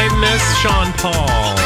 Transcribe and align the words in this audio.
I 0.00 0.06
miss 0.20 0.58
Sean 0.62 0.92
Paul. 0.92 1.58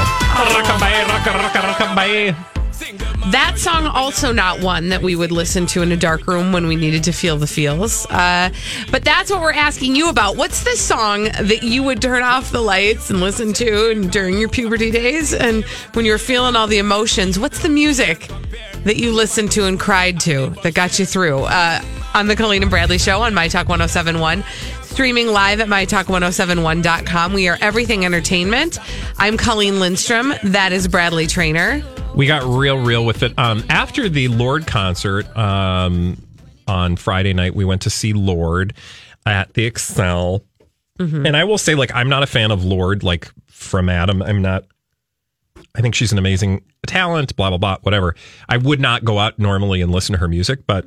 That 3.30 3.58
song 3.58 3.86
also 3.86 4.32
not 4.32 4.60
one 4.60 4.88
that 4.88 5.02
we 5.02 5.14
would 5.14 5.30
listen 5.30 5.66
to 5.66 5.82
in 5.82 5.92
a 5.92 5.98
dark 5.98 6.26
room 6.26 6.50
when 6.50 6.66
we 6.66 6.74
needed 6.74 7.04
to 7.04 7.12
feel 7.12 7.36
the 7.36 7.46
feels. 7.46 8.06
Uh, 8.06 8.48
but 8.90 9.04
that's 9.04 9.30
what 9.30 9.42
we're 9.42 9.52
asking 9.52 9.96
you 9.96 10.08
about. 10.08 10.38
What's 10.38 10.64
the 10.64 10.76
song 10.76 11.24
that 11.24 11.62
you 11.62 11.82
would 11.82 12.00
turn 12.00 12.22
off 12.22 12.50
the 12.50 12.62
lights 12.62 13.10
and 13.10 13.20
listen 13.20 13.52
to 13.52 13.90
and 13.90 14.10
during 14.10 14.38
your 14.38 14.48
puberty 14.48 14.90
days 14.90 15.34
and 15.34 15.62
when 15.92 16.06
you're 16.06 16.16
feeling 16.16 16.56
all 16.56 16.66
the 16.66 16.78
emotions? 16.78 17.38
What's 17.38 17.62
the 17.62 17.68
music 17.68 18.30
that 18.84 18.96
you 18.96 19.12
listened 19.12 19.52
to 19.52 19.66
and 19.66 19.78
cried 19.78 20.20
to 20.20 20.54
that 20.62 20.72
got 20.72 20.98
you 20.98 21.04
through? 21.04 21.40
Uh, 21.40 21.82
on 22.14 22.26
the 22.26 22.36
Colleen 22.36 22.62
and 22.62 22.70
Bradley 22.70 22.98
Show 22.98 23.22
on 23.22 23.34
My 23.34 23.48
Talk 23.48 23.68
1071. 23.68 24.44
Streaming 24.92 25.28
live 25.28 25.60
at 25.60 25.68
mytalk1071.com. 25.68 27.32
We 27.32 27.48
are 27.48 27.56
everything 27.62 28.04
entertainment. 28.04 28.78
I'm 29.16 29.38
Colleen 29.38 29.80
Lindstrom. 29.80 30.34
That 30.42 30.74
is 30.74 30.86
Bradley 30.86 31.26
Traynor. 31.26 31.82
We 32.14 32.26
got 32.26 32.42
real, 32.44 32.76
real 32.76 33.06
with 33.06 33.22
it. 33.22 33.32
Um, 33.38 33.64
after 33.70 34.10
the 34.10 34.28
Lorde 34.28 34.66
concert 34.66 35.34
um, 35.34 36.22
on 36.68 36.96
Friday 36.96 37.32
night, 37.32 37.54
we 37.54 37.64
went 37.64 37.80
to 37.82 37.90
see 37.90 38.12
Lorde 38.12 38.74
at 39.24 39.54
the 39.54 39.70
Xcel. 39.70 40.42
And 40.98 41.36
I 41.38 41.44
will 41.44 41.56
say, 41.58 41.74
like, 41.74 41.90
I'm 41.94 42.10
not 42.10 42.22
a 42.22 42.26
fan 42.26 42.50
of 42.50 42.62
Lorde, 42.62 43.02
like 43.02 43.32
from 43.48 43.88
Adam. 43.88 44.22
I'm 44.22 44.42
not. 44.42 44.66
I 45.74 45.80
think 45.80 45.94
she's 45.94 46.12
an 46.12 46.18
amazing 46.18 46.64
talent. 46.86 47.34
Blah 47.34 47.48
blah 47.48 47.58
blah. 47.58 47.78
Whatever. 47.80 48.14
I 48.46 48.58
would 48.58 48.78
not 48.78 49.04
go 49.06 49.18
out 49.18 49.38
normally 49.38 49.80
and 49.80 49.90
listen 49.90 50.12
to 50.12 50.18
her 50.18 50.28
music, 50.28 50.66
but 50.66 50.84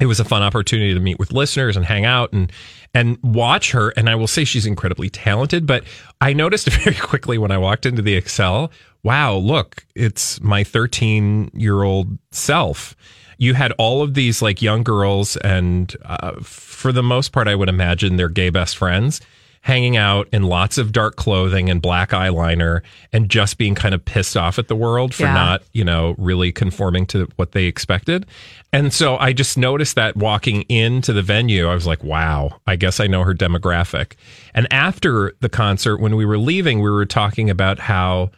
it 0.00 0.06
was 0.06 0.18
a 0.18 0.24
fun 0.24 0.42
opportunity 0.42 0.94
to 0.94 1.00
meet 1.00 1.18
with 1.18 1.32
listeners 1.32 1.76
and 1.76 1.84
hang 1.84 2.04
out 2.06 2.32
and 2.32 2.50
and 2.94 3.18
watch 3.22 3.70
her 3.72 3.90
and 3.90 4.08
i 4.08 4.14
will 4.14 4.26
say 4.26 4.44
she's 4.44 4.66
incredibly 4.66 5.08
talented 5.10 5.66
but 5.66 5.84
i 6.20 6.32
noticed 6.32 6.68
very 6.82 6.96
quickly 6.96 7.38
when 7.38 7.50
i 7.50 7.58
walked 7.58 7.86
into 7.86 8.02
the 8.02 8.20
Xcel 8.20 8.70
wow 9.02 9.34
look 9.36 9.84
it's 9.94 10.40
my 10.40 10.64
13 10.64 11.50
year 11.54 11.82
old 11.82 12.18
self 12.32 12.94
you 13.38 13.54
had 13.54 13.72
all 13.78 14.02
of 14.02 14.14
these 14.14 14.42
like 14.42 14.60
young 14.60 14.82
girls 14.82 15.36
and 15.38 15.94
uh, 16.04 16.32
for 16.42 16.90
the 16.92 17.02
most 17.02 17.32
part 17.32 17.46
i 17.48 17.54
would 17.54 17.68
imagine 17.68 18.16
they're 18.16 18.28
gay 18.28 18.50
best 18.50 18.76
friends 18.76 19.20
hanging 19.62 19.96
out 19.96 20.28
in 20.32 20.44
lots 20.44 20.78
of 20.78 20.92
dark 20.92 21.16
clothing 21.16 21.68
and 21.68 21.82
black 21.82 22.10
eyeliner 22.10 22.80
and 23.12 23.28
just 23.28 23.58
being 23.58 23.74
kind 23.74 23.92
of 23.94 24.04
pissed 24.04 24.36
off 24.36 24.56
at 24.58 24.68
the 24.68 24.76
world 24.76 25.12
for 25.12 25.24
Yeah. 25.24 25.34
not 25.34 25.62
you 25.72 25.84
know 25.84 26.14
really 26.16 26.52
conforming 26.52 27.06
to 27.06 27.28
what 27.36 27.52
they 27.52 27.64
expected 27.64 28.24
and 28.72 28.92
so 28.92 29.16
I 29.16 29.32
just 29.32 29.56
noticed 29.56 29.94
that 29.94 30.16
walking 30.16 30.62
into 30.62 31.12
the 31.12 31.22
venue, 31.22 31.68
I 31.68 31.74
was 31.74 31.86
like, 31.86 32.04
wow, 32.04 32.60
I 32.66 32.76
guess 32.76 33.00
I 33.00 33.06
know 33.06 33.24
her 33.24 33.34
demographic. 33.34 34.12
And 34.54 34.70
after 34.70 35.34
the 35.40 35.48
concert, 35.48 35.98
when 35.98 36.16
we 36.16 36.26
were 36.26 36.38
leaving, 36.38 36.80
we 36.80 36.90
were 36.90 37.06
talking 37.06 37.48
about 37.48 37.78
how, 37.78 38.30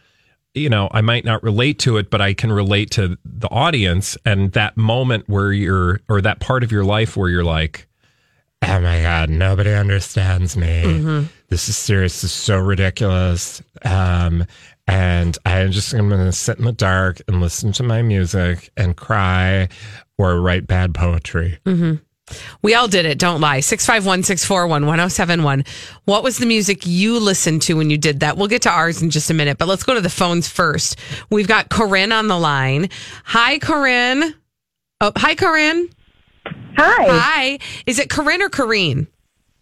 you 0.53 0.69
know, 0.69 0.89
I 0.91 1.01
might 1.01 1.25
not 1.25 1.43
relate 1.43 1.79
to 1.79 1.97
it, 1.97 2.09
but 2.09 2.21
I 2.21 2.33
can 2.33 2.51
relate 2.51 2.91
to 2.91 3.17
the 3.25 3.49
audience 3.49 4.17
and 4.25 4.53
that 4.53 4.77
moment 4.77 5.27
where 5.27 5.51
you're, 5.51 5.99
or 6.07 6.21
that 6.21 6.39
part 6.39 6.63
of 6.63 6.71
your 6.71 6.85
life 6.85 7.17
where 7.17 7.29
you're 7.29 7.43
like, 7.43 7.87
oh 8.63 8.79
my 8.79 9.01
God, 9.01 9.29
nobody 9.29 9.73
understands 9.73 10.55
me. 10.55 10.83
This 11.49 11.67
is 11.67 11.75
serious. 11.75 12.21
This 12.21 12.31
is 12.31 12.37
so 12.37 12.57
ridiculous. 12.57 13.61
Um, 13.83 14.45
and 14.87 15.37
I'm 15.45 15.71
just 15.71 15.91
going 15.91 16.09
to 16.09 16.31
sit 16.31 16.57
in 16.57 16.65
the 16.65 16.71
dark 16.71 17.21
and 17.27 17.41
listen 17.41 17.71
to 17.73 17.83
my 17.83 18.01
music 18.01 18.71
and 18.75 18.95
cry 18.95 19.69
or 20.17 20.41
write 20.41 20.67
bad 20.67 20.93
poetry. 20.93 21.59
Mm-hmm. 21.65 21.95
We 22.61 22.75
all 22.75 22.87
did 22.87 23.05
it. 23.05 23.19
Don't 23.19 23.41
lie. 23.41 23.59
651 23.59 24.23
641 24.23 24.85
1071. 24.85 25.65
What 26.05 26.23
was 26.23 26.37
the 26.37 26.45
music 26.45 26.85
you 26.85 27.19
listened 27.19 27.61
to 27.63 27.75
when 27.75 27.89
you 27.89 27.97
did 27.97 28.21
that? 28.21 28.37
We'll 28.37 28.47
get 28.47 28.61
to 28.63 28.69
ours 28.69 29.01
in 29.01 29.09
just 29.09 29.29
a 29.29 29.33
minute, 29.33 29.57
but 29.57 29.67
let's 29.67 29.83
go 29.83 29.93
to 29.93 30.01
the 30.01 30.09
phones 30.09 30.47
first. 30.47 30.97
We've 31.29 31.47
got 31.47 31.69
Corinne 31.69 32.11
on 32.11 32.27
the 32.27 32.39
line. 32.39 32.89
Hi, 33.25 33.59
Corinne. 33.59 34.33
Oh, 35.01 35.11
hi, 35.15 35.35
Corinne. 35.35 35.89
Hi, 36.77 37.05
Hi. 37.09 37.59
Is 37.85 37.99
it 37.99 38.09
Corinne 38.09 38.41
or 38.41 38.49
Corrine? 38.49 39.07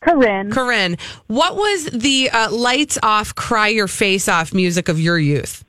Corinne. 0.01 0.51
Corinne. 0.51 0.97
What 1.27 1.55
was 1.55 1.85
the 1.85 2.29
uh, 2.31 2.51
lights 2.51 2.97
off, 3.03 3.35
cry 3.35 3.67
your 3.67 3.87
face 3.87 4.27
off 4.29 4.53
music 4.53 4.87
of 4.89 4.99
your 4.99 5.17
youth? 5.19 5.65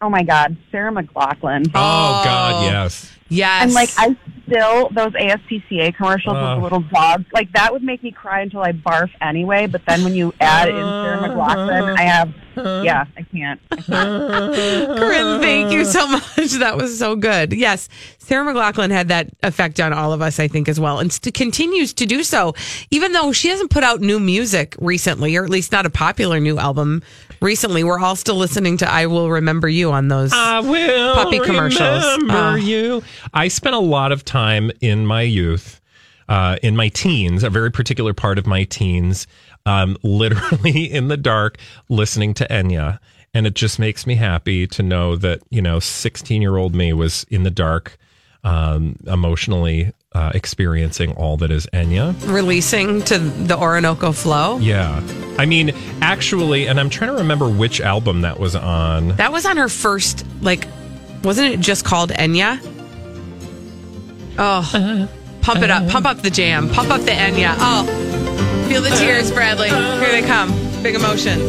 Oh 0.00 0.10
my 0.10 0.22
God, 0.22 0.56
Sarah 0.70 0.92
McLachlan. 0.92 1.66
Oh, 1.74 2.22
God, 2.24 2.64
yes. 2.64 3.10
Yes. 3.30 3.62
And 3.64 3.72
like 3.72 3.88
I 3.96 4.14
still 4.46 4.90
those 4.90 5.12
ASPCA 5.14 5.94
commercials 5.96 6.34
with 6.34 6.42
Uh. 6.44 6.56
the 6.56 6.60
little 6.62 6.80
dogs, 6.92 7.24
like 7.32 7.50
that 7.52 7.72
would 7.72 7.82
make 7.82 8.02
me 8.02 8.10
cry 8.12 8.42
until 8.42 8.60
I 8.60 8.72
barf 8.72 9.10
anyway. 9.22 9.66
But 9.66 9.80
then 9.86 10.04
when 10.04 10.14
you 10.14 10.32
add 10.40 10.68
in 10.68 10.74
Sarah 10.76 11.18
McLachlan, 11.28 11.98
I 11.98 12.02
have 12.02 12.34
yeah, 12.84 13.06
I 13.16 13.22
can't. 13.22 13.60
I 13.72 13.76
can't. 13.80 14.98
Corinne, 14.98 15.40
thank 15.40 15.72
you 15.72 15.84
so 15.86 16.06
much. 16.06 16.52
That 16.58 16.76
was 16.76 16.96
so 16.98 17.16
good. 17.16 17.52
Yes, 17.54 17.88
Sarah 18.24 18.44
McLachlan 18.52 18.90
had 18.90 19.08
that 19.08 19.28
effect 19.42 19.80
on 19.80 19.92
all 19.92 20.12
of 20.12 20.22
us, 20.22 20.40
I 20.40 20.48
think, 20.48 20.68
as 20.68 20.80
well, 20.80 20.98
and 20.98 21.12
st- 21.12 21.34
continues 21.34 21.92
to 21.94 22.06
do 22.06 22.22
so, 22.22 22.54
even 22.90 23.12
though 23.12 23.32
she 23.32 23.48
hasn't 23.48 23.70
put 23.70 23.84
out 23.84 24.00
new 24.00 24.18
music 24.18 24.74
recently, 24.80 25.36
or 25.36 25.44
at 25.44 25.50
least 25.50 25.72
not 25.72 25.86
a 25.86 25.90
popular 25.90 26.40
new 26.40 26.58
album 26.58 27.02
recently. 27.40 27.84
We're 27.84 27.98
all 28.00 28.16
still 28.16 28.36
listening 28.36 28.78
to 28.78 28.90
"I 28.90 29.06
Will 29.06 29.30
Remember 29.30 29.68
You" 29.68 29.92
on 29.92 30.08
those. 30.08 30.32
I 30.32 30.60
will 30.60 31.14
Puppy 31.14 31.38
commercials. 31.40 32.02
remember 32.04 32.34
Ah. 32.34 32.54
you. 32.56 33.02
I 33.32 33.48
spent 33.48 33.74
a 33.74 33.78
lot 33.80 34.12
of 34.12 34.24
time 34.24 34.70
in 34.80 35.06
my 35.06 35.22
youth, 35.22 35.80
uh, 36.28 36.56
in 36.62 36.76
my 36.76 36.88
teens, 36.88 37.42
a 37.44 37.50
very 37.50 37.70
particular 37.70 38.14
part 38.14 38.38
of 38.38 38.46
my 38.46 38.64
teens, 38.64 39.26
um, 39.66 39.96
literally 40.02 40.90
in 40.90 41.08
the 41.08 41.16
dark, 41.18 41.58
listening 41.88 42.32
to 42.34 42.46
Enya. 42.48 42.98
And 43.36 43.46
it 43.48 43.54
just 43.54 43.78
makes 43.80 44.06
me 44.06 44.14
happy 44.14 44.66
to 44.68 44.82
know 44.82 45.16
that, 45.16 45.40
you 45.50 45.60
know, 45.60 45.80
16 45.80 46.40
year 46.40 46.56
old 46.56 46.74
me 46.74 46.92
was 46.92 47.26
in 47.30 47.42
the 47.42 47.50
dark, 47.50 47.98
um, 48.44 48.96
emotionally 49.06 49.92
uh, 50.12 50.30
experiencing 50.34 51.12
all 51.16 51.36
that 51.38 51.50
is 51.50 51.66
Enya. 51.72 52.14
releasing 52.32 53.02
to 53.02 53.18
the 53.18 53.58
Orinoco 53.58 54.12
Flow. 54.12 54.58
Yeah. 54.58 55.02
I 55.38 55.46
mean, 55.46 55.72
actually, 56.00 56.68
and 56.68 56.78
I'm 56.78 56.88
trying 56.90 57.10
to 57.10 57.16
remember 57.18 57.48
which 57.48 57.80
album 57.80 58.20
that 58.20 58.38
was 58.38 58.54
on. 58.54 59.08
That 59.16 59.32
was 59.32 59.44
on 59.44 59.56
her 59.56 59.68
first, 59.68 60.24
like, 60.40 60.68
wasn't 61.24 61.54
it 61.54 61.60
just 61.60 61.84
called 61.84 62.10
Enya? 62.10 62.60
Oh, 64.38 65.08
pump 65.42 65.62
it 65.62 65.70
up, 65.70 65.88
pump 65.88 66.06
up 66.06 66.18
the 66.18 66.30
jam, 66.30 66.68
pump 66.68 66.90
up 66.90 67.00
the 67.00 67.10
Enya. 67.10 67.54
Oh, 67.58 68.66
feel 68.68 68.82
the 68.82 68.90
tears, 68.90 69.32
Bradley. 69.32 69.70
Here 69.70 70.12
they 70.12 70.22
come. 70.22 70.50
Big 70.82 70.94
emotion. 70.94 71.40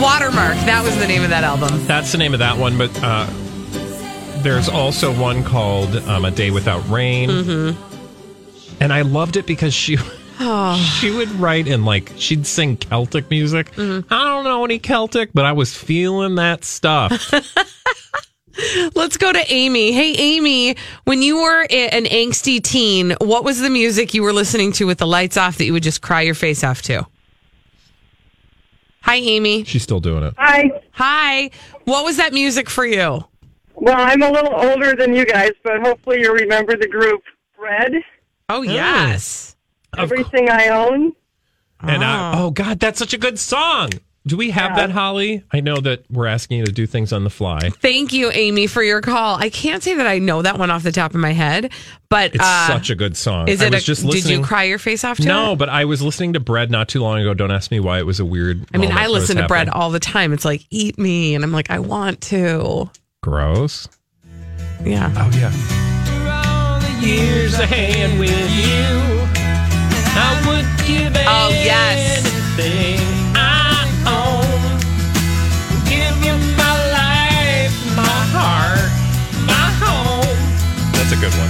Watermark. 0.00 0.54
That 0.66 0.82
was 0.84 0.96
the 0.98 1.06
name 1.06 1.22
of 1.24 1.30
that 1.30 1.44
album. 1.44 1.86
That's 1.86 2.12
the 2.12 2.18
name 2.18 2.32
of 2.32 2.38
that 2.38 2.56
one, 2.56 2.78
but 2.78 2.90
uh, 3.02 3.26
there's 4.42 4.68
also 4.68 5.12
one 5.18 5.42
called 5.42 5.96
um, 5.96 6.24
A 6.24 6.30
Day 6.30 6.50
Without 6.50 6.88
Rain. 6.88 7.30
And 8.80 8.92
I 8.92 9.02
loved 9.02 9.36
it 9.36 9.46
because 9.46 9.74
she. 9.74 9.96
She 11.00 11.10
would 11.10 11.30
write 11.32 11.66
in 11.66 11.84
like 11.84 12.12
she'd 12.16 12.46
sing 12.46 12.76
Celtic 12.76 13.28
music. 13.28 13.72
I 13.76 14.02
don't 14.08 14.44
know 14.44 14.64
any 14.64 14.78
Celtic, 14.78 15.30
but 15.34 15.44
I 15.44 15.50
was 15.50 15.74
feeling 15.76 16.36
that 16.36 16.64
stuff. 16.64 17.32
Let's 18.94 19.16
go 19.16 19.32
to 19.32 19.52
Amy. 19.52 19.90
Hey, 19.90 20.14
Amy, 20.14 20.76
when 21.04 21.22
you 21.22 21.38
were 21.42 21.62
an 21.62 22.04
angsty 22.04 22.62
teen, 22.62 23.16
what 23.20 23.42
was 23.42 23.58
the 23.58 23.68
music 23.70 24.14
you 24.14 24.22
were 24.22 24.32
listening 24.32 24.70
to 24.74 24.86
with 24.86 24.98
the 24.98 25.08
lights 25.08 25.36
off 25.36 25.58
that 25.58 25.64
you 25.64 25.72
would 25.72 25.82
just 25.82 26.02
cry 26.02 26.20
your 26.22 26.34
face 26.34 26.62
off 26.62 26.82
to? 26.82 27.04
Hi, 29.08 29.16
Amy. 29.16 29.64
She's 29.64 29.82
still 29.82 30.00
doing 30.00 30.22
it. 30.22 30.34
Hi. 30.36 30.70
Hi. 30.90 31.48
What 31.84 32.04
was 32.04 32.18
that 32.18 32.34
music 32.34 32.68
for 32.68 32.84
you? 32.84 33.24
Well, 33.74 33.96
I'm 33.96 34.20
a 34.20 34.30
little 34.30 34.52
older 34.54 34.94
than 34.94 35.14
you 35.14 35.24
guys, 35.24 35.52
but 35.64 35.80
hopefully 35.80 36.20
you 36.20 36.34
remember 36.34 36.76
the 36.76 36.88
group 36.88 37.22
Bread. 37.58 37.92
Oh, 38.50 38.60
yes. 38.60 39.56
Everything 39.96 40.50
I 40.50 40.68
own. 40.68 41.12
And 41.80 42.04
I, 42.04 42.34
oh, 42.34 42.44
oh 42.44 42.50
God, 42.50 42.80
that's 42.80 42.98
such 42.98 43.14
a 43.14 43.18
good 43.18 43.38
song. 43.38 43.88
Do 44.28 44.36
we 44.36 44.50
have 44.50 44.76
that, 44.76 44.90
Holly? 44.90 45.42
I 45.52 45.60
know 45.60 45.78
that 45.80 46.04
we're 46.10 46.26
asking 46.26 46.58
you 46.58 46.66
to 46.66 46.72
do 46.72 46.86
things 46.86 47.14
on 47.14 47.24
the 47.24 47.30
fly. 47.30 47.70
Thank 47.80 48.12
you, 48.12 48.30
Amy, 48.30 48.66
for 48.66 48.82
your 48.82 49.00
call. 49.00 49.36
I 49.36 49.48
can't 49.48 49.82
say 49.82 49.94
that 49.94 50.06
I 50.06 50.18
know 50.18 50.42
that 50.42 50.58
one 50.58 50.70
off 50.70 50.82
the 50.82 50.92
top 50.92 51.14
of 51.14 51.20
my 51.20 51.32
head, 51.32 51.72
but 52.10 52.34
It's 52.34 52.44
uh, 52.44 52.66
such 52.66 52.90
a 52.90 52.94
good 52.94 53.16
song. 53.16 53.48
is 53.48 53.62
it? 53.62 53.72
A, 53.72 53.80
just 53.80 54.06
did 54.06 54.26
you 54.26 54.42
cry 54.44 54.64
your 54.64 54.78
face 54.78 55.02
off 55.02 55.16
to 55.16 55.24
No, 55.26 55.54
it? 55.54 55.56
but 55.56 55.70
I 55.70 55.86
was 55.86 56.02
listening 56.02 56.34
to 56.34 56.40
Bread 56.40 56.70
not 56.70 56.88
too 56.88 57.00
long 57.00 57.18
ago. 57.20 57.32
Don't 57.32 57.50
ask 57.50 57.70
me 57.70 57.80
why 57.80 57.98
it 58.00 58.04
was 58.06 58.20
a 58.20 58.24
weird. 58.26 58.66
I 58.74 58.76
mean, 58.76 58.92
I 58.92 59.06
listen 59.06 59.38
to 59.38 59.46
bread 59.48 59.70
all 59.70 59.88
the 59.90 59.98
time. 60.00 60.34
It's 60.34 60.44
like, 60.44 60.66
eat 60.68 60.98
me. 60.98 61.34
And 61.34 61.42
I'm 61.42 61.52
like, 61.52 61.70
I 61.70 61.78
want 61.78 62.20
to. 62.22 62.90
Gross. 63.22 63.88
Yeah. 64.84 65.10
Oh 65.16 65.30
yeah. 65.38 67.00
Years 67.00 67.54
ahead 67.58 68.18
with 68.18 68.28
you, 68.30 69.24
I 70.20 70.42
would 70.46 70.86
give 70.86 71.14
Oh, 71.26 71.48
yes. 71.50 72.26
anything 72.58 73.17
That's 81.08 81.22
a 81.22 81.24
good 81.24 81.38
one. 81.38 81.48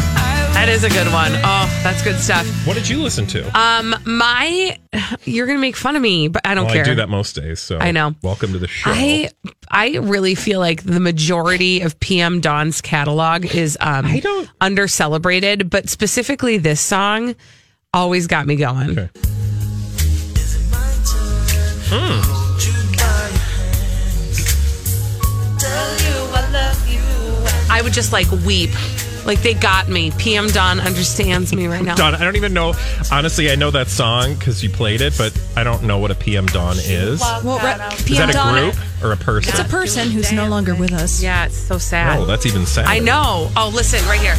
That 0.54 0.68
is 0.68 0.84
a 0.84 0.88
good 0.88 1.12
one. 1.12 1.32
Oh, 1.42 1.80
that's 1.82 2.00
good 2.00 2.14
stuff. 2.20 2.46
What 2.64 2.74
did 2.74 2.88
you 2.88 3.02
listen 3.02 3.26
to? 3.26 3.58
Um, 3.58 3.92
my, 4.06 4.78
you're 5.24 5.48
gonna 5.48 5.58
make 5.58 5.74
fun 5.74 5.96
of 5.96 6.02
me, 6.02 6.28
but 6.28 6.46
I 6.46 6.54
don't 6.54 6.66
well, 6.66 6.74
care. 6.74 6.84
I 6.84 6.86
do 6.86 6.94
that 6.94 7.08
most 7.08 7.34
days. 7.34 7.58
So 7.58 7.76
I 7.76 7.90
know. 7.90 8.14
Welcome 8.22 8.52
to 8.52 8.60
the 8.60 8.68
show. 8.68 8.92
I 8.94 9.30
I 9.68 9.96
really 9.96 10.36
feel 10.36 10.60
like 10.60 10.84
the 10.84 11.00
majority 11.00 11.80
of 11.80 11.98
PM 11.98 12.40
Dawn's 12.40 12.80
catalog 12.80 13.46
is 13.46 13.76
um 13.80 14.06
I 14.06 14.20
don't- 14.20 14.48
under 14.60 14.86
celebrated, 14.86 15.68
but 15.70 15.88
specifically 15.88 16.58
this 16.58 16.80
song 16.80 17.34
always 17.92 18.28
got 18.28 18.46
me 18.46 18.54
going. 18.54 18.96
Okay. 18.96 19.08
I 27.70 27.82
would 27.82 27.92
just 27.92 28.12
like 28.12 28.30
weep. 28.46 28.70
Like 29.28 29.42
they 29.42 29.52
got 29.52 29.90
me. 29.90 30.10
PM 30.12 30.48
Dawn 30.48 30.80
understands 30.80 31.54
me 31.54 31.66
right 31.66 31.84
now. 31.84 31.94
Don, 31.96 32.14
I 32.14 32.24
don't 32.24 32.36
even 32.36 32.54
know. 32.54 32.72
Honestly, 33.12 33.50
I 33.50 33.56
know 33.56 33.70
that 33.70 33.88
song 33.88 34.32
because 34.34 34.62
you 34.64 34.70
played 34.70 35.02
it, 35.02 35.12
but 35.18 35.38
I 35.54 35.64
don't 35.64 35.82
know 35.82 35.98
what 35.98 36.10
a 36.10 36.14
PM 36.14 36.46
Dawn 36.46 36.76
is. 36.78 37.20
Well, 37.20 37.58
re- 37.58 37.94
Is 37.94 38.02
PM 38.04 38.28
that 38.28 38.30
a 38.30 38.32
Dawn, 38.32 38.54
group 38.72 39.04
or 39.04 39.12
a 39.12 39.18
person? 39.18 39.50
It's 39.50 39.60
a 39.60 39.70
person 39.70 40.10
who's 40.10 40.32
no 40.32 40.48
longer 40.48 40.74
with 40.74 40.94
us. 40.94 41.22
Yeah, 41.22 41.44
it's 41.44 41.58
so 41.58 41.76
sad. 41.76 42.18
Oh, 42.18 42.24
that's 42.24 42.46
even 42.46 42.64
sad. 42.64 42.86
I 42.86 43.00
know. 43.00 43.50
Oh, 43.54 43.70
listen 43.74 44.02
right 44.08 44.18
here. 44.18 44.36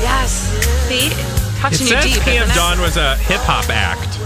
Yes. 0.00 0.30
See? 0.86 1.08
It 1.08 1.58
Touching 1.58 1.86
you 1.88 1.92
says 1.92 2.04
deep. 2.04 2.22
PM 2.22 2.44
isn't 2.44 2.50
it? 2.52 2.54
Dawn 2.54 2.80
was 2.80 2.96
a 2.96 3.16
hip 3.16 3.40
hop 3.40 3.68
act. 3.68 4.16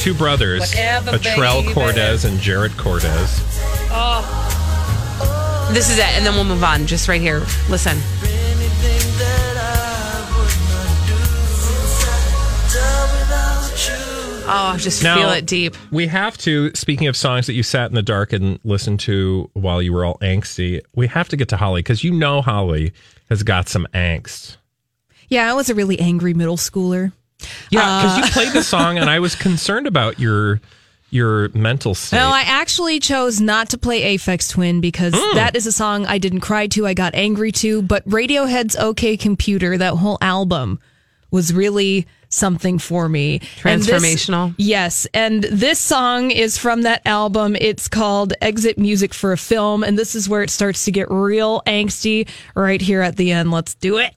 Two 0.00 0.14
brothers, 0.14 0.60
Whatever, 0.60 1.10
Attrell 1.10 1.62
baby. 1.62 1.74
Cordes 1.74 2.24
and 2.24 2.38
Jarrett 2.38 2.76
Cordes. 2.76 3.40
Oh. 3.90 4.56
This 5.72 5.88
is 5.90 5.98
it, 5.98 6.08
and 6.16 6.26
then 6.26 6.34
we'll 6.34 6.44
move 6.44 6.64
on. 6.64 6.86
Just 6.86 7.08
right 7.08 7.20
here. 7.20 7.40
Listen. 7.68 7.96
Oh, 14.52 14.72
I 14.74 14.76
just 14.78 15.02
Now- 15.04 15.14
feel 15.16 15.30
it 15.30 15.46
deep. 15.46 15.76
We 15.92 16.08
have 16.08 16.36
to, 16.38 16.72
speaking 16.74 17.06
of 17.06 17.16
songs 17.16 17.46
that 17.46 17.52
you 17.52 17.62
sat 17.62 17.88
in 17.88 17.94
the 17.94 18.02
dark 18.02 18.32
and 18.32 18.58
listened 18.64 18.98
to 19.00 19.48
while 19.52 19.80
you 19.80 19.92
were 19.92 20.04
all 20.04 20.18
angsty, 20.20 20.80
we 20.94 21.06
have 21.06 21.28
to 21.28 21.36
get 21.36 21.48
to 21.50 21.56
Holly 21.56 21.80
because 21.82 22.02
you 22.02 22.10
know 22.10 22.42
Holly 22.42 22.92
has 23.28 23.44
got 23.44 23.68
some 23.68 23.86
angst. 23.94 24.56
Yeah, 25.28 25.48
I 25.48 25.54
was 25.54 25.70
a 25.70 25.74
really 25.74 26.00
angry 26.00 26.34
middle 26.34 26.56
schooler. 26.56 27.12
Yeah, 27.70 28.02
because 28.02 28.18
Uh. 28.18 28.22
you 28.26 28.32
played 28.32 28.52
the 28.52 28.64
song 28.64 28.98
and 28.98 29.08
I 29.08 29.20
was 29.20 29.36
concerned 29.36 29.86
about 29.86 30.18
your 30.18 30.60
your 31.10 31.48
mental 31.50 31.94
state. 31.94 32.16
No, 32.18 32.28
I 32.28 32.42
actually 32.46 33.00
chose 33.00 33.40
not 33.40 33.68
to 33.70 33.78
play 33.78 34.16
Aphex 34.16 34.50
Twin 34.50 34.80
because 34.80 35.12
Hmm. 35.16 35.36
that 35.36 35.56
is 35.56 35.66
a 35.66 35.72
song 35.72 36.06
I 36.06 36.18
didn't 36.18 36.40
cry 36.40 36.66
to, 36.68 36.86
I 36.86 36.94
got 36.94 37.14
angry 37.14 37.52
to. 37.52 37.82
But 37.82 38.08
Radiohead's 38.08 38.76
OK 38.76 39.16
Computer, 39.16 39.76
that 39.78 39.94
whole 39.94 40.18
album, 40.20 40.78
was 41.30 41.52
really 41.52 42.06
something 42.28 42.78
for 42.78 43.08
me. 43.08 43.40
And 43.64 43.82
this- 43.82 43.90
Transformational. 44.02 44.54
yes. 44.56 45.06
And 45.12 45.42
this 45.44 45.80
song 45.80 46.30
is 46.30 46.56
from 46.58 46.82
that 46.82 47.02
album. 47.04 47.56
It's 47.60 47.88
called 47.88 48.32
Exit 48.40 48.78
Music 48.78 49.12
for 49.12 49.32
a 49.32 49.36
Film. 49.38 49.82
And 49.82 49.98
this 49.98 50.14
is 50.14 50.28
where 50.28 50.42
it 50.44 50.50
starts 50.50 50.84
to 50.84 50.92
get 50.92 51.10
real 51.10 51.60
angsty 51.66 52.28
right 52.54 52.80
here 52.80 53.02
at 53.02 53.16
the 53.16 53.32
end. 53.32 53.50
Let's 53.50 53.74
do 53.74 53.98
it. 53.98 54.14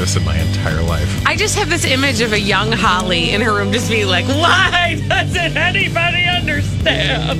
This 0.00 0.16
in 0.16 0.24
my 0.24 0.36
entire 0.38 0.82
life. 0.82 1.26
I 1.26 1.36
just 1.36 1.56
have 1.56 1.68
this 1.68 1.84
image 1.84 2.22
of 2.22 2.32
a 2.32 2.40
young 2.40 2.72
Holly 2.72 3.30
in 3.32 3.42
her 3.42 3.54
room 3.54 3.70
just 3.70 3.90
being 3.90 4.08
like, 4.08 4.24
why 4.26 4.98
doesn't 5.08 5.56
anybody 5.58 6.24
understand? 6.24 7.38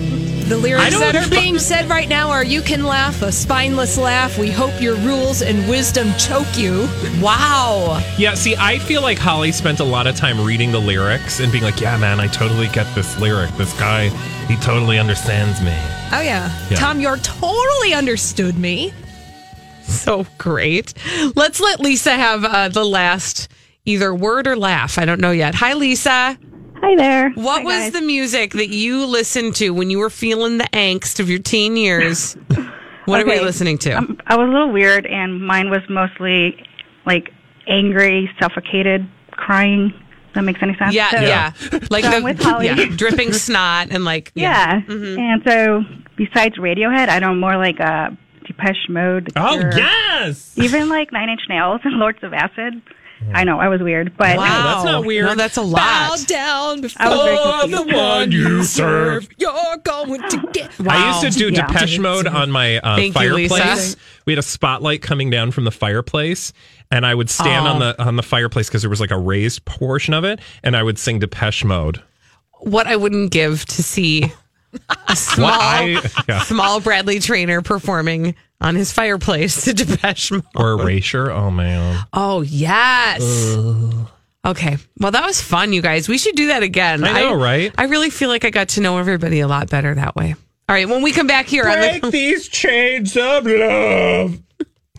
The 0.50 0.56
lyrics 0.58 0.90
don't- 0.90 1.00
that 1.00 1.16
are 1.16 1.30
being 1.30 1.58
said 1.58 1.88
right 1.88 2.08
now 2.08 2.28
are 2.30 2.44
You 2.44 2.60
can 2.60 2.84
laugh, 2.84 3.22
a 3.22 3.32
spineless 3.32 3.96
laugh. 3.96 4.36
We 4.36 4.50
hope 4.50 4.78
your 4.80 4.96
rules 4.96 5.40
and 5.42 5.66
wisdom 5.70 6.12
choke 6.18 6.58
you. 6.58 6.86
Wow. 7.22 8.02
Yeah, 8.18 8.34
see, 8.34 8.56
I 8.56 8.78
feel 8.78 9.00
like 9.00 9.16
Holly 9.18 9.52
spent 9.52 9.80
a 9.80 9.84
lot 9.84 10.06
of 10.06 10.16
time 10.16 10.38
reading 10.44 10.70
the 10.72 10.80
lyrics 10.80 11.40
and 11.40 11.50
being 11.50 11.64
like, 11.64 11.80
yeah, 11.80 11.96
man, 11.96 12.20
I 12.20 12.26
totally 12.26 12.68
get 12.68 12.92
this 12.94 13.18
lyric. 13.18 13.50
This 13.56 13.72
guy, 13.78 14.08
he 14.48 14.56
totally 14.56 14.98
understands 14.98 15.60
me. 15.62 15.74
Oh, 16.12 16.20
yeah. 16.20 16.50
Yeah. 16.68 16.76
Tom, 16.76 17.00
you're 17.00 17.18
totally 17.18 17.94
understood 17.94 18.58
me. 18.58 18.92
So 20.00 20.26
great. 20.38 20.94
Let's 21.36 21.60
let 21.60 21.80
Lisa 21.80 22.12
have 22.12 22.44
uh, 22.44 22.68
the 22.68 22.84
last 22.84 23.48
either 23.84 24.14
word 24.14 24.46
or 24.46 24.56
laugh. 24.56 24.98
I 24.98 25.04
don't 25.04 25.20
know 25.20 25.30
yet. 25.32 25.54
Hi, 25.56 25.74
Lisa. 25.74 26.38
Hi 26.82 26.96
there. 26.96 27.30
What 27.30 27.58
Hi, 27.60 27.64
was 27.64 27.74
guys. 27.74 27.92
the 27.92 28.00
music 28.00 28.52
that 28.52 28.68
you 28.70 29.04
listened 29.06 29.56
to 29.56 29.70
when 29.70 29.90
you 29.90 29.98
were 29.98 30.08
feeling 30.10 30.58
the 30.58 30.64
angst 30.72 31.20
of 31.20 31.28
your 31.28 31.38
teen 31.40 31.76
years? 31.76 32.34
What 33.04 33.20
are 33.20 33.26
we 33.26 33.40
listening 33.40 33.76
to? 33.78 33.92
Um, 33.98 34.18
I 34.26 34.36
was 34.36 34.48
a 34.48 34.52
little 34.52 34.70
weird, 34.72 35.04
and 35.06 35.44
mine 35.44 35.68
was 35.70 35.80
mostly 35.90 36.56
like 37.04 37.30
angry, 37.66 38.30
suffocated, 38.40 39.06
crying. 39.32 39.92
That 40.34 40.42
makes 40.44 40.62
any 40.62 40.76
sense? 40.76 40.94
yeah, 40.94 41.10
So- 41.10 41.20
yeah, 41.20 41.52
Like 41.90 42.04
So 42.04 42.10
the 42.18 42.22
with 42.22 42.40
Holly. 42.42 42.66
yeah, 42.66 42.84
dripping 42.96 43.32
snot 43.32 43.88
and 43.90 44.04
like 44.04 44.30
Yeah. 44.34 44.80
Mm-hmm. 44.82 45.18
And 45.18 45.42
so, 45.44 45.84
besides 46.16 46.56
Radiohead, 46.56 47.08
I 47.08 47.18
know 47.18 47.34
more 47.34 47.56
like 47.56 47.80
uh, 47.80 48.10
Depeche 48.50 48.88
Mode. 48.88 49.30
Oh, 49.36 49.56
Cure, 49.58 49.72
yes. 49.78 50.52
Even 50.56 50.88
like 50.88 51.12
Nine 51.12 51.28
Inch 51.28 51.42
Nails 51.48 51.80
and 51.84 51.94
Lords 51.98 52.18
of 52.22 52.32
Acid. 52.32 52.82
I 53.34 53.44
know 53.44 53.60
I 53.60 53.68
was 53.68 53.82
weird, 53.82 54.16
but 54.16 54.38
Wow, 54.38 54.72
that's 54.74 54.84
not 54.86 55.04
weird. 55.04 55.26
No, 55.26 55.34
that's 55.34 55.58
a 55.58 55.60
Bow 55.60 55.66
lot. 55.68 56.26
down 56.26 56.80
before 56.80 57.06
I 57.06 57.10
was 57.10 57.20
very 57.22 57.36
Oh, 57.38 57.58
confused. 57.60 57.88
the 57.90 57.94
one 57.96 58.32
you 58.32 58.62
serve. 58.64 59.28
you're 59.36 59.76
going 59.84 60.22
to 60.30 60.48
get. 60.54 60.70
I 60.88 61.20
used 61.20 61.34
to 61.34 61.38
do 61.38 61.54
Yeah. 61.54 61.66
Depeche 61.66 61.98
Mode 61.98 62.26
on 62.26 62.50
my 62.50 62.78
uh, 62.78 62.96
Thank 62.96 63.08
you, 63.08 63.12
fireplace. 63.48 63.96
we 64.24 64.32
had 64.32 64.38
a 64.38 64.42
spotlight 64.42 65.02
coming 65.02 65.28
down 65.28 65.50
from 65.50 65.64
the 65.64 65.70
fireplace, 65.70 66.54
and 66.90 67.04
I 67.04 67.14
would 67.14 67.28
stand 67.28 67.66
on 67.68 67.78
the 67.80 68.02
on 68.02 68.16
the 68.16 68.22
fireplace 68.22 68.68
because 68.68 68.80
there 68.80 68.90
was 68.90 69.00
like 69.02 69.10
a 69.10 69.18
raised 69.18 69.66
portion 69.66 70.14
of 70.14 70.24
it, 70.24 70.40
and 70.62 70.74
I 70.74 70.82
would 70.82 70.98
sing 70.98 71.18
Depeche 71.18 71.62
Mode. 71.62 72.02
What 72.60 72.86
I 72.86 72.96
wouldn't 72.96 73.32
give 73.32 73.66
to 73.66 73.82
see 73.82 74.32
a 75.08 75.16
small, 75.16 75.50
I 75.50 76.00
yeah. 76.28 76.42
small 76.42 76.80
Bradley 76.80 77.18
Traynor 77.18 77.62
performing 77.62 78.34
on 78.60 78.74
his 78.74 78.92
fireplace 78.92 79.64
to 79.64 79.72
Depeche 79.74 80.30
Mode. 80.32 80.44
or 80.54 80.72
Erasure. 80.72 81.30
Oh 81.30 81.50
man, 81.50 82.04
Oh 82.12 82.42
yes. 82.42 83.20
Okay. 84.44 84.78
Well, 84.98 85.10
that 85.10 85.24
was 85.26 85.40
fun, 85.40 85.72
you 85.72 85.82
guys. 85.82 86.08
We 86.08 86.16
should 86.18 86.34
do 86.34 86.46
that 86.48 86.62
again. 86.62 87.04
I 87.04 87.20
know, 87.20 87.34
right? 87.34 87.74
I 87.76 87.84
really 87.84 88.10
feel 88.10 88.28
like 88.30 88.44
I 88.44 88.50
got 88.50 88.70
to 88.70 88.80
know 88.80 88.96
everybody 88.98 89.40
a 89.40 89.48
lot 89.48 89.68
better 89.68 89.94
that 89.94 90.16
way. 90.16 90.34
All 90.68 90.74
right. 90.74 90.88
When 90.88 91.02
we 91.02 91.12
come 91.12 91.26
back 91.26 91.46
here 91.46 91.64
on 91.68 92.00
the 92.00 92.10
these 92.10 92.48
chains 92.48 93.16
of 93.16 93.44
love. 93.46 94.40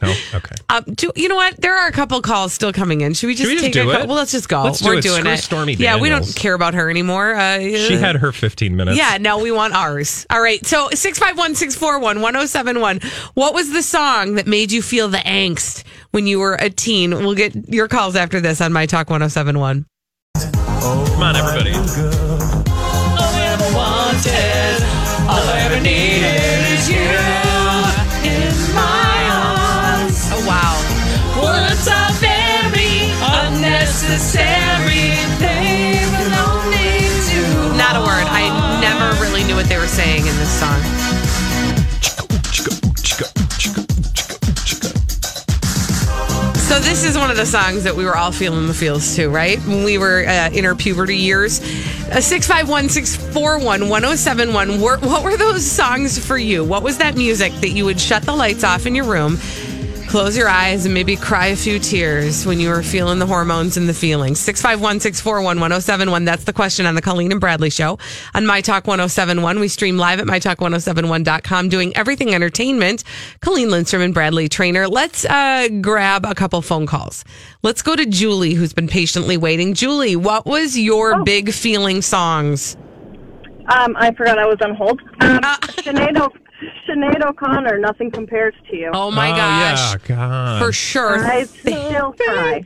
No, 0.01 0.13
okay. 0.33 0.55
Um, 0.69 0.83
do, 0.95 1.11
you 1.15 1.29
know 1.29 1.35
what? 1.35 1.59
There 1.61 1.75
are 1.77 1.87
a 1.87 1.91
couple 1.91 2.19
calls 2.21 2.53
still 2.53 2.73
coming 2.73 3.01
in. 3.01 3.13
Should 3.13 3.27
we 3.27 3.35
just 3.35 3.47
we 3.47 3.53
just 3.53 3.65
take 3.65 3.73
do 3.73 3.89
a 3.89 3.93
cou- 3.93 4.01
it? 4.01 4.07
Well, 4.07 4.17
let's 4.17 4.31
just 4.31 4.49
go. 4.49 4.63
Let's 4.63 4.83
We're 4.83 4.95
it. 4.95 5.03
doing 5.03 5.21
Screw 5.21 5.31
it. 5.31 5.37
Stormy 5.37 5.73
yeah, 5.73 5.99
we 5.99 6.09
don't 6.09 6.25
care 6.35 6.53
about 6.53 6.73
her 6.73 6.89
anymore. 6.89 7.35
Uh, 7.35 7.59
She 7.59 7.95
had 7.97 8.15
her 8.15 8.31
15 8.31 8.75
minutes. 8.75 8.97
Yeah, 8.97 9.17
no, 9.19 9.39
we 9.39 9.51
want 9.51 9.73
ours. 9.75 10.25
All 10.29 10.41
right. 10.41 10.65
So 10.65 10.89
651 10.89 11.55
641 11.55 12.21
1071. 12.21 12.99
What 13.35 13.53
was 13.53 13.71
the 13.71 13.83
song 13.83 14.35
that 14.35 14.47
made 14.47 14.71
you 14.71 14.81
feel 14.81 15.07
the 15.07 15.17
angst 15.19 15.83
when 16.11 16.25
you 16.27 16.39
were 16.39 16.55
a 16.55 16.69
teen? 16.69 17.11
We'll 17.11 17.35
get 17.35 17.69
your 17.73 17.87
calls 17.87 18.15
after 18.15 18.41
this 18.41 18.59
on 18.61 18.73
My 18.73 18.85
Talk 18.87 19.09
1071. 19.09 19.85
Come 20.35 21.21
on, 21.21 21.35
everybody. 21.35 21.71
Oh, 25.33 27.40
unnecessary. 34.21 35.17
They 35.39 36.05
to. 37.29 37.77
Not 37.77 37.95
a 37.95 38.01
word. 38.01 38.27
I 38.27 38.79
never 38.81 39.19
really 39.21 39.43
knew 39.43 39.55
what 39.55 39.65
they 39.65 39.77
were 39.77 39.87
saying 39.87 40.19
in 40.19 40.35
this 40.37 40.59
song. 40.59 40.81
So 46.55 46.79
this 46.79 47.03
is 47.03 47.17
one 47.17 47.29
of 47.29 47.35
the 47.35 47.45
songs 47.45 47.83
that 47.83 47.95
we 47.95 48.05
were 48.05 48.15
all 48.15 48.31
feeling 48.31 48.67
the 48.67 48.73
feels 48.73 49.15
too, 49.15 49.29
right? 49.29 49.59
When 49.65 49.83
we 49.83 49.97
were 49.97 50.25
uh, 50.25 50.51
in 50.51 50.65
our 50.65 50.75
puberty 50.75 51.17
years. 51.17 51.59
Uh, 52.11 52.21
651 52.21 52.89
641 52.89 53.89
1071. 53.89 54.79
What 54.79 55.23
were 55.23 55.35
those 55.35 55.65
songs 55.69 56.23
for 56.23 56.37
you? 56.37 56.63
What 56.63 56.83
was 56.83 56.97
that 56.99 57.15
music 57.15 57.51
that 57.55 57.69
you 57.69 57.85
would 57.85 57.99
shut 57.99 58.23
the 58.23 58.33
lights 58.33 58.63
off 58.63 58.85
in 58.85 58.95
your 58.95 59.05
room, 59.05 59.37
close 60.11 60.35
your 60.37 60.49
eyes, 60.49 60.83
and 60.85 60.93
maybe 60.93 61.15
cry 61.15 61.47
a 61.47 61.55
few 61.55 61.79
tears 61.79 62.45
when 62.45 62.59
you 62.59 62.67
were 62.67 62.83
feeling 62.83 63.17
the 63.17 63.25
hormones 63.25 63.77
and 63.77 63.87
the 63.87 63.93
feelings? 63.93 64.39
651 64.41 64.99
641 64.99 65.57
1071. 65.57 66.25
That's 66.25 66.43
the 66.43 66.51
question 66.51 66.85
on 66.85 66.95
the 66.95 67.01
Colleen 67.01 67.31
and 67.31 67.39
Bradley 67.39 67.69
show 67.69 67.97
on 68.35 68.45
My 68.45 68.59
Talk 68.59 68.87
1071. 68.87 69.59
We 69.59 69.69
stream 69.69 69.97
live 69.97 70.19
at 70.19 70.27
MyTalk1071.com 70.27 71.69
doing 71.69 71.95
everything 71.95 72.35
entertainment. 72.35 73.05
Colleen 73.39 73.71
Lindstrom 73.71 74.01
and 74.01 74.13
Bradley 74.13 74.49
Traynor. 74.49 74.89
Let's 74.89 75.23
uh, 75.23 75.69
grab 75.79 76.25
a 76.25 76.35
couple 76.35 76.61
phone 76.61 76.85
calls. 76.87 77.23
Let's 77.63 77.81
go 77.81 77.95
to 77.95 78.05
Julie, 78.05 78.53
who's 78.53 78.73
been 78.73 78.89
patiently 78.89 79.37
waiting. 79.37 79.73
Julie, 79.73 80.17
what 80.17 80.45
was 80.45 80.77
your 80.77 81.23
big 81.23 81.53
feeling 81.53 82.01
songs? 82.01 82.75
Um, 83.69 83.95
I 83.97 84.11
forgot 84.13 84.37
I 84.37 84.45
was 84.45 84.57
on 84.61 84.75
hold. 84.75 84.99
Um, 85.21 85.39
Ah. 85.43 85.57
Sinead, 85.61 86.19
o- 86.19 86.33
Sinead 86.87 87.25
O'Connor, 87.25 87.79
nothing 87.79 88.11
compares 88.11 88.53
to 88.69 88.75
you. 88.75 88.91
Oh 88.93 89.09
my 89.09 89.31
oh, 89.31 89.35
gosh. 89.35 89.93
Yeah, 89.93 90.15
God. 90.15 90.63
For 90.63 90.71
sure. 90.71 91.23
I 91.25 91.43
still 91.45 92.13
cry. 92.13 92.63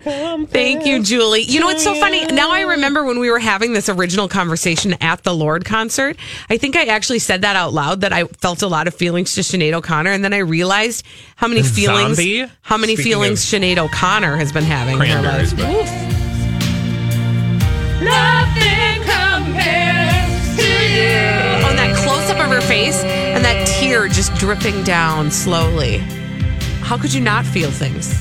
Thank 0.49 0.85
you, 0.85 1.01
Julie. 1.01 1.43
You 1.43 1.59
know 1.61 1.67
what's 1.67 1.83
so 1.83 1.95
funny? 1.95 2.25
Now 2.25 2.51
I 2.51 2.61
remember 2.61 3.05
when 3.05 3.19
we 3.19 3.31
were 3.31 3.39
having 3.39 3.73
this 3.73 3.87
original 3.87 4.27
conversation 4.27 4.95
at 5.01 5.23
the 5.23 5.33
Lorde 5.33 5.63
concert. 5.65 6.17
I 6.49 6.57
think 6.57 6.75
I 6.75 6.85
actually 6.85 7.19
said 7.19 7.41
that 7.41 7.55
out 7.55 7.73
loud 7.73 8.01
that 8.01 8.11
I 8.11 8.25
felt 8.25 8.61
a 8.61 8.67
lot 8.67 8.87
of 8.87 8.93
feelings 8.93 9.35
to 9.35 9.41
Sinead 9.41 9.73
O'Connor, 9.73 10.11
and 10.11 10.23
then 10.23 10.33
I 10.33 10.39
realized 10.39 11.05
how 11.37 11.47
many 11.47 11.63
feelings, 11.63 12.17
Zombie? 12.17 12.45
how 12.61 12.77
many 12.77 12.95
Speaking 12.95 13.11
feelings 13.11 13.53
of 13.53 13.61
Sinead 13.61 13.77
O'Connor 13.77 14.35
has 14.37 14.51
been 14.51 14.63
having 14.63 14.95
in 14.95 15.07
her 15.07 15.21
life. 15.21 15.53
Nothing 18.03 19.01
compares 19.03 20.55
to 20.57 20.67
you. 20.67 21.65
Oh, 21.65 21.73
that 21.75 21.95
close 22.03 22.29
up 22.29 22.39
of 22.43 22.51
her 22.51 22.61
face 22.61 23.03
and 23.03 23.14
that 23.45 23.67
tear 23.67 24.07
just 24.07 24.33
dripping 24.35 24.83
down 24.83 25.29
slowly. 25.29 25.99
How 26.81 26.97
could 26.97 27.13
you 27.13 27.21
not 27.21 27.45
feel 27.45 27.69
things? 27.69 28.11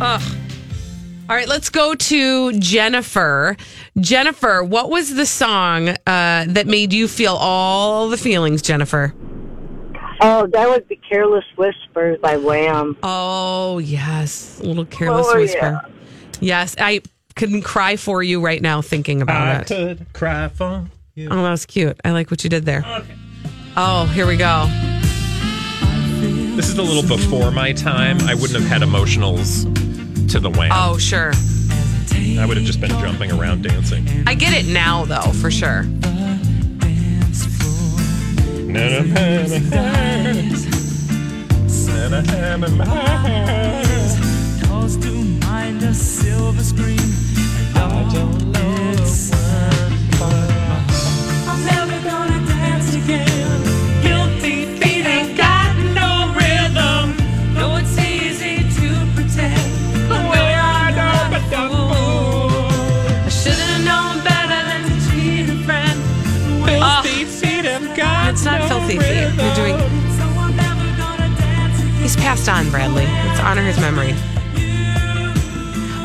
Ugh. 0.00 0.22
All 1.28 1.34
right, 1.34 1.48
let's 1.48 1.70
go 1.70 1.96
to 1.96 2.52
Jennifer. 2.60 3.56
Jennifer, 3.98 4.62
what 4.62 4.90
was 4.90 5.12
the 5.16 5.26
song 5.26 5.88
uh, 5.88 5.96
that 6.46 6.68
made 6.68 6.92
you 6.92 7.08
feel 7.08 7.34
all 7.34 8.08
the 8.08 8.16
feelings, 8.16 8.62
Jennifer? 8.62 9.12
Oh, 10.20 10.46
that 10.52 10.68
would 10.68 10.86
be 10.86 11.00
Careless 11.10 11.44
Whisper 11.56 12.16
by 12.22 12.36
Wham. 12.36 12.96
Oh, 13.02 13.78
yes. 13.78 14.60
A 14.60 14.66
little 14.66 14.84
careless 14.84 15.26
Oh, 15.28 15.36
whisper. 15.40 15.80
Yes, 16.38 16.76
I 16.78 17.02
couldn't 17.34 17.62
cry 17.62 17.96
for 17.96 18.22
you 18.22 18.40
right 18.40 18.62
now 18.62 18.82
thinking 18.82 19.18
I 19.18 19.22
about 19.22 19.48
it. 19.48 19.72
I 19.72 19.94
could 19.94 20.12
cry 20.12 20.48
for 20.48 20.84
you. 21.16 21.28
Oh, 21.28 21.42
that 21.42 21.50
was 21.50 21.66
cute. 21.66 21.98
I 22.04 22.12
like 22.12 22.30
what 22.30 22.44
you 22.44 22.50
did 22.50 22.66
there. 22.66 22.84
Oh, 23.76 24.06
here 24.14 24.24
we 24.24 24.36
go. 24.36 24.66
This 26.54 26.68
is 26.68 26.78
a 26.78 26.82
little 26.82 27.02
before 27.02 27.50
my 27.50 27.72
time. 27.72 28.20
I 28.20 28.34
wouldn't 28.34 28.52
have 28.52 28.68
had 28.68 28.82
emotionals 28.82 29.64
to 30.30 30.38
the 30.38 30.48
wham. 30.48 30.70
Oh, 30.72 30.96
sure. 30.96 31.32
I 32.38 32.46
would 32.46 32.56
have 32.56 32.66
just 32.66 32.80
been 32.80 32.90
jumping 32.90 33.32
around 33.32 33.64
dancing. 33.64 34.06
I 34.28 34.34
get 34.34 34.52
it 34.52 34.72
now, 34.72 35.04
though, 35.06 35.32
for 35.32 35.50
sure. 35.50 35.84
It's 68.96 69.36
not 69.36 69.36
filthy. 69.36 69.44
You're 69.44 69.54
doing. 69.54 69.78
So 70.16 70.24
I'm 70.24 70.56
never 70.56 70.96
gonna 70.96 71.36
dance 71.36 71.78
again. 71.80 72.02
He's 72.02 72.16
passed 72.16 72.48
on, 72.48 72.70
Bradley. 72.70 73.04
Let's 73.04 73.40
honor 73.40 73.62
his 73.62 73.78
memory. 73.78 74.14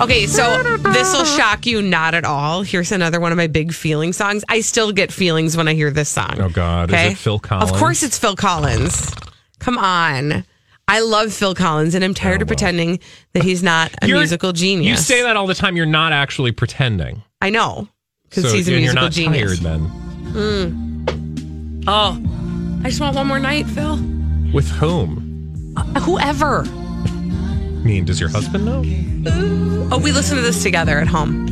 Okay, 0.02 0.28
so 0.28 0.64
this 0.94 1.12
will 1.14 1.26
shock 1.26 1.66
you 1.66 1.82
not 1.82 2.14
at 2.14 2.24
all. 2.24 2.62
Here's 2.62 2.94
another 2.94 3.20
one 3.20 3.34
of 3.34 3.38
my 3.38 3.48
big 3.48 3.74
feeling 3.74 4.14
songs. 4.14 4.46
I 4.48 4.62
still 4.62 4.94
get 4.94 5.12
feelings 5.12 5.58
when 5.58 5.68
I 5.68 5.74
hear 5.74 5.92
this 5.92 6.08
song. 6.08 6.38
Oh, 6.40 6.48
God. 6.48 6.90
Is 6.94 7.12
it 7.12 7.18
Phil 7.18 7.38
Collins? 7.38 7.70
Of 7.70 7.78
course 7.78 8.02
it's 8.02 8.18
Phil 8.18 8.38
Collins. 8.38 9.12
Come 9.60 9.78
on. 9.78 10.46
I 10.88 11.02
love 11.02 11.34
Phil 11.34 11.54
Collins 11.54 11.96
and 11.96 12.04
I'm 12.06 12.14
tired 12.14 12.42
of 12.42 12.48
oh, 12.48 12.50
pretending 12.50 13.00
that 13.34 13.44
he's 13.44 13.62
not 13.62 13.92
a 14.02 14.08
You're- 14.08 14.22
musical 14.22 14.54
genius. 14.54 15.00
You 15.00 15.04
say 15.18 15.22
that 15.24 15.36
all 15.36 15.48
the 15.48 15.54
time. 15.54 15.76
You're 15.76 15.86
not 15.86 16.14
actually 16.14 16.54
pretending. 16.54 17.22
I 17.42 17.50
know. 17.50 17.90
Because 18.30 18.46
So 18.50 18.54
he's 18.56 18.70
a 18.70 18.72
musical 18.72 19.04
not 19.04 19.12
genius. 19.12 19.60
tired 19.60 19.80
then. 19.82 19.90
Mm. 20.32 21.84
Oh. 21.88 22.18
I 22.82 22.90
just 22.90 23.02
want 23.02 23.16
one 23.16 23.28
more 23.28 23.40
night, 23.40 23.66
Phil. 23.68 23.98
With 24.54 24.70
whom? 24.72 25.26
Whoever. 26.02 26.64
I 26.66 27.82
mean, 27.84 28.06
does 28.06 28.20
your 28.20 28.30
husband 28.30 28.66
know? 28.66 28.84
Oh, 29.92 30.00
we 30.00 30.12
listen 30.12 30.36
to 30.38 30.42
this 30.42 30.62
together 30.64 31.00
at 31.00 31.08
home. 31.08 31.48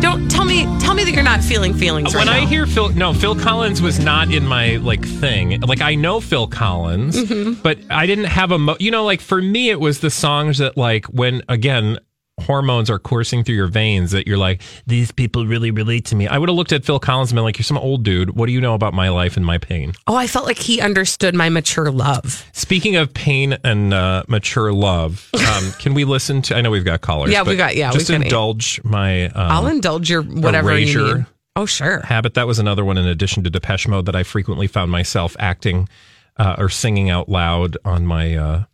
Don't 0.00 0.30
tell 0.30 0.44
me 0.44 0.64
tell 0.80 0.92
me 0.92 1.02
that 1.04 1.12
you're 1.14 1.22
not 1.22 1.42
feeling 1.42 1.72
feelings 1.72 2.14
when 2.14 2.26
right 2.26 2.42
I 2.42 2.46
hear 2.46 2.66
Phil, 2.66 2.90
no, 2.90 3.14
Phil 3.14 3.34
Collins 3.34 3.80
was 3.80 3.98
not 3.98 4.30
in 4.32 4.46
my 4.46 4.76
like 4.76 5.02
thing. 5.04 5.60
Like 5.62 5.80
I 5.80 5.94
know 5.94 6.20
Phil 6.20 6.46
Collins, 6.46 7.16
Mm-hmm. 7.16 7.62
but 7.62 7.78
I 7.88 8.04
didn't 8.04 8.26
have 8.26 8.50
a, 8.50 8.58
mo- 8.58 8.76
you 8.78 8.90
know, 8.90 9.04
like 9.04 9.20
for 9.22 9.40
me, 9.40 9.70
it 9.70 9.80
was 9.80 10.00
the 10.00 10.10
songs 10.10 10.58
that 10.58 10.76
like 10.76 11.06
when 11.06 11.42
again 11.48 11.98
hormones 12.40 12.90
are 12.90 12.98
coursing 12.98 13.44
through 13.44 13.54
your 13.54 13.68
veins 13.68 14.10
that 14.10 14.26
you're 14.26 14.36
like 14.36 14.60
these 14.86 15.12
people 15.12 15.46
really 15.46 15.70
relate 15.70 16.04
to 16.06 16.16
me. 16.16 16.26
I 16.26 16.36
would 16.36 16.48
have 16.48 16.56
looked 16.56 16.72
at 16.72 16.84
Phil 16.84 16.98
Collins 16.98 17.30
and 17.30 17.36
been 17.36 17.44
like, 17.44 17.58
you're 17.58 17.64
some 17.64 17.78
old 17.78 18.02
dude. 18.02 18.34
What 18.36 18.46
do 18.46 18.52
you 18.52 18.60
know 18.60 18.74
about 18.74 18.92
my 18.92 19.08
life 19.08 19.36
and 19.36 19.46
my 19.46 19.58
pain? 19.58 19.92
Oh, 20.06 20.16
I 20.16 20.26
felt 20.26 20.44
like 20.44 20.58
he 20.58 20.80
understood 20.80 21.34
my 21.34 21.48
mature 21.48 21.90
love. 21.90 22.44
Speaking 22.52 22.96
of 22.96 23.14
pain 23.14 23.56
and 23.64 23.94
uh, 23.94 24.24
mature 24.28 24.72
love, 24.72 25.30
um, 25.34 25.72
can 25.78 25.94
we 25.94 26.04
listen 26.04 26.42
to? 26.42 26.56
I 26.56 26.60
know 26.60 26.70
we've 26.70 26.84
got 26.84 27.00
callers. 27.02 27.30
Yeah, 27.30 27.42
we 27.44 27.56
got- 27.56 27.76
yeah, 27.76 27.92
Just 27.92 28.10
indulge 28.10 28.80
my. 28.84 29.26
Um, 29.26 29.32
I'll 29.36 29.66
indulge 29.68 30.10
your 30.10 30.22
whatever 30.22 30.76
you 30.78 31.14
need. 31.16 31.26
Oh, 31.56 31.66
sure. 31.66 32.00
habit. 32.00 32.34
That 32.34 32.48
was 32.48 32.58
another 32.58 32.84
one 32.84 32.98
in 32.98 33.06
addition 33.06 33.44
to 33.44 33.50
Depeche 33.50 33.86
Mode 33.86 34.06
that 34.06 34.16
I 34.16 34.24
frequently 34.24 34.66
found 34.66 34.90
myself 34.90 35.36
acting 35.38 35.88
uh, 36.36 36.56
or 36.58 36.68
singing 36.68 37.10
out 37.10 37.28
loud 37.28 37.76
on 37.84 38.04
my 38.06 38.34
uh, 38.34 38.64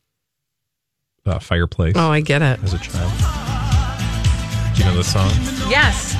uh, 1.26 1.38
fireplace 1.40 1.92
Oh, 1.96 2.10
I 2.10 2.22
get 2.22 2.40
it. 2.40 2.58
as 2.64 2.72
a 2.72 2.78
child 2.78 3.12
you 4.80 4.86
know 4.86 4.96
the 4.96 5.04
song? 5.04 5.30
Yes. 5.68 6.14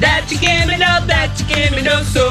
That 0.00 0.28
you 0.30 0.38
give 0.38 0.68
me 0.68 0.76
no, 0.78 1.04
that 1.06 1.34
you 1.40 1.46
give 1.52 1.72
me 1.72 1.82
no 1.82 2.02
soul. 2.04 2.28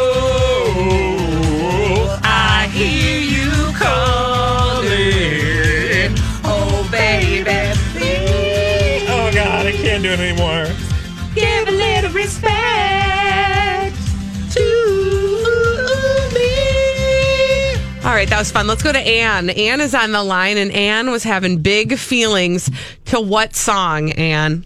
I 2.24 2.70
hear 2.72 3.20
you 3.20 3.52
calling. 3.76 4.96
Oh, 6.46 6.88
baby, 6.90 7.76
please. 7.92 9.10
Oh, 9.10 9.30
God, 9.34 9.66
I 9.66 9.74
can't 9.74 10.04
do 10.04 10.12
it 10.12 10.20
anymore. 10.22 10.68
Give 11.36 11.68
a 11.68 11.72
little 11.72 12.12
respect 12.12 13.98
to 14.54 14.64
me. 16.34 17.76
All 18.06 18.14
right, 18.14 18.30
that 18.30 18.40
was 18.40 18.52
fun. 18.52 18.68
Let's 18.68 18.84
go 18.84 18.94
to 18.94 19.00
Anne. 19.00 19.50
Anne 19.50 19.82
is 19.82 19.94
on 19.94 20.14
the 20.14 20.24
line, 20.24 20.58
and 20.58 20.72
Anne 20.72 21.12
was 21.12 21.24
having 21.24 21.62
big 21.62 21.98
feelings 21.98 22.72
to 23.06 23.20
what 23.20 23.54
song, 23.54 24.14
Anne? 24.14 24.66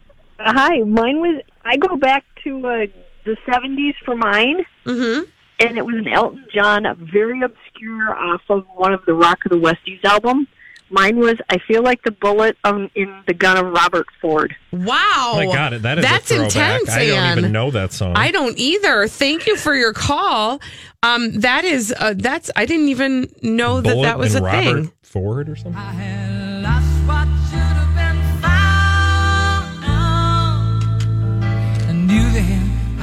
hi, 0.45 0.79
mine 0.81 1.19
was. 1.19 1.41
I 1.63 1.77
go 1.77 1.95
back 1.97 2.23
to 2.43 2.57
uh, 2.67 2.85
the 3.25 3.37
'70s 3.47 3.93
for 4.05 4.15
mine, 4.15 4.65
Mm-hmm. 4.85 5.23
and 5.59 5.77
it 5.77 5.85
was 5.85 5.95
an 5.95 6.07
Elton 6.07 6.45
John, 6.53 6.85
very 7.11 7.41
obscure, 7.41 8.15
off 8.15 8.41
of 8.49 8.65
one 8.75 8.93
of 8.93 9.05
the 9.05 9.13
Rock 9.13 9.45
of 9.45 9.51
the 9.51 9.57
Westies 9.57 10.03
album. 10.03 10.47
Mine 10.89 11.17
was 11.19 11.35
"I 11.49 11.57
Feel 11.59 11.83
Like 11.83 12.03
the 12.03 12.11
Bullet" 12.11 12.57
um, 12.65 12.89
in 12.95 13.23
the 13.27 13.33
Gun 13.33 13.57
of 13.57 13.71
Robert 13.71 14.07
Ford. 14.21 14.53
Wow. 14.71 15.31
Oh 15.33 15.33
my 15.37 15.45
god, 15.45 15.73
that 15.83 15.97
is 15.99 16.03
That's 16.03 16.29
a 16.31 16.35
throwback. 16.49 16.81
intense, 16.81 16.89
I 16.89 17.05
don't 17.07 17.17
Anne. 17.17 17.37
even 17.39 17.51
know 17.53 17.71
that 17.71 17.93
song. 17.93 18.13
I 18.17 18.31
don't 18.31 18.57
either. 18.57 19.07
Thank 19.07 19.47
you 19.47 19.55
for 19.55 19.73
your 19.75 19.93
call. 19.93 20.59
Um, 21.03 21.31
that 21.41 21.63
is 21.63 21.93
uh, 21.97 22.13
that's 22.17 22.51
I 22.57 22.65
didn't 22.65 22.89
even 22.89 23.31
know 23.41 23.79
that 23.81 23.93
Bullet 23.93 24.03
that 24.07 24.19
was 24.19 24.35
a 24.35 24.41
Robert 24.41 24.63
thing. 24.83 24.91
Ford 25.03 25.47
or 25.49 25.55
something. 25.55 25.75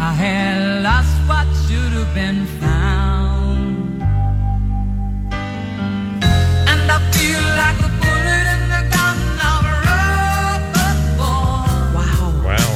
I 0.08 0.12
had 0.12 0.82
lost 0.82 1.14
what 1.28 1.46
should 1.66 1.92
have 1.92 2.14
been 2.14 2.46
found. 2.64 4.00
And 6.64 6.80
I 6.90 6.98
feel 7.12 7.44
like 7.60 7.76
a 7.76 7.92
bullet 8.00 8.46
in 8.56 8.62
the 8.72 8.84
gun 8.88 9.18
of 9.52 9.60
a 9.68 9.76
rubber 9.84 10.92
ball. 11.20 11.68
Wow. 11.92 12.40
Wow. 12.42 12.70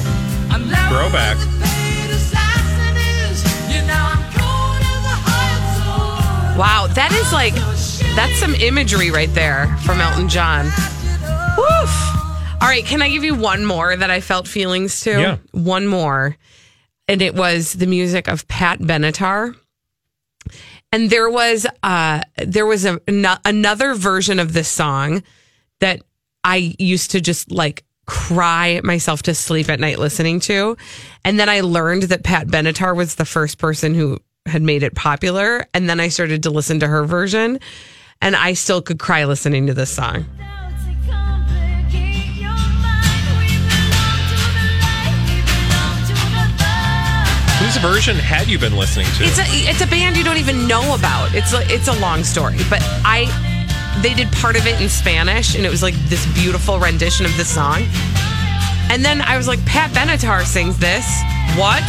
I'm 0.53 0.69
Throwback. 0.93 1.39
the 1.39 1.49
paid 1.65 2.11
assassin 2.11 2.97
is. 3.25 3.41
You 3.73 3.81
know 3.89 4.03
I'm 4.12 4.25
cold 4.37 4.83
as 4.93 5.05
a 5.15 5.17
hard 5.25 5.62
sword. 5.81 6.59
Wow, 6.59 6.87
that 6.93 7.12
is 7.12 7.33
like 7.33 7.55
that's 8.15 8.39
some 8.39 8.55
imagery 8.57 9.11
right 9.11 9.33
there 9.33 9.75
from 9.87 10.03
Elton 10.03 10.29
John. 10.29 10.67
Woof. 11.57 12.12
All 12.61 12.69
right, 12.69 12.85
can 12.85 13.01
I 13.01 13.09
give 13.09 13.25
you 13.25 13.35
one 13.35 13.65
more 13.65 13.97
that 13.97 14.11
I 14.11 14.21
felt 14.21 14.47
feelings 14.47 15.01
to? 15.01 15.11
Yeah. 15.12 15.37
One 15.53 15.87
more. 15.87 16.37
And 17.12 17.21
it 17.21 17.35
was 17.35 17.75
the 17.75 17.87
music 17.87 18.26
of 18.26 18.48
Pat 18.48 18.79
Benatar. 18.79 19.55
And 20.92 21.11
there 21.11 21.29
was 21.29 21.66
uh 21.83 22.22
there 22.38 22.64
was 22.64 22.87
a 22.87 22.98
ano- 23.07 23.37
another 23.44 23.94
version 23.94 24.40
of 24.40 24.55
this 24.55 24.68
song 24.68 25.22
that 25.81 26.01
I 26.42 26.75
used 26.79 27.11
to 27.11 27.20
just 27.20 27.51
like 27.51 27.85
cry 28.07 28.81
myself 28.83 29.25
to 29.25 29.35
sleep 29.35 29.68
at 29.68 29.79
night 29.79 29.98
listening 29.98 30.40
to. 30.40 30.79
And 31.22 31.38
then 31.38 31.51
I 31.51 31.61
learned 31.61 32.05
that 32.05 32.25
Pat 32.25 32.46
Benatar 32.46 32.96
was 32.96 33.16
the 33.16 33.27
first 33.27 33.59
person 33.59 33.94
who 33.94 34.18
had 34.46 34.62
made 34.62 34.83
it 34.83 34.94
popular. 34.94 35.66
And 35.75 35.90
then 35.90 36.01
I 36.01 36.09
started 36.09 36.44
to 36.44 36.51
listen 36.51 36.81
to 36.81 36.88
her 36.88 37.05
version. 37.05 37.61
And 38.22 38.35
I 38.35 38.55
still 38.55 38.81
could 38.81 38.98
cry 38.98 39.27
listening 39.27 39.66
to 39.66 39.75
this 39.75 39.90
song. 39.90 40.25
Whose 47.73 47.81
version 47.81 48.17
had 48.17 48.49
you 48.49 48.59
been 48.59 48.77
listening 48.77 49.07
to? 49.17 49.25
It's 49.25 49.39
a 49.39 49.45
it's 49.47 49.81
a 49.81 49.87
band 49.87 50.19
you 50.19 50.25
don't 50.25 50.37
even 50.37 50.67
know 50.67 50.95
about. 50.95 51.35
It's 51.35 51.55
a, 51.55 51.63
it's 51.73 51.89
a 51.89 51.99
long 52.01 52.23
story, 52.23 52.59
but 52.69 52.81
I 53.03 53.31
they 54.03 54.13
did 54.13 54.31
part 54.33 54.57
of 54.57 54.67
it 54.67 54.79
in 54.81 54.91
Spanish, 54.91 55.55
and 55.55 55.65
it 55.65 55.71
was 55.71 55.83
like 55.83 55.95
this 56.09 56.27
beautiful 56.35 56.79
rendition 56.79 57.25
of 57.25 57.35
the 57.39 57.47
song. 57.47 57.85
And 58.91 59.03
then 59.03 59.23
I 59.23 59.39
was 59.39 59.49
like, 59.49 59.65
Pat 59.65 59.91
Benatar 59.93 60.45
sings 60.45 60.77
this. 60.79 61.07
What? 61.57 61.83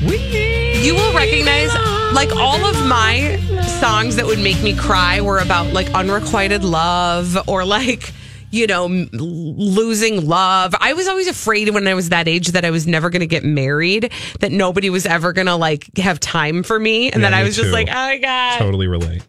You 0.00 0.94
will 0.94 1.12
recognize 1.12 1.74
like 2.14 2.34
all 2.36 2.64
of 2.64 2.86
my 2.86 3.36
songs 3.78 4.16
that 4.16 4.24
would 4.24 4.38
make 4.38 4.62
me 4.62 4.74
cry 4.74 5.20
were 5.20 5.40
about 5.40 5.74
like 5.74 5.90
unrequited 5.90 6.64
love 6.64 7.36
or 7.46 7.66
like 7.66 8.14
you 8.50 8.66
know 8.66 8.86
m- 8.86 9.08
losing 9.12 10.26
love. 10.26 10.74
I 10.80 10.92
was 10.94 11.08
always 11.08 11.28
afraid 11.28 11.68
when 11.70 11.86
I 11.86 11.94
was 11.94 12.08
that 12.10 12.28
age 12.28 12.48
that 12.48 12.64
I 12.64 12.70
was 12.70 12.86
never 12.86 13.10
going 13.10 13.20
to 13.20 13.26
get 13.26 13.44
married, 13.44 14.12
that 14.40 14.52
nobody 14.52 14.90
was 14.90 15.06
ever 15.06 15.32
going 15.32 15.46
to 15.46 15.56
like 15.56 15.96
have 15.98 16.20
time 16.20 16.62
for 16.62 16.78
me, 16.78 17.10
and 17.10 17.22
Yeah, 17.22 17.30
then 17.30 17.34
I 17.34 17.42
was 17.44 17.56
just 17.56 17.70
like, 17.72 17.88
oh 17.88 17.92
my 17.94 18.18
god. 18.18 18.58
totally 18.58 18.86
relate. 18.86 19.22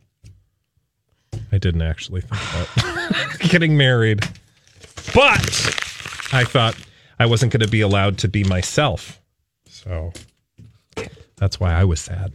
I 1.51 1.57
didn't 1.57 1.81
actually 1.81 2.21
think 2.21 2.41
about 2.77 3.39
getting 3.49 3.75
married, 3.77 4.21
but 5.13 5.41
I 6.33 6.45
thought 6.45 6.75
I 7.19 7.25
wasn't 7.25 7.51
going 7.51 7.61
to 7.61 7.67
be 7.67 7.81
allowed 7.81 8.17
to 8.19 8.27
be 8.29 8.43
myself. 8.43 9.19
So 9.67 10.13
that's 11.35 11.59
why 11.59 11.73
I 11.73 11.83
was 11.83 11.99
sad. 11.99 12.31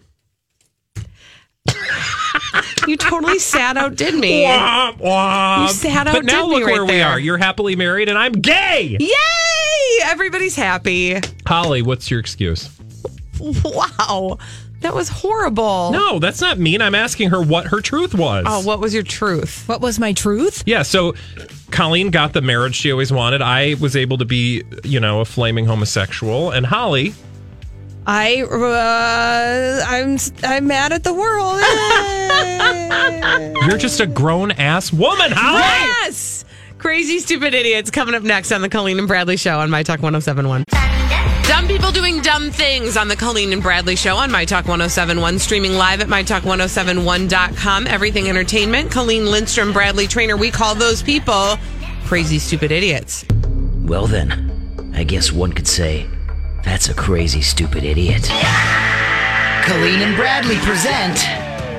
You 2.86 2.96
totally 2.96 3.38
sat 3.38 3.76
outdid 3.76 4.14
me. 4.14 4.44
Womp, 4.44 4.98
womp. 4.98 5.62
You 5.62 5.72
sat 5.74 6.06
But 6.06 6.16
outdid 6.16 6.26
now 6.26 6.46
me 6.46 6.54
look 6.54 6.66
right 6.66 6.72
where 6.74 6.84
we 6.84 7.00
are. 7.02 7.18
You're 7.18 7.38
happily 7.38 7.76
married, 7.76 8.08
and 8.08 8.16
I'm 8.16 8.32
gay. 8.32 8.96
Yay! 9.00 10.04
Everybody's 10.04 10.56
happy. 10.56 11.20
Holly, 11.46 11.82
what's 11.82 12.10
your 12.10 12.20
excuse? 12.20 12.70
Wow. 13.40 14.38
That 14.80 14.94
was 14.94 15.08
horrible. 15.08 15.90
No, 15.90 16.18
that's 16.18 16.40
not 16.40 16.58
mean. 16.58 16.82
I'm 16.82 16.94
asking 16.94 17.30
her 17.30 17.42
what 17.42 17.66
her 17.66 17.80
truth 17.80 18.14
was. 18.14 18.44
Oh, 18.46 18.60
what 18.62 18.78
was 18.78 18.92
your 18.94 19.02
truth? 19.02 19.66
What 19.66 19.80
was 19.80 19.98
my 19.98 20.12
truth? 20.12 20.62
Yeah, 20.66 20.82
so 20.82 21.14
Colleen 21.70 22.10
got 22.10 22.34
the 22.34 22.42
marriage 22.42 22.74
she 22.74 22.92
always 22.92 23.10
wanted. 23.10 23.42
I 23.42 23.74
was 23.80 23.96
able 23.96 24.18
to 24.18 24.24
be, 24.24 24.62
you 24.84 25.00
know, 25.00 25.20
a 25.20 25.24
flaming 25.24 25.64
homosexual. 25.64 26.50
And 26.50 26.66
Holly, 26.66 27.14
I 28.08 28.42
uh, 28.42 29.84
I'm 29.84 30.16
I'm 30.44 30.66
mad 30.68 30.92
at 30.92 31.02
the 31.02 31.12
world. 31.12 31.60
you're 33.68 33.78
just 33.78 33.98
a 33.98 34.06
grown 34.06 34.52
ass 34.52 34.92
woman, 34.92 35.32
Holly. 35.32 35.58
Yes! 35.58 36.44
Crazy 36.78 37.18
Stupid 37.18 37.52
Idiots 37.52 37.90
coming 37.90 38.14
up 38.14 38.22
next 38.22 38.52
on 38.52 38.62
the 38.62 38.68
Colleen 38.68 39.00
and 39.00 39.08
Bradley 39.08 39.36
Show 39.36 39.58
on 39.58 39.70
My 39.70 39.82
Talk 39.82 40.02
1071. 40.02 40.62
Dumb 41.48 41.66
people 41.66 41.90
doing 41.90 42.20
dumb 42.22 42.52
things 42.52 42.96
on 42.96 43.08
the 43.08 43.16
Colleen 43.16 43.52
and 43.52 43.60
Bradley 43.60 43.96
Show 43.96 44.14
on 44.16 44.30
My 44.30 44.44
Talk 44.44 44.68
1071, 44.68 45.40
streaming 45.40 45.72
live 45.72 46.00
at 46.00 46.06
MyTalk1071.com. 46.06 47.86
Everything 47.88 48.28
Entertainment. 48.28 48.92
Colleen 48.92 49.26
Lindstrom, 49.26 49.72
Bradley 49.72 50.06
Traynor. 50.06 50.36
We 50.36 50.52
call 50.52 50.76
those 50.76 51.02
people 51.02 51.56
crazy 52.04 52.38
stupid 52.38 52.70
idiots. 52.70 53.24
Well, 53.82 54.06
then, 54.06 54.92
I 54.94 55.02
guess 55.02 55.32
one 55.32 55.52
could 55.52 55.66
say 55.66 56.08
that's 56.66 56.88
a 56.90 56.94
crazy, 56.94 57.40
stupid 57.40 57.82
idiot. 57.84 58.24
Colleen 59.64 60.00
and 60.02 60.14
Bradley 60.16 60.56
present 60.58 61.16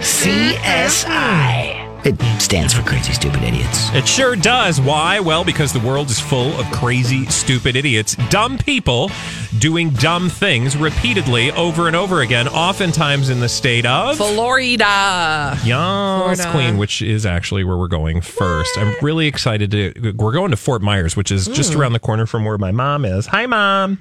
CSI. 0.01 1.75
It 2.05 2.15
stands 2.41 2.73
for 2.73 2.83
Crazy 2.83 3.11
Stupid 3.11 3.43
Idiots. 3.43 3.89
It 3.93 4.07
sure 4.07 4.35
does. 4.37 4.79
Why? 4.79 5.19
Well, 5.19 5.43
because 5.43 5.73
the 5.73 5.79
world 5.79 6.09
is 6.09 6.19
full 6.19 6.53
of 6.57 6.65
crazy, 6.71 7.25
stupid 7.25 7.75
idiots, 7.75 8.15
dumb 8.29 8.57
people 8.57 9.11
doing 9.59 9.89
dumb 9.89 10.29
things 10.29 10.77
repeatedly 10.77 11.51
over 11.51 11.87
and 11.87 11.95
over 11.97 12.21
again, 12.21 12.47
oftentimes 12.47 13.29
in 13.29 13.41
the 13.41 13.49
state 13.49 13.85
of 13.85 14.15
Florida. 14.17 15.57
Yes, 15.65 15.65
Florida. 15.65 16.51
Queen, 16.51 16.77
which 16.77 17.01
is 17.01 17.25
actually 17.25 17.65
where 17.65 17.75
we're 17.77 17.87
going 17.89 18.21
first. 18.21 18.77
I'm 18.77 18.95
really 19.01 19.27
excited 19.27 19.71
to. 19.71 20.13
We're 20.15 20.31
going 20.31 20.51
to 20.51 20.57
Fort 20.57 20.81
Myers, 20.81 21.17
which 21.17 21.31
is 21.31 21.47
just 21.47 21.73
Mm. 21.73 21.79
around 21.79 21.93
the 21.93 21.99
corner 21.99 22.25
from 22.25 22.45
where 22.45 22.57
my 22.57 22.71
mom 22.71 23.03
is. 23.03 23.25
Hi, 23.27 23.47
mom. 23.47 23.97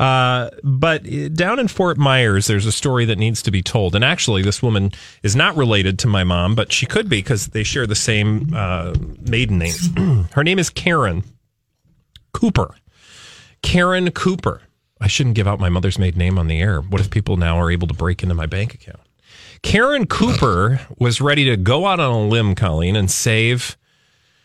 Uh, 0.00 0.48
but 0.64 1.04
down 1.34 1.58
in 1.58 1.68
Fort 1.68 1.98
Myers, 1.98 2.46
there's 2.46 2.64
a 2.64 2.72
story 2.72 3.04
that 3.04 3.18
needs 3.18 3.42
to 3.42 3.50
be 3.50 3.60
told. 3.60 3.94
And 3.94 4.02
actually, 4.02 4.40
this 4.40 4.62
woman 4.62 4.92
is 5.22 5.36
not 5.36 5.54
related 5.58 5.98
to 5.98 6.06
my 6.06 6.24
mom, 6.24 6.54
but 6.54 6.72
she 6.72 6.86
could 6.86 7.10
be 7.10 7.18
because 7.18 7.48
they 7.48 7.62
share 7.62 7.86
the 7.86 7.94
same 7.94 8.50
uh, 8.54 8.94
maiden 9.20 9.58
name. 9.58 9.74
Her 10.32 10.42
name 10.42 10.58
is 10.58 10.70
Karen 10.70 11.22
Cooper. 12.32 12.74
Karen 13.60 14.10
Cooper. 14.12 14.62
I 15.02 15.06
shouldn't 15.06 15.34
give 15.34 15.46
out 15.46 15.60
my 15.60 15.68
mother's 15.68 15.98
maiden 15.98 16.18
name 16.18 16.38
on 16.38 16.46
the 16.46 16.62
air. 16.62 16.80
What 16.80 17.02
if 17.02 17.10
people 17.10 17.36
now 17.36 17.58
are 17.58 17.70
able 17.70 17.86
to 17.88 17.94
break 17.94 18.22
into 18.22 18.34
my 18.34 18.46
bank 18.46 18.72
account? 18.72 19.00
Karen 19.62 20.06
Cooper 20.06 20.80
was 20.98 21.20
ready 21.20 21.44
to 21.44 21.58
go 21.58 21.86
out 21.86 22.00
on 22.00 22.10
a 22.10 22.26
limb, 22.26 22.54
Colleen, 22.54 22.96
and 22.96 23.10
save 23.10 23.76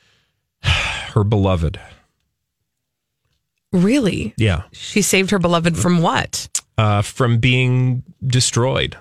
her 0.63 1.23
beloved. 1.23 1.79
Really? 3.75 4.33
Yeah. 4.37 4.63
She 4.71 5.01
saved 5.01 5.31
her 5.31 5.39
beloved 5.39 5.77
from 5.77 6.01
what? 6.01 6.47
Uh, 6.77 7.01
from 7.01 7.37
being 7.39 8.03
destroyed. 8.25 8.97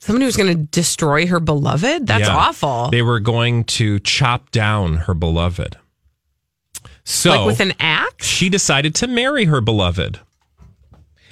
Somebody 0.00 0.26
was 0.26 0.36
going 0.36 0.54
to 0.56 0.62
destroy 0.64 1.26
her 1.26 1.40
beloved? 1.40 2.06
That's 2.06 2.28
Yeah. 2.28 2.36
awful. 2.36 2.88
They 2.90 3.02
were 3.02 3.18
going 3.20 3.64
to 3.64 3.98
chop 4.00 4.50
down 4.50 4.94
her 4.98 5.14
beloved. 5.14 5.76
So, 7.04 7.30
like 7.30 7.46
with 7.46 7.60
an 7.60 7.72
axe? 7.80 8.26
she 8.26 8.48
decided 8.48 8.94
to 8.96 9.06
marry 9.06 9.46
her 9.46 9.60
beloved. 9.60 10.20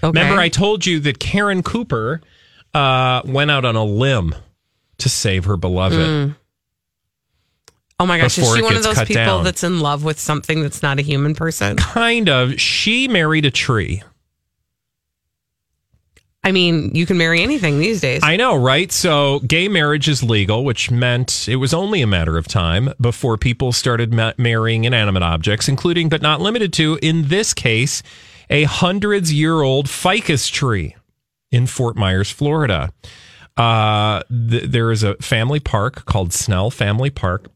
Okay. 0.03 0.21
Remember, 0.21 0.41
I 0.41 0.49
told 0.49 0.85
you 0.87 1.01
that 1.01 1.19
Karen 1.19 1.63
Cooper 1.63 2.21
uh, 2.75 3.23
went 3.25 3.51
out 3.51 3.65
on 3.65 3.77
a 3.77 3.85
limb 3.85 4.35
to 4.99 5.09
save 5.09 5.45
her 5.45 5.57
beloved. 5.57 6.35
Oh 7.99 8.07
my 8.07 8.19
gosh, 8.19 8.37
is 8.39 8.53
she 8.55 8.63
one 8.63 8.77
of 8.77 8.83
those 8.83 8.99
people 9.05 9.15
down. 9.15 9.45
that's 9.45 9.65
in 9.65 9.81
love 9.81 10.05
with 10.05 10.21
something 10.21 10.63
that's 10.63 10.83
not 10.83 10.99
a 10.99 11.03
human 11.03 11.35
person? 11.35 11.77
Kind 11.77 12.29
of. 12.29 12.61
She 12.61 13.09
married 13.09 13.47
a 13.47 13.51
tree. 13.51 14.03
I 16.45 16.53
mean, 16.53 16.95
you 16.95 17.07
can 17.07 17.19
marry 17.19 17.43
anything 17.43 17.81
these 17.81 18.01
days. 18.01 18.21
I 18.23 18.37
know, 18.37 18.55
right? 18.55 18.93
So, 18.93 19.41
gay 19.41 19.67
marriage 19.67 20.09
is 20.09 20.23
legal, 20.23 20.63
which 20.65 20.93
meant 20.93 21.49
it 21.49 21.57
was 21.57 21.75
only 21.75 22.03
a 22.03 22.07
matter 22.07 22.39
of 22.39 22.47
time 22.47 22.93
before 23.01 23.37
people 23.37 23.73
started 23.73 24.15
ma- 24.15 24.33
marrying 24.39 24.85
inanimate 24.85 25.25
objects, 25.25 25.67
including 25.69 26.09
but 26.09 26.23
not 26.23 26.41
limited 26.41 26.73
to, 26.75 27.01
in 27.03 27.29
this 27.29 27.53
case, 27.53 28.01
a 28.49 28.63
hundreds 28.63 29.33
year 29.33 29.63
old 29.63 29.89
ficus 29.91 30.47
tree 30.47 30.95
in 31.51 31.67
Fort 31.67 31.97
Myers, 31.97 32.31
Florida. 32.31 32.93
Uh, 33.57 34.23
th- 34.29 34.71
there 34.71 34.93
is 34.93 35.03
a 35.03 35.17
family 35.17 35.59
park 35.59 36.05
called 36.05 36.33
Snell 36.33 36.71
Family 36.71 37.11
Park, 37.11 37.51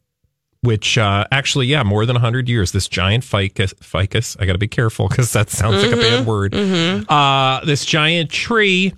which 0.62 0.98
uh, 0.98 1.26
actually, 1.32 1.66
yeah, 1.66 1.82
more 1.82 2.04
than 2.06 2.14
100 2.14 2.48
years. 2.48 2.72
This 2.72 2.88
giant 2.88 3.24
ficus, 3.24 3.72
ficus 3.80 4.36
I 4.38 4.46
got 4.46 4.52
to 4.52 4.58
be 4.58 4.68
careful 4.68 5.08
because 5.08 5.32
that 5.32 5.50
sounds 5.50 5.82
like 5.82 5.92
a 5.92 5.96
bad 5.96 6.26
word. 6.26 6.54
Uh, 6.54 7.64
this 7.64 7.84
giant 7.84 8.30
tree 8.30 8.94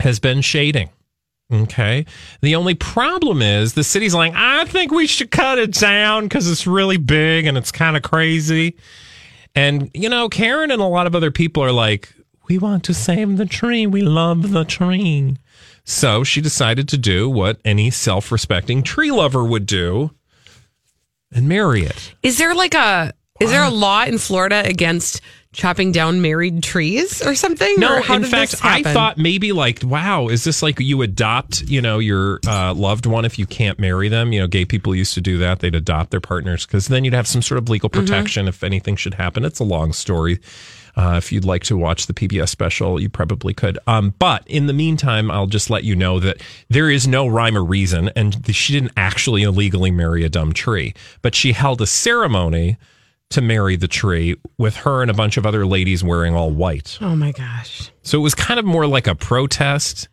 has 0.00 0.20
been 0.20 0.40
shading. 0.40 0.90
Okay. 1.52 2.06
The 2.40 2.54
only 2.56 2.74
problem 2.74 3.42
is 3.42 3.74
the 3.74 3.84
city's 3.84 4.14
like, 4.14 4.32
I 4.34 4.64
think 4.64 4.92
we 4.92 5.06
should 5.06 5.30
cut 5.30 5.58
it 5.58 5.72
down 5.72 6.24
because 6.24 6.50
it's 6.50 6.66
really 6.66 6.96
big 6.96 7.46
and 7.46 7.56
it's 7.56 7.70
kind 7.70 7.96
of 7.96 8.02
crazy. 8.02 8.76
And, 9.54 9.90
you 9.94 10.08
know, 10.08 10.28
Karen 10.28 10.70
and 10.70 10.82
a 10.82 10.86
lot 10.86 11.06
of 11.06 11.14
other 11.14 11.30
people 11.30 11.62
are 11.62 11.72
like, 11.72 12.12
we 12.48 12.58
want 12.58 12.84
to 12.84 12.94
save 12.94 13.36
the 13.36 13.46
tree. 13.46 13.86
We 13.86 14.02
love 14.02 14.52
the 14.52 14.64
tree. 14.64 15.36
So 15.84 16.24
she 16.24 16.40
decided 16.40 16.88
to 16.88 16.98
do 16.98 17.28
what 17.28 17.60
any 17.64 17.90
self 17.90 18.32
respecting 18.32 18.82
tree 18.82 19.10
lover 19.10 19.44
would 19.44 19.66
do 19.66 20.10
and 21.34 21.48
marry 21.48 21.82
it. 21.84 22.14
Is 22.22 22.38
there 22.38 22.54
like 22.54 22.74
a 22.74 23.12
is 23.40 23.50
there 23.50 23.64
a 23.64 23.70
law 23.70 24.04
in 24.04 24.18
Florida 24.18 24.62
against 24.64 25.20
chopping 25.52 25.90
down 25.92 26.22
married 26.22 26.62
trees 26.62 27.24
or 27.26 27.34
something? 27.34 27.74
No, 27.78 27.96
Or 27.96 28.00
how 28.00 28.14
in 28.14 28.24
fact, 28.24 28.56
I 28.62 28.82
thought 28.82 29.18
maybe 29.18 29.52
like, 29.52 29.80
wow, 29.84 30.28
is 30.28 30.44
this 30.44 30.62
like 30.62 30.78
you 30.80 31.02
adopt, 31.02 31.62
you 31.62 31.80
know, 31.82 31.98
your 31.98 32.40
uh, 32.46 32.72
loved 32.74 33.06
one 33.06 33.24
if 33.24 33.38
you 33.38 33.46
can't 33.46 33.78
marry 33.78 34.08
them? 34.08 34.32
You 34.32 34.40
know, 34.40 34.46
gay 34.46 34.64
people 34.64 34.94
used 34.94 35.14
to 35.14 35.20
do 35.20 35.38
that; 35.38 35.58
they'd 35.60 35.74
adopt 35.74 36.10
their 36.12 36.20
partners 36.20 36.64
because 36.64 36.86
then 36.86 37.04
you'd 37.04 37.14
have 37.14 37.26
some 37.26 37.42
sort 37.42 37.58
of 37.58 37.68
legal 37.68 37.90
Mm-hmm. 37.90 38.00
protection 38.06 38.48
if 38.48 38.62
anything 38.64 38.94
should 38.96 39.14
happen. 39.14 39.44
It's 39.44 39.58
a 39.60 39.64
long 39.64 39.92
story. 39.92 40.38
Uh, 40.96 41.14
if 41.16 41.32
you'd 41.32 41.44
like 41.44 41.64
to 41.64 41.76
watch 41.76 42.06
the 42.06 42.14
PBS 42.14 42.48
special, 42.48 43.00
you 43.00 43.08
probably 43.08 43.52
could. 43.52 43.78
Um, 43.86 44.14
but 44.18 44.46
in 44.46 44.66
the 44.66 44.72
meantime, 44.72 45.30
I'll 45.30 45.46
just 45.46 45.70
let 45.70 45.84
you 45.84 45.96
know 45.96 46.20
that 46.20 46.40
there 46.68 46.90
is 46.90 47.08
no 47.08 47.26
rhyme 47.26 47.56
or 47.56 47.64
reason, 47.64 48.10
and 48.14 48.54
she 48.54 48.72
didn't 48.72 48.92
actually 48.96 49.42
illegally 49.42 49.90
marry 49.90 50.24
a 50.24 50.28
dumb 50.28 50.52
tree, 50.52 50.94
but 51.22 51.34
she 51.34 51.52
held 51.52 51.80
a 51.80 51.86
ceremony 51.86 52.76
to 53.30 53.40
marry 53.40 53.74
the 53.74 53.88
tree 53.88 54.36
with 54.58 54.76
her 54.76 55.02
and 55.02 55.10
a 55.10 55.14
bunch 55.14 55.36
of 55.36 55.44
other 55.44 55.66
ladies 55.66 56.04
wearing 56.04 56.34
all 56.34 56.50
white. 56.50 56.98
Oh 57.00 57.16
my 57.16 57.32
gosh. 57.32 57.90
So 58.02 58.18
it 58.18 58.22
was 58.22 58.34
kind 58.34 58.60
of 58.60 58.66
more 58.66 58.86
like 58.86 59.06
a 59.06 59.14
protest 59.14 60.08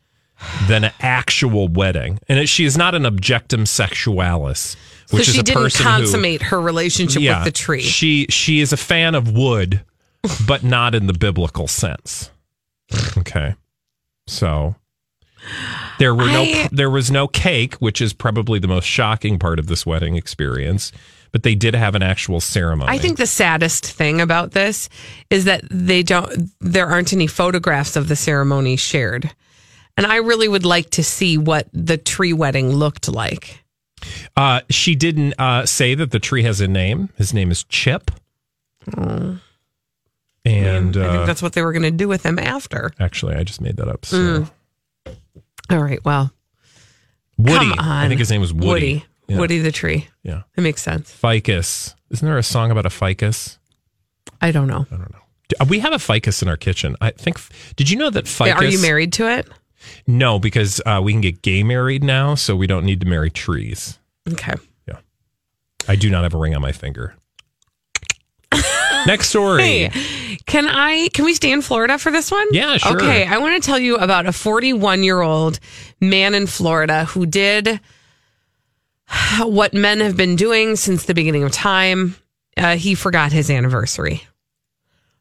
than 0.67 0.85
an 0.85 0.93
actual 0.99 1.67
wedding. 1.67 2.19
And 2.27 2.39
it, 2.39 2.49
she 2.49 2.65
is 2.65 2.77
not 2.77 2.95
an 2.95 3.03
objectum 3.03 3.67
sexualis, 3.67 4.75
which 5.11 5.25
so 5.25 5.29
is 5.29 5.33
she 5.35 5.39
a 5.41 5.43
didn't 5.43 5.61
person 5.61 5.85
consummate 5.85 6.41
her 6.41 6.59
relationship 6.59 7.21
yeah, 7.21 7.39
with 7.39 7.45
the 7.45 7.51
tree. 7.51 7.81
She 7.81 8.25
she 8.29 8.59
is 8.59 8.73
a 8.73 8.77
fan 8.77 9.13
of 9.13 9.31
wood, 9.31 9.83
but 10.47 10.63
not 10.63 10.95
in 10.95 11.07
the 11.07 11.13
biblical 11.13 11.67
sense. 11.67 12.29
Okay, 13.17 13.55
so 14.27 14.75
there 15.97 16.13
were 16.13 16.27
no 16.27 16.43
I- 16.43 16.69
there 16.71 16.89
was 16.89 17.09
no 17.09 17.27
cake, 17.27 17.75
which 17.75 18.01
is 18.01 18.13
probably 18.13 18.59
the 18.59 18.67
most 18.67 18.85
shocking 18.85 19.39
part 19.39 19.59
of 19.59 19.67
this 19.67 19.85
wedding 19.85 20.15
experience. 20.15 20.91
But 21.31 21.43
they 21.43 21.55
did 21.55 21.75
have 21.75 21.95
an 21.95 22.03
actual 22.03 22.41
ceremony. 22.41 22.91
I 22.91 22.97
think 22.97 23.17
the 23.17 23.25
saddest 23.25 23.85
thing 23.85 24.19
about 24.19 24.51
this 24.51 24.89
is 25.29 25.45
that 25.45 25.63
they 25.71 26.03
don't 26.03 26.51
there 26.59 26.87
aren't 26.87 27.13
any 27.13 27.27
photographs 27.27 27.95
of 27.95 28.09
the 28.09 28.17
ceremony 28.17 28.75
shared. 28.75 29.31
And 29.95 30.05
I 30.05 30.17
really 30.17 30.49
would 30.49 30.65
like 30.65 30.89
to 30.91 31.03
see 31.03 31.37
what 31.37 31.67
the 31.71 31.97
tree 31.97 32.33
wedding 32.33 32.71
looked 32.71 33.07
like. 33.07 33.63
Uh, 34.35 34.61
she 34.69 34.95
didn't 34.95 35.33
uh, 35.39 35.65
say 35.65 35.95
that 35.95 36.11
the 36.11 36.19
tree 36.19 36.43
has 36.43 36.59
a 36.59 36.67
name. 36.67 37.09
His 37.17 37.33
name 37.33 37.49
is 37.51 37.63
Chip. 37.63 38.11
And 40.43 40.97
I 40.97 41.01
uh, 41.01 41.11
think 41.11 41.25
that's 41.27 41.41
what 41.41 41.53
they 41.53 41.61
were 41.61 41.71
going 41.71 41.83
to 41.83 41.91
do 41.91 42.07
with 42.07 42.25
him 42.25 42.39
after. 42.39 42.91
actually, 42.99 43.35
I 43.35 43.43
just 43.43 43.61
made 43.61 43.77
that 43.77 43.87
up. 43.87 44.05
So. 44.05 44.17
Mm. 44.17 44.51
All 45.69 45.79
right, 45.83 46.03
well, 46.03 46.31
Woody. 47.37 47.69
come 47.69 47.79
on. 47.79 48.05
I 48.05 48.07
think 48.07 48.19
his 48.19 48.29
name 48.31 48.41
was 48.41 48.53
Woody. 48.53 48.65
Woody. 48.67 49.05
Yeah. 49.27 49.37
Woody 49.37 49.59
the 49.59 49.71
tree. 49.71 50.07
Yeah. 50.23 50.41
It 50.57 50.61
makes 50.61 50.81
sense. 50.81 51.09
Ficus. 51.11 51.95
Isn't 52.09 52.25
there 52.27 52.37
a 52.37 52.43
song 52.43 52.71
about 52.71 52.85
a 52.85 52.89
ficus? 52.89 53.57
I 54.41 54.51
don't 54.51 54.67
know. 54.67 54.85
I 54.91 54.95
don't 54.97 55.11
know. 55.11 55.19
D- 55.47 55.55
We 55.69 55.79
have 55.79 55.93
a 55.93 55.99
ficus 55.99 56.41
in 56.41 56.49
our 56.49 56.57
kitchen. 56.57 56.97
I 56.99 57.11
think. 57.11 57.37
Did 57.77 57.89
you 57.89 57.97
know 57.97 58.09
that 58.09 58.27
ficus? 58.27 58.55
Are 58.55 58.65
you 58.65 58.81
married 58.81 59.13
to 59.13 59.29
it? 59.29 59.47
No, 60.07 60.37
because 60.39 60.81
uh, 60.85 60.99
we 61.03 61.13
can 61.13 61.21
get 61.21 61.41
gay 61.41 61.63
married 61.63 62.03
now, 62.03 62.35
so 62.35 62.55
we 62.55 62.67
don't 62.67 62.83
need 62.85 62.99
to 63.01 63.07
marry 63.07 63.29
trees. 63.29 63.97
Okay. 64.29 64.53
Yeah. 64.87 64.97
I 65.87 65.95
do 65.95 66.09
not 66.09 66.23
have 66.23 66.33
a 66.33 66.37
ring 66.37 66.53
on 66.55 66.61
my 66.61 66.71
finger. 66.73 67.15
Next 69.07 69.29
story. 69.29 69.61
Hey, 69.61 70.37
can 70.45 70.67
I 70.67 71.09
can 71.13 71.25
we 71.25 71.33
stay 71.33 71.51
in 71.51 71.61
Florida 71.61 71.97
for 71.97 72.11
this 72.11 72.31
one? 72.31 72.47
Yeah, 72.51 72.77
sure. 72.77 72.97
Okay, 72.97 73.25
I 73.25 73.37
want 73.37 73.61
to 73.61 73.65
tell 73.65 73.79
you 73.79 73.95
about 73.97 74.25
a 74.25 74.31
41 74.31 75.03
year 75.03 75.21
old 75.21 75.59
man 75.99 76.35
in 76.35 76.47
Florida 76.47 77.05
who 77.05 77.25
did 77.25 77.79
what 79.39 79.73
men 79.73 79.99
have 79.99 80.17
been 80.17 80.35
doing 80.35 80.75
since 80.75 81.05
the 81.05 81.13
beginning 81.13 81.43
of 81.43 81.51
time. 81.51 82.15
Uh, 82.57 82.75
he 82.75 82.95
forgot 82.95 83.31
his 83.31 83.49
anniversary. 83.49 84.23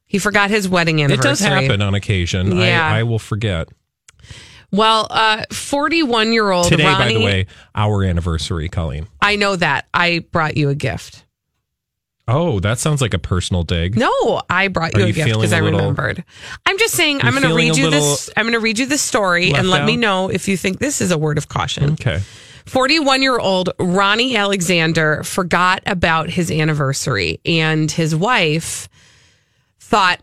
He 0.07 0.19
forgot 0.19 0.51
his 0.51 0.69
wedding 0.69 1.01
anniversary. 1.01 1.31
It 1.31 1.33
does 1.33 1.41
happen 1.41 1.83
on 1.83 1.95
occasion. 1.95 2.57
Yeah. 2.57 2.85
I, 2.85 3.01
I 3.01 3.03
will 3.05 3.21
forget. 3.21 3.69
Well, 4.73 5.07
uh, 5.11 5.45
41 5.53 6.33
year 6.33 6.51
old 6.51 6.67
Today, 6.67 6.85
Ronnie. 6.85 7.15
by 7.15 7.19
the 7.19 7.25
way, 7.25 7.47
our 7.75 8.05
anniversary, 8.05 8.69
Colleen. 8.69 9.09
I 9.21 9.37
know 9.37 9.57
that. 9.57 9.87
I 9.95 10.21
brought 10.33 10.57
you 10.57 10.69
a 10.69 10.75
gift. 10.75 11.25
Oh, 12.31 12.61
that 12.61 12.79
sounds 12.79 13.01
like 13.01 13.13
a 13.15 13.19
personal 13.19 13.63
dig. 13.63 13.97
No, 13.97 14.41
I 14.49 14.69
brought 14.69 14.95
Are 14.95 15.01
you 15.01 15.05
a 15.05 15.09
you 15.09 15.15
gift 15.15 15.29
because 15.29 15.53
I 15.53 15.61
little- 15.61 15.81
remembered. 15.81 16.25
I'm 16.67 16.79
just 16.79 16.95
saying 16.95 17.21
I'm 17.23 17.33
going 17.35 17.43
to 17.49 17.55
read 17.55 17.77
you 17.77 17.91
this. 17.91 18.31
I'm 18.37 18.45
going 18.45 18.53
to 18.55 18.61
read 18.61 18.79
you 18.79 18.87
this 18.87 19.03
story 19.03 19.53
and 19.53 19.69
let 19.69 19.85
me 19.85 19.97
know 19.97 20.29
if 20.31 20.49
you 20.49 20.57
think 20.57 20.79
this 20.79 21.01
is 21.01 21.11
a 21.11 21.19
word 21.19 21.39
of 21.39 21.49
caution. 21.49 21.93
Okay. 21.93 22.21
41 22.67 23.23
year 23.23 23.39
old 23.39 23.71
Ronnie 23.81 24.37
Alexander 24.37 25.23
forgot 25.25 25.83
about 25.87 26.31
his 26.31 26.51
anniversary, 26.51 27.41
and 27.45 27.91
his 27.91 28.15
wife 28.15 28.89
thought, 29.81 30.21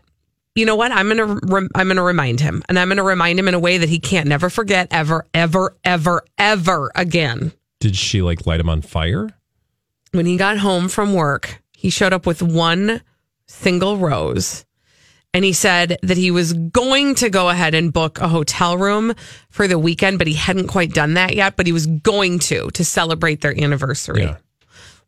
you 0.54 0.64
know 0.64 0.76
what? 0.76 0.90
I'm 0.92 1.08
gonna 1.08 1.38
rem- 1.44 1.68
I'm 1.74 1.88
gonna 1.88 2.02
remind 2.02 2.40
him, 2.40 2.62
and 2.68 2.78
I'm 2.78 2.88
gonna 2.88 3.02
remind 3.04 3.38
him 3.38 3.48
in 3.48 3.54
a 3.54 3.58
way 3.58 3.78
that 3.78 3.88
he 3.88 3.98
can't 3.98 4.26
never 4.28 4.48
forget 4.50 4.88
ever, 4.90 5.26
ever, 5.34 5.76
ever, 5.84 6.22
ever 6.38 6.90
again. 6.94 7.52
Did 7.80 7.96
she 7.96 8.22
like 8.22 8.46
light 8.46 8.60
him 8.60 8.68
on 8.68 8.82
fire? 8.82 9.30
When 10.12 10.24
he 10.26 10.36
got 10.36 10.58
home 10.58 10.88
from 10.88 11.12
work, 11.12 11.62
he 11.78 11.90
showed 11.90 12.12
up 12.12 12.26
with 12.26 12.42
one 12.42 13.02
single 13.46 13.98
rose. 13.98 14.64
And 15.32 15.44
he 15.44 15.52
said 15.52 15.96
that 16.02 16.16
he 16.16 16.32
was 16.32 16.52
going 16.54 17.14
to 17.16 17.30
go 17.30 17.50
ahead 17.50 17.72
and 17.74 17.92
book 17.92 18.18
a 18.18 18.26
hotel 18.26 18.76
room 18.76 19.14
for 19.48 19.68
the 19.68 19.78
weekend, 19.78 20.18
but 20.18 20.26
he 20.26 20.34
hadn't 20.34 20.66
quite 20.66 20.92
done 20.92 21.14
that 21.14 21.36
yet. 21.36 21.54
But 21.54 21.66
he 21.66 21.72
was 21.72 21.86
going 21.86 22.40
to 22.40 22.68
to 22.72 22.84
celebrate 22.84 23.40
their 23.42 23.56
anniversary. 23.56 24.22
Yeah. 24.22 24.38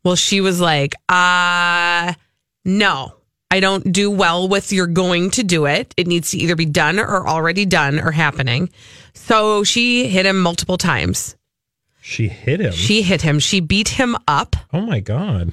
Well, 0.05 0.15
she 0.15 0.39
was 0.39 0.61
like, 0.61 0.95
uh, 1.09 2.13
no, 2.63 3.15
I 3.51 3.59
don't 3.59 3.91
do 3.91 4.09
well 4.09 4.47
with 4.47 4.71
you're 4.71 4.87
going 4.87 5.31
to 5.31 5.43
do 5.43 5.65
it. 5.65 5.93
It 5.97 6.07
needs 6.07 6.31
to 6.31 6.37
either 6.37 6.55
be 6.55 6.65
done 6.65 6.99
or 6.99 7.27
already 7.27 7.65
done 7.65 7.99
or 7.99 8.11
happening. 8.11 8.69
So 9.13 9.65
she 9.65 10.07
hit 10.07 10.25
him 10.25 10.39
multiple 10.41 10.77
times. 10.77 11.35
She 11.99 12.29
hit 12.29 12.61
him. 12.61 12.71
She 12.71 13.01
hit 13.01 13.23
him. 13.23 13.39
She 13.39 13.59
beat 13.59 13.89
him 13.89 14.15
up. 14.25 14.55
oh 14.71 14.81
my 14.81 15.01
god. 15.01 15.51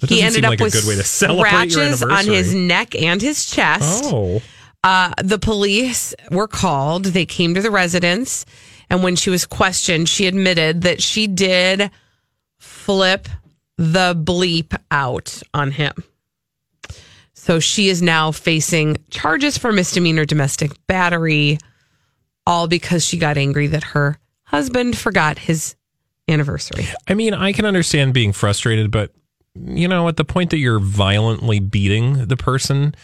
That 0.00 0.10
he 0.10 0.22
ended 0.22 0.34
seem 0.34 0.44
up 0.44 0.50
like 0.50 0.60
with 0.60 0.74
a 0.74 0.80
good 0.80 0.88
way 0.88 0.94
to 0.96 1.02
celebrate 1.02 1.50
your 1.50 1.96
scratches 1.96 2.02
on 2.02 2.26
his 2.26 2.54
neck 2.54 2.94
and 2.94 3.20
his 3.20 3.46
chest. 3.46 4.04
Oh. 4.06 4.40
Uh, 4.84 5.12
the 5.22 5.38
police 5.38 6.14
were 6.30 6.46
called. 6.46 7.06
They 7.06 7.26
came 7.26 7.54
to 7.54 7.60
the 7.60 7.70
residence. 7.70 8.46
And 8.90 9.02
when 9.02 9.16
she 9.16 9.30
was 9.30 9.44
questioned, 9.44 10.08
she 10.08 10.26
admitted 10.26 10.82
that 10.82 11.02
she 11.02 11.26
did 11.26 11.90
flip 12.58 13.28
the 13.76 14.14
bleep 14.14 14.76
out 14.90 15.42
on 15.52 15.72
him. 15.72 15.92
So 17.34 17.60
she 17.60 17.88
is 17.88 18.02
now 18.02 18.32
facing 18.32 18.98
charges 19.10 19.56
for 19.56 19.72
misdemeanor 19.72 20.24
domestic 20.24 20.72
battery, 20.86 21.58
all 22.46 22.68
because 22.68 23.04
she 23.04 23.16
got 23.16 23.38
angry 23.38 23.68
that 23.68 23.84
her 23.84 24.18
husband 24.42 24.98
forgot 24.98 25.38
his 25.38 25.76
anniversary. 26.28 26.86
I 27.06 27.14
mean, 27.14 27.34
I 27.34 27.52
can 27.52 27.64
understand 27.64 28.12
being 28.14 28.32
frustrated, 28.32 28.90
but 28.90 29.12
you 29.54 29.88
know, 29.88 30.08
at 30.08 30.16
the 30.16 30.24
point 30.24 30.50
that 30.50 30.58
you're 30.58 30.80
violently 30.80 31.60
beating 31.60 32.26
the 32.26 32.36
person 32.36 32.94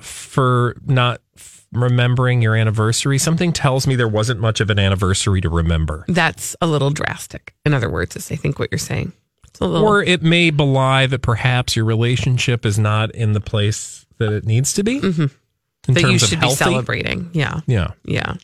for 0.00 0.76
not 0.86 1.20
f- 1.36 1.66
remembering 1.72 2.42
your 2.42 2.54
anniversary, 2.54 3.18
something 3.18 3.52
tells 3.52 3.86
me 3.86 3.96
there 3.96 4.08
wasn't 4.08 4.40
much 4.40 4.60
of 4.60 4.70
an 4.70 4.78
anniversary 4.78 5.40
to 5.40 5.48
remember. 5.48 6.04
That's 6.08 6.54
a 6.60 6.66
little 6.66 6.90
drastic. 6.90 7.54
In 7.64 7.74
other 7.74 7.90
words, 7.90 8.16
is 8.16 8.30
I 8.30 8.36
think 8.36 8.58
what 8.58 8.70
you're 8.70 8.78
saying. 8.78 9.12
It's 9.48 9.60
a 9.60 9.66
little 9.66 9.86
Or 9.86 10.02
it 10.02 10.22
may 10.22 10.50
belie 10.50 11.06
that 11.06 11.20
perhaps 11.20 11.76
your 11.76 11.84
relationship 11.84 12.64
is 12.64 12.78
not 12.78 13.10
in 13.14 13.32
the 13.32 13.40
place 13.40 14.06
that 14.18 14.32
it 14.32 14.44
needs 14.46 14.72
to 14.74 14.84
be. 14.84 15.00
Mm-hmm. 15.00 15.92
that 15.92 16.10
you 16.10 16.18
should 16.18 16.40
be 16.40 16.50
celebrating. 16.50 17.30
Yeah. 17.32 17.60
Yeah. 17.66 17.92
Yeah. 18.04 18.34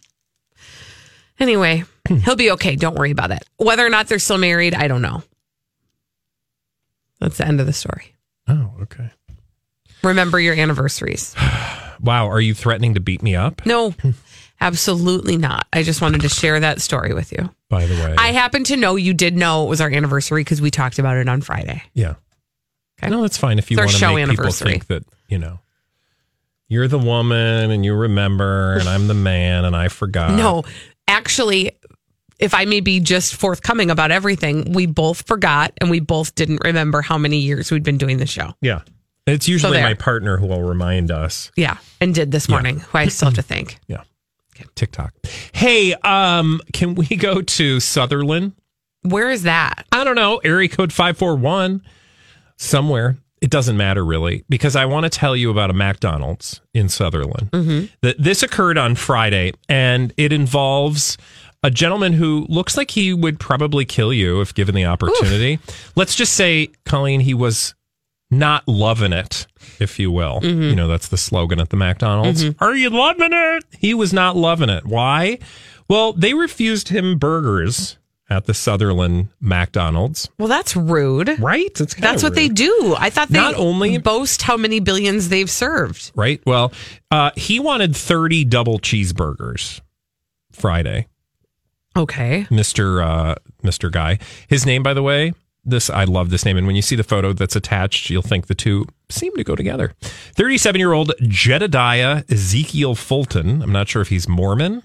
Anyway, 1.41 1.85
he'll 2.25 2.37
be 2.37 2.51
okay. 2.53 2.77
Don't 2.77 2.97
worry 2.97 3.11
about 3.13 3.31
it. 3.31 3.45
Whether 3.57 3.87
or 3.87 3.91
not 3.91 4.09
they're 4.09 4.19
still 4.19 4.39
married, 4.39 4.75
I 4.75 4.89
don't 4.89 5.03
know. 5.03 5.23
That's 7.21 7.39
the 7.39 7.47
end 7.47 7.61
of 7.61 7.67
the 7.67 7.73
story. 7.73 8.15
Oh, 8.47 8.73
okay. 8.83 9.11
Remember 10.03 10.39
your 10.41 10.55
anniversaries. 10.55 11.35
Wow. 12.01 12.29
Are 12.29 12.41
you 12.41 12.55
threatening 12.55 12.95
to 12.95 13.01
beat 13.01 13.23
me 13.25 13.35
up? 13.35 13.67
No, 13.67 13.93
absolutely 14.61 15.37
not. 15.37 15.67
I 15.73 15.83
just 15.83 16.01
wanted 16.01 16.21
to 16.21 16.29
share 16.29 16.61
that 16.61 16.81
story 16.81 17.13
with 17.13 17.33
you. 17.33 17.51
By 17.69 17.87
the 17.87 17.95
way, 17.97 18.15
I 18.17 18.29
happen 18.31 18.63
to 18.65 18.77
know 18.77 18.95
you 18.95 19.15
did 19.15 19.37
know 19.37 19.65
it 19.67 19.69
was 19.69 19.81
our 19.81 19.91
anniversary 19.91 20.43
because 20.43 20.61
we 20.61 20.71
talked 20.71 21.01
about 21.01 21.17
it 21.17 21.29
on 21.29 21.41
Friday. 21.41 21.83
Yeah. 21.95 22.15
Okay. 23.03 23.11
No, 23.11 23.23
that's 23.23 23.37
fine 23.37 23.59
if 23.59 23.73
you 23.73 23.75
It's 23.75 23.81
our 23.81 23.87
want 23.87 23.93
to 23.95 23.99
show 23.99 24.15
make 24.15 24.23
anniversary. 24.23 24.75
people 24.75 24.87
think 24.87 24.87
that, 24.87 25.13
you 25.29 25.39
know, 25.39 25.59
you're 26.69 26.87
the 26.87 27.01
woman 27.01 27.73
and 27.73 27.85
you 27.85 27.95
remember 27.95 28.75
and 28.79 28.89
I'm 28.89 29.09
the 29.09 29.15
man 29.15 29.65
and 29.65 29.75
I 29.75 29.89
forgot. 29.89 30.35
no, 30.35 30.63
actually, 31.09 31.73
if 32.39 32.55
I 32.55 32.65
may 32.65 32.81
be 32.81 33.01
just 33.01 33.35
forthcoming 33.35 33.91
about 33.91 34.11
everything, 34.11 34.73
we 34.73 34.87
both 34.87 35.27
forgot 35.27 35.73
and 35.81 35.91
we 35.91 36.01
both 36.01 36.35
didn't 36.35 36.61
remember 36.65 37.03
how 37.03 37.19
many 37.19 37.39
years 37.39 37.71
we'd 37.71 37.83
been 37.83 37.99
doing 37.99 38.19
the 38.19 38.27
show. 38.27 38.55
Yeah. 38.61 38.83
It's 39.27 39.49
usually 39.49 39.75
there. 39.75 39.83
my 39.85 39.95
partner 39.95 40.39
who 40.39 40.47
will 40.47 40.63
remind 40.63 41.11
us. 41.11 41.51
Yeah, 41.55 41.77
and 42.01 42.15
did 42.15 42.31
this 42.31 42.49
morning, 42.49 42.81
who 42.81 42.97
I 42.99 43.09
still 43.09 43.27
have 43.29 43.35
to 43.35 43.43
thank. 43.43 43.79
Yeah. 43.89 44.03
TikTok. 44.75 45.15
Hey, 45.53 45.95
um, 45.95 46.61
can 46.73 46.97
we 46.97 47.07
go 47.07 47.43
to 47.43 47.77
Sutherlin? 47.77 48.55
Where 49.03 49.31
is 49.31 49.45
that? 49.45 49.87
I 49.93 50.03
don't 50.03 50.17
know. 50.17 50.39
Area 50.39 50.69
code 50.69 50.93
541 50.93 51.83
somewhere. 52.57 53.17
It 53.41 53.51
doesn't 53.51 53.77
matter 53.77 54.05
really 54.05 54.45
because 54.49 54.75
I 54.75 54.87
want 54.87 55.05
to 55.05 55.11
tell 55.11 55.37
you 55.37 55.51
about 55.53 55.71
a 55.71 55.75
McDonald's 55.75 56.61
in 56.75 56.87
Sutherlin. 56.87 57.89
That 58.01 58.17
this 58.21 58.43
occurred 58.43 58.79
on 58.79 58.97
Friday 58.97 59.53
and 59.69 60.13
it 60.17 60.33
involves 60.33 61.17
a 61.63 61.71
gentleman 61.71 62.13
who 62.13 62.47
looks 62.49 62.77
like 62.77 62.91
he 62.93 63.13
would 63.13 63.41
probably 63.41 63.85
kill 63.85 64.13
you 64.13 64.41
if 64.41 64.55
given 64.55 64.75
the 64.75 64.85
opportunity. 64.85 65.59
Let's 65.97 66.15
just 66.15 66.35
say, 66.35 66.69
Colleen, 66.85 67.21
he 67.21 67.35
was 67.35 67.75
not 68.31 68.69
loving 68.69 69.13
it, 69.13 69.47
if 69.81 69.99
you 69.99 70.11
will. 70.13 70.41
You 70.43 70.75
know, 70.77 70.87
that's 70.87 71.09
the 71.09 71.17
slogan 71.17 71.61
at 71.61 71.71
the 71.71 71.77
McDonald's. 71.77 72.45
Are 72.61 72.75
you 72.77 72.91
loving 72.91 73.31
it? 73.33 73.65
He 73.79 73.95
was 73.95 74.13
not 74.13 74.37
loving 74.37 74.69
it. 74.69 74.85
Why? 74.85 75.39
Well, 75.89 76.13
they 76.13 76.35
refused 76.35 76.89
him 76.91 77.19
burgers 77.19 77.97
at 78.31 78.45
the 78.45 78.53
Sutherlin 78.53 79.31
McDonald's. 79.41 80.29
Well, 80.39 80.49
that's 80.49 80.77
rude. 80.77 81.39
Right? 81.41 81.75
That's 81.99 82.23
what 82.23 82.35
they 82.35 82.49
do. 82.49 82.95
I 82.99 83.09
thought 83.09 83.29
they 83.31 83.39
Not 83.39 83.55
only- 83.55 83.97
boast 83.97 84.43
how 84.43 84.59
many 84.59 84.81
billions 84.81 85.31
they've 85.31 85.51
served. 85.51 86.13
Right? 86.15 86.43
Well, 86.45 86.73
uh, 87.11 87.31
he 87.37 87.59
wanted 87.59 87.97
30 87.97 88.45
double 88.45 88.79
cheeseburgers 88.79 89.81
Friday. 90.53 91.07
Okay. 91.99 92.47
Mr. 92.51 93.05
Uh, 93.05 93.35
Mr. 93.63 93.91
Guy. 93.91 94.19
His 94.49 94.65
name, 94.65 94.83
by 94.83 94.95
the 94.95 95.03
way, 95.03 95.33
this 95.65 95.91
I 95.91 96.05
love 96.05 96.31
this 96.31 96.45
name, 96.45 96.57
and 96.57 96.67
when 96.67 96.77
you 96.77 96.83
see 96.83 96.97
the 96.97 97.03
photo 97.05 97.33
that's 97.33 97.57
attached, 97.57 98.09
you'll 98.09 98.23
think 98.23 98.47
the 98.47 98.55
two 98.55 98.87
seem 99.11 99.35
to 99.37 99.45
go 99.45 99.55
together. 99.55 99.93
Thirty-seven-year-old 100.01 101.13
Jedediah 101.23 102.23
Ezekiel 102.31 102.95
Fulton. 102.95 103.63
I'm 103.63 103.73
not 103.73 103.89
sure 103.89 104.01
if 104.01 104.09
he's 104.09 104.29
Mormon 104.29 104.83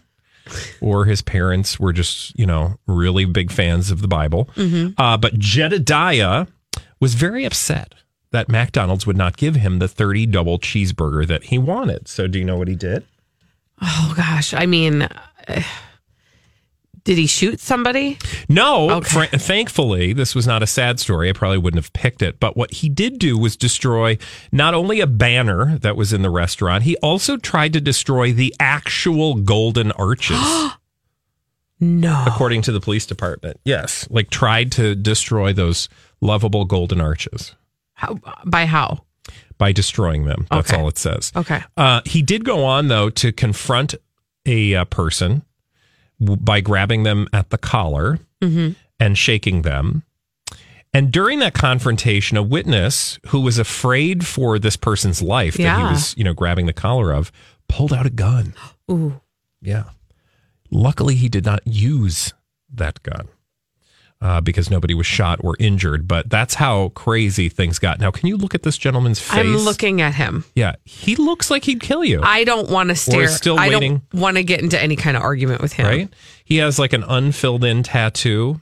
or 0.82 1.06
his 1.06 1.22
parents 1.22 1.80
were 1.80 1.94
just 1.94 2.38
you 2.38 2.46
know 2.46 2.76
really 2.88 3.26
big 3.26 3.52
fans 3.52 3.92
of 3.92 4.02
the 4.02 4.08
Bible. 4.08 4.50
Uh, 4.98 5.16
but 5.18 5.38
Jedediah 5.40 6.48
was 7.00 7.14
very 7.14 7.46
upset 7.46 7.94
that 8.32 8.50
McDonald's 8.50 9.06
would 9.06 9.16
not 9.18 9.38
give 9.38 9.56
him 9.56 9.80
the 9.80 9.88
30 9.88 10.26
double 10.26 10.58
cheeseburger 10.58 11.26
that 11.28 11.44
he 11.46 11.58
wanted. 11.60 12.08
So, 12.08 12.28
do 12.28 12.40
you 12.40 12.46
know 12.46 12.58
what 12.58 12.68
he 12.68 12.76
did? 12.76 13.06
Oh 13.82 14.14
gosh. 14.18 14.54
I 14.54 14.66
mean, 14.66 15.04
uh, 15.04 15.62
did 17.06 17.18
he 17.18 17.28
shoot 17.28 17.60
somebody? 17.60 18.18
No, 18.48 18.90
Okay. 18.92 19.28
fr- 19.28 19.38
thankfully, 19.38 20.14
this 20.14 20.34
was 20.36 20.48
not 20.48 20.64
a 20.64 20.68
sad 20.68 21.00
story. 21.00 21.30
I 21.30 21.34
probably 21.34 21.58
wouldn't 21.58 21.84
have 21.84 21.92
picked 21.94 22.22
it. 22.22 22.40
But 22.40 22.56
what 22.56 22.72
he 22.76 22.88
did 22.90 23.20
do 23.20 23.38
was 23.38 23.58
destroy 23.58 24.18
not 24.52 24.74
only 24.74 25.02
a 25.02 25.08
banner 25.08 25.78
that 25.80 25.98
was 25.98 26.14
in 26.14 26.22
the 26.22 26.30
restaurant, 26.30 26.84
he 26.84 26.96
also 26.98 27.36
tried 27.38 27.74
to 27.74 27.82
destroy 27.82 28.32
the 28.32 28.56
actual 28.60 29.36
golden 29.36 29.92
arches, 29.94 30.40
No. 31.80 32.24
according 32.26 32.62
to 32.64 32.72
the 32.72 32.80
police 32.80 33.06
department. 33.06 33.60
Yes, 33.66 34.08
like 34.10 34.30
tried 34.30 34.72
to 34.74 34.96
destroy 34.96 35.52
those 35.52 35.90
lovable 36.22 36.64
golden 36.64 37.02
arches 37.02 37.54
How, 37.96 38.18
by 38.46 38.66
how? 38.66 39.04
by 39.58 39.72
destroying 39.72 40.26
them. 40.26 40.48
That's 40.50 40.72
Okay. 40.72 40.82
all 40.82 40.88
it 40.88 40.98
says. 40.98 41.32
Okay. 41.36 41.62
Uh, 41.78 42.02
he 42.06 42.22
did 42.22 42.44
go 42.46 42.64
on, 42.66 42.88
though, 42.88 43.10
to 43.12 43.32
confront 43.32 43.96
a 44.46 44.76
uh, 44.76 44.86
person 44.86 45.44
by 46.20 46.62
grabbing 46.62 47.04
them 47.04 47.28
at 47.34 47.50
the 47.50 47.58
collar 47.58 48.20
Mm-hmm. 48.42 48.74
and 49.00 49.18
shaking 49.18 49.62
them. 49.62 50.04
And 50.94 51.12
during 51.14 51.40
that 51.40 51.54
confrontation, 51.54 52.36
a 52.36 52.44
witness 52.44 53.18
who 53.28 53.40
was 53.40 53.58
afraid 53.58 54.28
for 54.28 54.60
this 54.60 54.76
person's 54.76 55.22
life 55.22 55.56
that 55.56 55.78
he 55.78 55.84
was, 55.94 56.14
you 56.18 56.24
know, 56.26 56.34
grabbing 56.34 56.66
the 56.66 56.74
collar 56.74 57.14
of, 57.14 57.32
pulled 57.70 57.94
out 57.94 58.06
a 58.06 58.10
gun. 58.10 58.54
Ooh. 58.92 59.22
Yeah. 59.62 59.86
Luckily, 60.70 61.16
he 61.16 61.30
did 61.30 61.46
not 61.46 61.66
use 61.66 62.34
that 62.74 63.02
gun 63.02 63.30
uh, 64.24 64.40
because 64.40 64.72
nobody 64.72 64.94
was 64.94 65.06
shot 65.06 65.38
or 65.44 65.56
injured. 65.60 66.08
But 66.08 66.30
that's 66.30 66.54
how 66.56 66.90
crazy 66.90 67.50
things 67.50 67.78
got. 67.78 68.00
Now, 68.00 68.10
can 68.10 68.28
you 68.28 68.38
look 68.38 68.56
at 68.56 68.64
this 68.64 68.78
gentleman's 68.78 69.20
face? 69.20 69.38
I'm 69.38 69.58
looking 69.58 70.02
at 70.02 70.16
him. 70.16 70.46
Yeah, 70.56 70.76
he 70.86 71.18
looks 71.18 71.52
like 71.52 71.66
he'd 71.66 71.82
kill 71.82 72.06
you. 72.06 72.22
I 72.24 72.46
don't 72.46 72.70
want 72.70 72.90
to 72.90 72.96
stare. 72.96 73.28
still 73.28 73.60
I 73.60 73.68
waiting. 73.68 74.02
don't 74.12 74.22
want 74.22 74.38
to 74.38 74.44
get 74.44 74.62
into 74.62 74.82
any 74.82 74.96
kind 74.96 75.18
of 75.18 75.24
argument 75.24 75.62
with 75.62 75.74
him. 75.74 75.86
right? 75.86 76.14
He 76.46 76.58
has 76.58 76.80
like 76.80 76.94
an 76.94 77.04
unfilled 77.04 77.66
in 77.66 77.84
tattoo. 77.84 78.62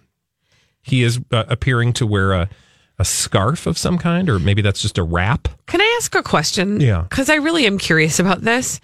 He 0.81 1.03
is 1.03 1.19
uh, 1.31 1.43
appearing 1.47 1.93
to 1.93 2.07
wear 2.07 2.31
a, 2.33 2.49
a 2.97 3.05
scarf 3.05 3.67
of 3.67 3.77
some 3.77 3.99
kind, 3.99 4.29
or 4.29 4.39
maybe 4.39 4.63
that's 4.63 4.81
just 4.81 4.97
a 4.97 5.03
wrap. 5.03 5.47
Can 5.67 5.79
I 5.79 5.95
ask 5.99 6.15
a 6.15 6.23
question? 6.23 6.81
Yeah. 6.81 7.01
Because 7.07 7.29
I 7.29 7.35
really 7.35 7.67
am 7.67 7.77
curious 7.77 8.19
about 8.19 8.41
this. 8.41 8.79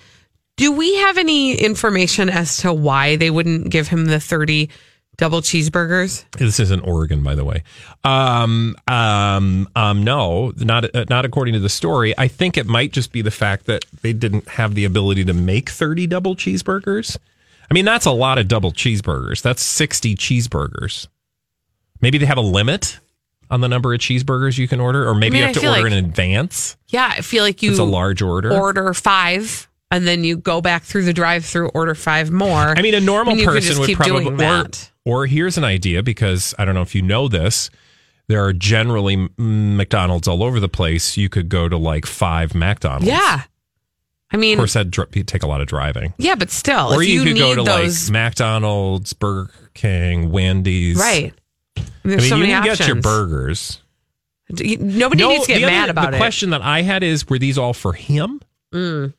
Do 0.58 0.72
we 0.72 0.96
have 0.98 1.18
any 1.18 1.56
information 1.56 2.30
as 2.30 2.58
to 2.58 2.72
why 2.72 3.16
they 3.16 3.32
wouldn't 3.32 3.70
give 3.70 3.88
him 3.88 4.06
the 4.06 4.20
30 4.20 4.70
double 5.18 5.42
cheeseburgers? 5.42 6.26
This 6.38 6.60
is 6.60 6.72
in 6.72 6.80
Oregon, 6.82 7.24
by 7.24 7.36
the 7.36 7.44
way. 7.44 7.64
Um, 8.04 8.76
um, 8.88 9.68
um, 9.76 10.04
no, 10.04 10.54
not 10.58 10.96
uh, 10.96 11.06
not 11.10 11.26
according 11.26 11.54
to 11.56 11.60
the 11.60 11.70
story. 11.70 12.14
I 12.18 12.28
think 12.28 12.58
it 12.58 12.66
might 12.66 12.92
just 12.94 13.12
be 13.12 13.22
the 13.22 13.32
fact 13.32 13.66
that 13.66 13.86
they 14.02 14.14
didn't 14.14 14.48
have 14.50 14.76
the 14.76 14.86
ability 14.86 15.26
to 15.26 15.34
make 15.34 15.70
thirty 15.70 16.08
double 16.08 16.36
cheeseburgers. 16.36 17.18
I 17.70 17.74
mean, 17.74 17.86
that's 17.86 18.06
a 18.06 18.12
lot 18.12 18.38
of 18.38 18.48
double 18.48 18.72
cheeseburgers. 18.72 19.42
That's 19.42 19.62
sixty 19.62 20.16
cheeseburgers. 20.16 21.08
Maybe 22.00 22.18
they 22.18 22.26
have 22.28 22.38
a 22.38 22.42
limit 22.42 23.00
on 23.50 23.62
the 23.62 23.68
number 23.68 23.94
of 23.94 24.00
cheeseburgers 24.00 24.58
you 24.58 24.68
can 24.68 24.80
order, 24.80 25.08
or 25.08 25.16
maybe 25.16 25.34
mean, 25.34 25.40
you 25.40 25.46
I 25.46 25.48
have 25.48 25.62
to 25.62 25.68
order 25.68 25.84
like- 25.84 25.92
in 25.94 26.06
advance. 26.06 26.78
Yeah, 26.90 27.14
I 27.18 27.22
feel 27.22 27.44
like 27.44 27.64
you 27.64 27.72
It's 27.72 27.80
a 27.80 27.84
large 27.84 28.22
order. 28.22 28.54
order 28.54 28.94
five 28.94 29.67
and 29.92 30.08
then 30.08 30.24
you 30.24 30.38
go 30.38 30.62
back 30.62 30.84
through 30.84 31.04
the 31.04 31.14
drive 31.14 31.46
through, 31.46 31.70
order 31.70 31.96
five 31.96 32.32
more. 32.32 32.74
I 32.78 32.82
mean, 32.82 32.94
a 32.94 33.00
normal 33.00 33.36
you 33.38 33.48
could 33.48 33.56
person 33.64 33.80
would 33.80 33.94
probably. 33.96 34.46
Or, 34.46 34.70
or 35.06 35.26
here's 35.26 35.58
an 35.58 35.64
idea 35.64 36.04
because 36.04 36.54
I 36.60 36.66
don't 36.66 36.76
know 36.76 36.82
if 36.82 36.94
you 36.96 37.02
know 37.02 37.28
this. 37.28 37.70
there 38.28 38.44
are 38.44 38.52
generally 38.54 39.30
McDonald's 39.38 40.28
all 40.28 40.44
over 40.44 40.60
the 40.60 40.68
place. 40.70 41.16
You 41.18 41.30
could 41.30 41.48
go 41.50 41.70
to 41.70 41.78
like 41.78 42.06
five 42.06 42.54
McDonald's. 42.54 43.08
Yeah. 43.08 43.44
I 44.30 44.36
mean, 44.36 44.38
Of 44.38 44.42
mean, 44.42 44.58
course, 44.58 44.74
that'd 44.74 45.28
take 45.28 45.44
a 45.44 45.48
lot 45.48 45.62
of 45.62 45.68
driving. 45.68 46.14
yeah, 46.18 46.36
but 46.36 46.52
still, 46.52 46.94
or 46.94 47.02
if 47.02 47.08
you, 47.08 47.22
you, 47.22 47.24
could 47.24 47.34
need 47.36 47.40
go 47.40 47.56
to 47.56 47.64
those, 47.64 48.10
like 48.10 48.14
McDonald's, 48.14 49.14
Burger 49.14 49.50
King, 49.74 50.32
Wendy's. 50.32 50.98
right? 50.98 51.34
I 51.78 51.82
mean, 52.04 52.20
so 52.20 52.36
you 52.36 52.42
many 52.42 52.52
can 52.52 52.62
options. 52.64 52.78
get 52.80 52.88
your 52.88 52.96
burgers. 53.02 53.82
Nobody 54.50 55.22
No, 55.24 55.30
needs 55.30 55.46
to 55.46 55.54
get 55.54 55.60
the 55.60 55.64
other- 55.64 55.72
mad 55.72 55.90
about 55.90 56.02
the 56.04 56.08
it. 56.10 56.12
The 56.12 56.18
question 56.18 56.50
that 56.50 56.62
I 56.62 56.82
had 56.82 57.04
is: 57.04 57.30
Were 57.30 57.40
these 57.40 57.58
all 57.58 57.74
for 57.74 57.94
him? 57.94 58.42
Mm. 58.74 59.14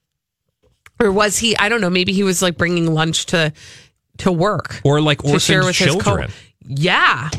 Or 1.01 1.13
was 1.13 1.39
he? 1.39 1.57
I 1.57 1.69
don't 1.69 1.81
know. 1.81 1.91
Maybe 1.91 2.13
he 2.13 2.23
was 2.23 2.43
like 2.43 2.57
bringing 2.57 2.93
lunch 2.93 3.27
to 3.27 3.53
to 4.19 4.33
work 4.33 4.81
or 4.85 5.01
like 5.01 5.23
to 5.23 5.39
share 5.39 5.65
with 5.65 5.77
his 5.77 5.95
co- 5.95 6.01
children? 6.01 6.31
Yeah. 6.67 7.31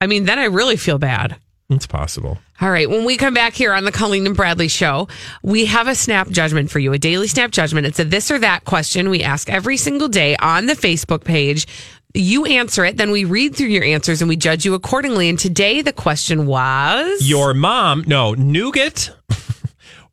I 0.00 0.06
mean, 0.06 0.24
then 0.24 0.38
I 0.38 0.44
really 0.44 0.76
feel 0.76 0.98
bad. 0.98 1.36
It's 1.70 1.86
possible. 1.86 2.38
All 2.60 2.70
right. 2.70 2.88
When 2.88 3.04
we 3.04 3.16
come 3.18 3.34
back 3.34 3.52
here 3.52 3.74
on 3.74 3.84
the 3.84 3.92
Colleen 3.92 4.26
and 4.26 4.34
Bradley 4.34 4.68
show, 4.68 5.08
we 5.42 5.66
have 5.66 5.86
a 5.86 5.94
snap 5.94 6.30
judgment 6.30 6.70
for 6.70 6.78
you, 6.78 6.92
a 6.94 6.98
daily 6.98 7.28
snap 7.28 7.50
judgment. 7.50 7.86
It's 7.86 7.98
a 7.98 8.04
this 8.04 8.30
or 8.30 8.38
that 8.38 8.64
question 8.64 9.10
we 9.10 9.22
ask 9.22 9.50
every 9.50 9.76
single 9.76 10.08
day 10.08 10.34
on 10.36 10.66
the 10.66 10.74
Facebook 10.74 11.24
page. 11.24 11.66
You 12.14 12.46
answer 12.46 12.86
it, 12.86 12.96
then 12.96 13.10
we 13.10 13.24
read 13.24 13.54
through 13.54 13.66
your 13.66 13.84
answers 13.84 14.22
and 14.22 14.30
we 14.30 14.36
judge 14.36 14.64
you 14.64 14.72
accordingly. 14.72 15.28
And 15.28 15.38
today 15.38 15.82
the 15.82 15.92
question 15.92 16.46
was 16.46 17.28
Your 17.28 17.52
mom, 17.52 18.02
no, 18.06 18.32
nougat 18.32 19.10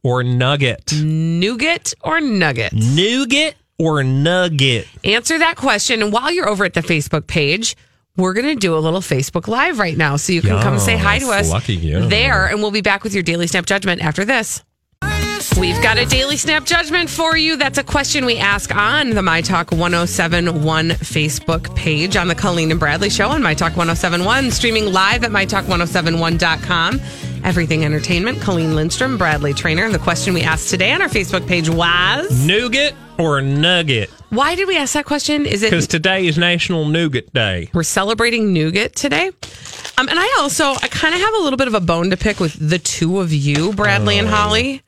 or 0.05 0.23
nugget? 0.23 0.93
nougat 0.93 1.95
or 2.03 2.21
nugget? 2.21 2.73
Nougat 2.73 3.55
or 3.79 4.03
nugget? 4.03 4.87
Answer 5.03 5.39
that 5.39 5.57
question. 5.57 6.03
And 6.03 6.13
while 6.13 6.31
you're 6.31 6.47
over 6.47 6.63
at 6.63 6.75
the 6.75 6.81
Facebook 6.81 7.25
page, 7.25 7.75
we're 8.15 8.33
going 8.33 8.47
to 8.47 8.55
do 8.55 8.77
a 8.77 8.79
little 8.79 9.01
Facebook 9.01 9.47
Live 9.47 9.79
right 9.79 9.97
now. 9.97 10.15
So 10.17 10.31
you 10.31 10.43
can 10.43 10.61
come 10.61 10.77
say 10.77 10.95
hi 10.95 11.17
to 11.19 11.29
us 11.31 11.49
lucky 11.49 11.75
you. 11.75 12.07
there. 12.07 12.45
And 12.45 12.61
we'll 12.61 12.69
be 12.69 12.81
back 12.81 13.03
with 13.03 13.15
your 13.15 13.23
Daily 13.23 13.47
Snap 13.47 13.65
Judgment 13.65 14.01
after 14.01 14.23
this. 14.23 14.63
We've 15.59 15.81
got 15.81 15.97
a 15.97 16.05
Daily 16.05 16.37
Snap 16.37 16.65
Judgment 16.65 17.09
for 17.09 17.35
you. 17.35 17.55
That's 17.55 17.77
a 17.77 17.83
question 17.83 18.25
we 18.25 18.37
ask 18.37 18.75
on 18.75 19.11
the 19.11 19.21
My 19.21 19.41
Talk 19.41 19.71
1071 19.71 20.89
Facebook 20.89 21.75
page 21.75 22.15
on 22.15 22.27
the 22.27 22.35
Colleen 22.35 22.71
and 22.71 22.79
Bradley 22.79 23.09
Show 23.09 23.29
on 23.29 23.41
My 23.41 23.53
Talk 23.53 23.75
1071, 23.75 24.51
streaming 24.51 24.91
live 24.91 25.23
at 25.23 25.31
MyTalk1071.com. 25.31 26.99
Everything 27.45 27.85
Entertainment, 27.85 28.41
Colleen 28.41 28.75
Lindstrom, 28.75 29.17
Bradley 29.19 29.53
Traynor. 29.53 29.85
And 29.85 29.93
the 29.93 29.99
question 29.99 30.33
we 30.33 30.41
asked 30.41 30.69
today 30.69 30.91
on 30.91 31.01
our 31.01 31.07
Facebook 31.07 31.47
page 31.47 31.69
was 31.69 32.45
Nougat 32.45 32.95
or 33.19 33.39
nugget? 33.39 34.09
Why 34.31 34.55
did 34.55 34.67
we 34.67 34.75
ask 34.77 34.93
that 34.95 35.05
question? 35.05 35.45
Is 35.45 35.61
it 35.61 35.69
Because 35.69 35.85
today 35.85 36.25
is 36.25 36.39
National 36.39 36.85
Nougat 36.85 37.31
Day. 37.33 37.69
we're 37.71 37.83
celebrating 37.83 38.51
nougat 38.51 38.95
today. 38.95 39.27
Um, 39.97 40.09
and 40.09 40.17
I 40.19 40.37
also 40.39 40.71
I 40.71 40.87
kind 40.89 41.13
of 41.13 41.21
have 41.21 41.33
a 41.35 41.37
little 41.37 41.55
bit 41.57 41.67
of 41.67 41.75
a 41.75 41.79
bone 41.79 42.09
to 42.09 42.17
pick 42.17 42.39
with 42.39 42.53
the 42.53 42.79
two 42.79 43.19
of 43.19 43.31
you, 43.31 43.73
Bradley 43.73 44.17
and 44.17 44.27
Oh. 44.27 44.31
Holly, 44.31 44.81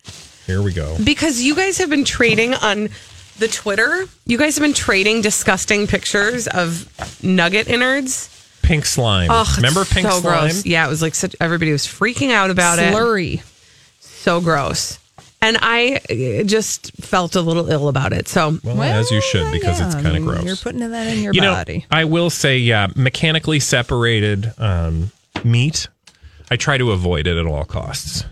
Here 0.48 0.62
we 0.64 0.74
go. 0.74 0.98
because 1.04 1.42
you 1.42 1.56
guys 1.56 1.78
have 1.78 1.92
been 1.92 2.04
trading 2.06 2.56
on 2.56 2.90
the 3.38 3.48
Twitter. 3.48 4.06
You 4.26 4.40
guys 4.40 4.56
have 4.56 4.64
been 4.64 4.74
trading 4.74 5.22
disgusting 5.22 5.86
pictures 5.86 6.48
of 6.48 6.90
nugget 7.24 7.68
innards. 7.68 8.34
Pink 8.62 8.86
slime. 8.86 9.30
Oh, 9.32 9.52
Remember 9.58 9.86
pink 9.86 10.08
so 10.08 10.20
slime? 10.20 10.50
gross. 10.50 10.66
Yeah, 10.66 10.86
it 10.86 10.90
was 10.90 11.02
like 11.02 11.16
such, 11.16 11.36
everybody 11.40 11.72
was 11.72 11.86
freaking 11.86 12.32
out 12.32 12.50
about 12.50 12.80
it. 12.80 12.94
Slurry. 12.94 13.42
So 14.00 14.42
gross. 14.42 15.00
And 15.42 15.58
I 15.62 16.02
uh, 16.10 16.44
just 16.44 16.92
felt 16.98 17.36
a 17.36 17.42
little 17.42 17.70
ill 17.70 17.88
about 17.88 18.12
it. 18.12 18.28
So, 18.28 18.58
Well, 18.64 18.82
as 18.82 19.12
you 19.12 19.22
should, 19.22 19.52
because 19.52 19.80
it's 19.80 19.94
Yeah, 19.94 20.00
I 20.00 20.04
kind 20.04 20.18
of 20.18 20.24
gross. 20.24 20.44
You're 20.44 20.56
putting 20.56 20.80
that 20.90 21.08
in 21.08 21.22
your 21.24 21.34
you 21.34 21.42
know, 21.42 21.54
body. 21.54 21.86
I 21.92 22.06
will 22.06 22.30
say, 22.30 22.58
yeah, 22.58 22.88
mechanically 22.96 23.60
separated 23.60 24.52
um, 24.58 25.12
meat. 25.44 25.88
I 26.50 26.56
try 26.56 26.78
to 26.78 26.92
avoid 26.92 27.28
it 27.28 27.38
at 27.38 27.46
all 27.46 27.66
costs. 27.66 28.26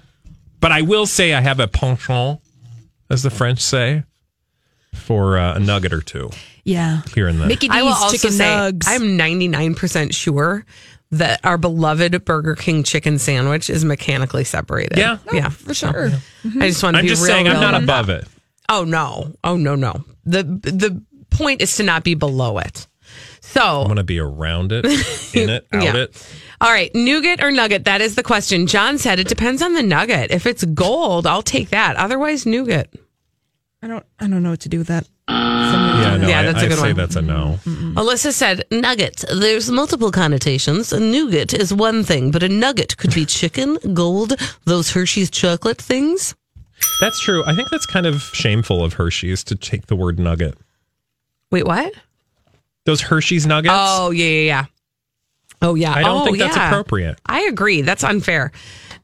But 0.59 0.71
I 0.71 0.81
will 0.81 1.05
say, 1.05 1.33
I 1.33 1.41
have 1.41 1.59
a 1.59 1.67
penchant, 1.67 2.41
as 3.09 3.21
the 3.21 3.29
French 3.29 3.59
say, 3.59 4.03
for 4.95 5.37
uh, 5.37 5.55
a 5.55 5.59
nugget 5.59 5.93
or 5.93 6.01
two 6.01 6.29
Yeah. 6.63 7.01
here 7.13 7.27
and 7.27 7.39
there. 7.39 7.47
Mickey 7.47 7.69
I 7.69 7.81
will 7.83 7.89
D's 7.93 8.01
also 8.01 8.17
chicken 8.17 8.31
say 8.31 8.45
nugs. 8.45 8.83
I'm 8.87 9.01
99% 9.17 10.13
sure 10.13 10.65
that 11.11 11.39
our 11.43 11.57
beloved 11.57 12.25
Burger 12.25 12.55
King 12.55 12.83
chicken 12.83 13.19
sandwich 13.19 13.69
is 13.69 13.85
mechanically 13.85 14.43
separated. 14.43 14.97
Yeah. 14.97 15.17
yeah, 15.31 15.49
for 15.49 15.73
sure. 15.73 16.09
I 16.59 16.67
just 16.67 16.81
want 16.83 16.95
to 16.95 16.99
I'm 16.99 17.05
be 17.05 17.09
just 17.09 17.21
real, 17.23 17.31
saying, 17.33 17.47
I'm 17.47 17.53
real 17.59 17.71
not 17.71 17.83
above 17.83 18.07
that. 18.07 18.23
it. 18.23 18.27
Oh 18.67 18.83
no, 18.83 19.33
oh 19.43 19.57
no, 19.57 19.75
no. 19.75 20.03
The 20.25 20.41
the 20.43 21.03
point 21.29 21.61
is 21.61 21.75
to 21.77 21.83
not 21.83 22.03
be 22.03 22.15
below 22.15 22.57
it. 22.57 22.87
So 23.41 23.61
I 23.61 23.85
want 23.85 23.97
to 23.97 24.03
be 24.03 24.19
around 24.19 24.71
it, 24.71 24.85
in 25.35 25.49
it, 25.49 25.67
out 25.71 25.83
Yeah. 25.83 25.95
it. 25.95 26.27
All 26.59 26.71
right, 26.71 26.89
nougat 26.95 27.43
or 27.43 27.51
nugget? 27.51 27.85
That 27.85 28.01
is 28.01 28.15
the 28.15 28.23
question. 28.23 28.65
John 28.65 28.97
said 28.97 29.19
it 29.19 29.27
depends 29.27 29.61
on 29.61 29.73
the 29.75 29.83
nugget. 29.83 30.31
If 30.31 30.47
it's 30.47 30.63
gold, 30.63 31.27
I'll 31.27 31.43
take 31.43 31.69
that. 31.69 31.95
Otherwise, 31.97 32.45
nougat. 32.47 32.89
I 33.85 33.87
don't. 33.87 34.05
I 34.19 34.27
don't 34.27 34.41
know 34.41 34.49
what 34.49 34.61
to 34.61 34.69
do 34.69 34.79
with 34.79 34.87
that. 34.87 35.07
Yeah, 35.27 36.17
no, 36.19 36.27
Yeah, 36.27 36.39
I, 36.39 36.43
that's 36.43 36.61
a 36.63 36.65
I 36.65 36.69
good 36.69 36.79
I 36.79 36.81
say 36.81 36.87
one. 36.87 36.95
that's 36.95 37.15
a 37.15 37.21
no. 37.21 37.59
Alyssa 37.65 38.31
said 38.33 38.63
nugget. 38.71 39.23
There's 39.31 39.69
multiple 39.69 40.09
connotations. 40.11 40.91
A 40.91 40.99
nougat 40.99 41.53
is 41.53 41.71
one 41.71 42.03
thing, 42.03 42.31
but 42.31 42.41
a 42.41 42.49
nugget 42.49 42.97
could 42.97 43.13
be 43.13 43.25
chicken, 43.27 43.77
gold, 43.93 44.33
those 44.65 44.89
Hershey's 44.91 45.29
chocolate 45.29 45.79
things. 45.79 46.33
That's 46.99 47.19
true. 47.21 47.43
I 47.45 47.53
think 47.55 47.69
that's 47.69 47.85
kind 47.85 48.07
of 48.07 48.21
shameful 48.33 48.83
of 48.83 48.93
Hershey's 48.93 49.43
to 49.45 49.55
take 49.55 49.85
the 49.85 49.95
word 49.95 50.17
nugget. 50.17 50.57
Wait, 51.51 51.65
what? 51.67 51.93
Those 52.85 53.01
Hershey's 53.01 53.45
nuggets. 53.45 53.73
Oh 53.77 54.09
yeah, 54.09 54.25
yeah, 54.25 54.41
yeah. 54.41 54.65
Oh 55.61 55.75
yeah. 55.75 55.93
I 55.93 56.01
don't 56.03 56.21
Oh, 56.21 56.25
think 56.25 56.37
that's 56.39 56.55
yeah. 56.55 56.69
appropriate. 56.69 57.19
I 57.25 57.41
agree. 57.43 57.81
That's 57.81 58.03
unfair. 58.03 58.51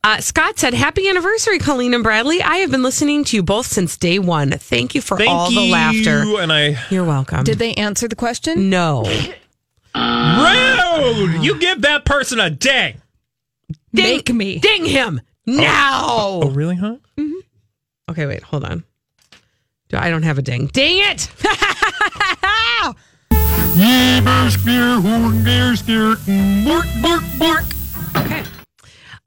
Uh, 0.03 0.19
Scott 0.19 0.57
said, 0.57 0.73
"Happy 0.73 1.07
anniversary, 1.07 1.59
Colleen 1.59 1.93
and 1.93 2.03
Bradley. 2.03 2.41
I 2.41 2.57
have 2.57 2.71
been 2.71 2.81
listening 2.83 3.23
to 3.25 3.35
you 3.37 3.43
both 3.43 3.67
since 3.67 3.97
day 3.97 4.17
one. 4.19 4.51
Thank 4.51 4.95
you 4.95 5.01
for 5.01 5.17
Thank 5.17 5.29
all 5.29 5.51
you. 5.51 5.59
the 5.59 5.69
laughter. 5.71 6.23
And 6.41 6.51
I 6.51 6.77
You're 6.89 7.03
welcome. 7.05 7.43
Did 7.43 7.59
they 7.59 7.73
answer 7.75 8.07
the 8.07 8.15
question? 8.15 8.69
no 8.69 9.03
rude. 9.95 11.43
You 11.43 11.59
give 11.59 11.81
that 11.81 12.05
person 12.05 12.39
a 12.39 12.49
ding. 12.49 13.01
ding, 13.93 14.15
Make 14.15 14.33
me. 14.33 14.59
ding 14.59 14.85
him 14.85 15.21
now? 15.45 15.99
Oh, 16.09 16.49
really? 16.49 16.75
Huh? 16.75 16.95
Okay, 18.09 18.25
wait, 18.25 18.41
hold 18.43 18.63
on. 18.65 18.83
Do- 19.89 19.97
I 19.97 20.09
don't 20.09 20.23
have 20.23 20.37
a 20.37 20.41
ding. 20.41 20.67
Ding 20.67 20.97
it! 21.11 21.29
Okay. 28.17 28.43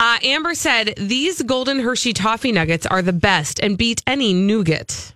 Uh, 0.00 0.18
Amber 0.22 0.54
said 0.54 0.94
these 0.96 1.42
golden 1.42 1.80
Hershey 1.80 2.12
toffee 2.12 2.52
nuggets 2.52 2.86
are 2.86 3.02
the 3.02 3.12
best 3.12 3.60
and 3.60 3.78
beat 3.78 4.02
any 4.06 4.32
nougat. 4.32 5.12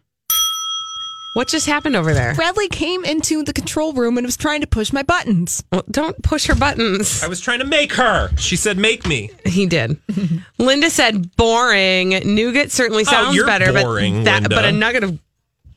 What 1.35 1.49
just 1.49 1.66
happened 1.66 1.94
over 1.94 2.14
there? 2.14 2.35
Bradley 2.35 2.68
came 2.68 3.05
into 3.05 3.44
the 3.44 3.53
control 3.53 3.92
room 3.92 4.16
and 4.18 4.27
was 4.27 4.37
trying 4.37 4.61
to 4.62 4.66
push 4.66 4.92
my 4.92 5.03
buttons. 5.03 5.62
Well, 5.71 5.85
don't 5.90 6.21
push 6.23 6.47
her 6.47 6.55
buttons. 6.55 7.23
I 7.23 7.29
was 7.29 7.40
trying 7.40 7.61
to 7.61 7.64
make 7.66 7.92
her. 7.92 8.31
She 8.38 8.57
said, 8.57 8.77
"Make 8.79 9.07
me." 9.07 9.31
He 9.44 9.66
did. 9.66 9.99
Linda 10.59 10.90
said 10.90 11.37
boring. 11.37 12.11
Nougat 12.35 12.73
certainly 12.73 13.03
Oh, 13.03 13.11
sounds 13.11 13.37
you're 13.37 13.47
better, 13.47 13.73
boring, 13.73 14.18
but 14.18 14.25
that, 14.25 14.42
Linda. 14.42 14.57
but 14.57 14.64
a 14.64 14.73
nugget 14.73 15.05
of 15.05 15.18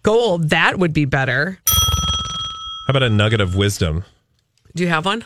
gold 0.04 0.50
that 0.50 0.80
would 0.80 0.94
be 0.94 1.06
better. 1.06 1.60
How 2.92 2.98
about 2.98 3.04
a 3.10 3.10
nugget 3.10 3.40
of 3.40 3.56
wisdom? 3.56 4.04
Do 4.76 4.84
you 4.84 4.90
have 4.90 5.06
one? 5.06 5.24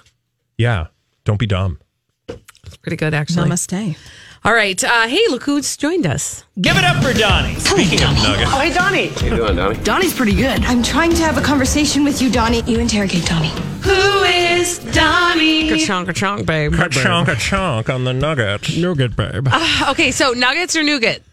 Yeah. 0.56 0.90
Don't 1.24 1.40
be 1.40 1.48
dumb. 1.48 1.80
It's 2.28 2.78
pretty 2.78 2.96
good, 2.96 3.16
actually. 3.16 3.50
Namaste. 3.50 3.98
All 4.44 4.54
right. 4.54 4.84
Uh, 4.84 5.08
hey, 5.08 5.28
look 5.30 5.42
who's 5.46 5.76
joined 5.76 6.06
us. 6.06 6.44
Give 6.62 6.78
it 6.78 6.84
up 6.84 7.02
for 7.04 7.12
Donnie. 7.12 7.56
Speaking 7.56 8.04
of 8.04 8.14
nuggets, 8.22 8.52
Oh, 8.54 8.60
hey, 8.60 8.72
Donnie. 8.72 9.08
How 9.08 9.26
you 9.26 9.36
doing, 9.38 9.56
Donnie? 9.56 9.84
Donnie's 9.84 10.14
pretty 10.14 10.36
good. 10.36 10.64
I'm 10.66 10.84
trying 10.84 11.10
to 11.16 11.24
have 11.24 11.40
a 11.40 11.42
conversation 11.42 12.04
with 12.04 12.22
you, 12.22 12.30
Donnie. 12.32 12.62
You 12.68 12.78
interrogate 12.78 13.26
Donnie. 13.26 13.50
Who 13.82 14.22
is 14.26 14.78
Donnie? 14.94 15.68
Ka-chonk, 15.70 16.06
ka-chonk, 16.06 16.46
babe. 16.46 16.72
a 16.76 16.88
chunk, 16.88 17.30
a 17.30 17.36
chunk 17.36 17.90
on 17.90 18.04
the 18.04 18.14
nugget. 18.14 18.78
Nougat, 18.78 19.16
babe. 19.16 19.48
Okay, 19.90 20.12
so 20.12 20.34
nuggets 20.34 20.76
or 20.76 20.84
nougat? 20.84 21.24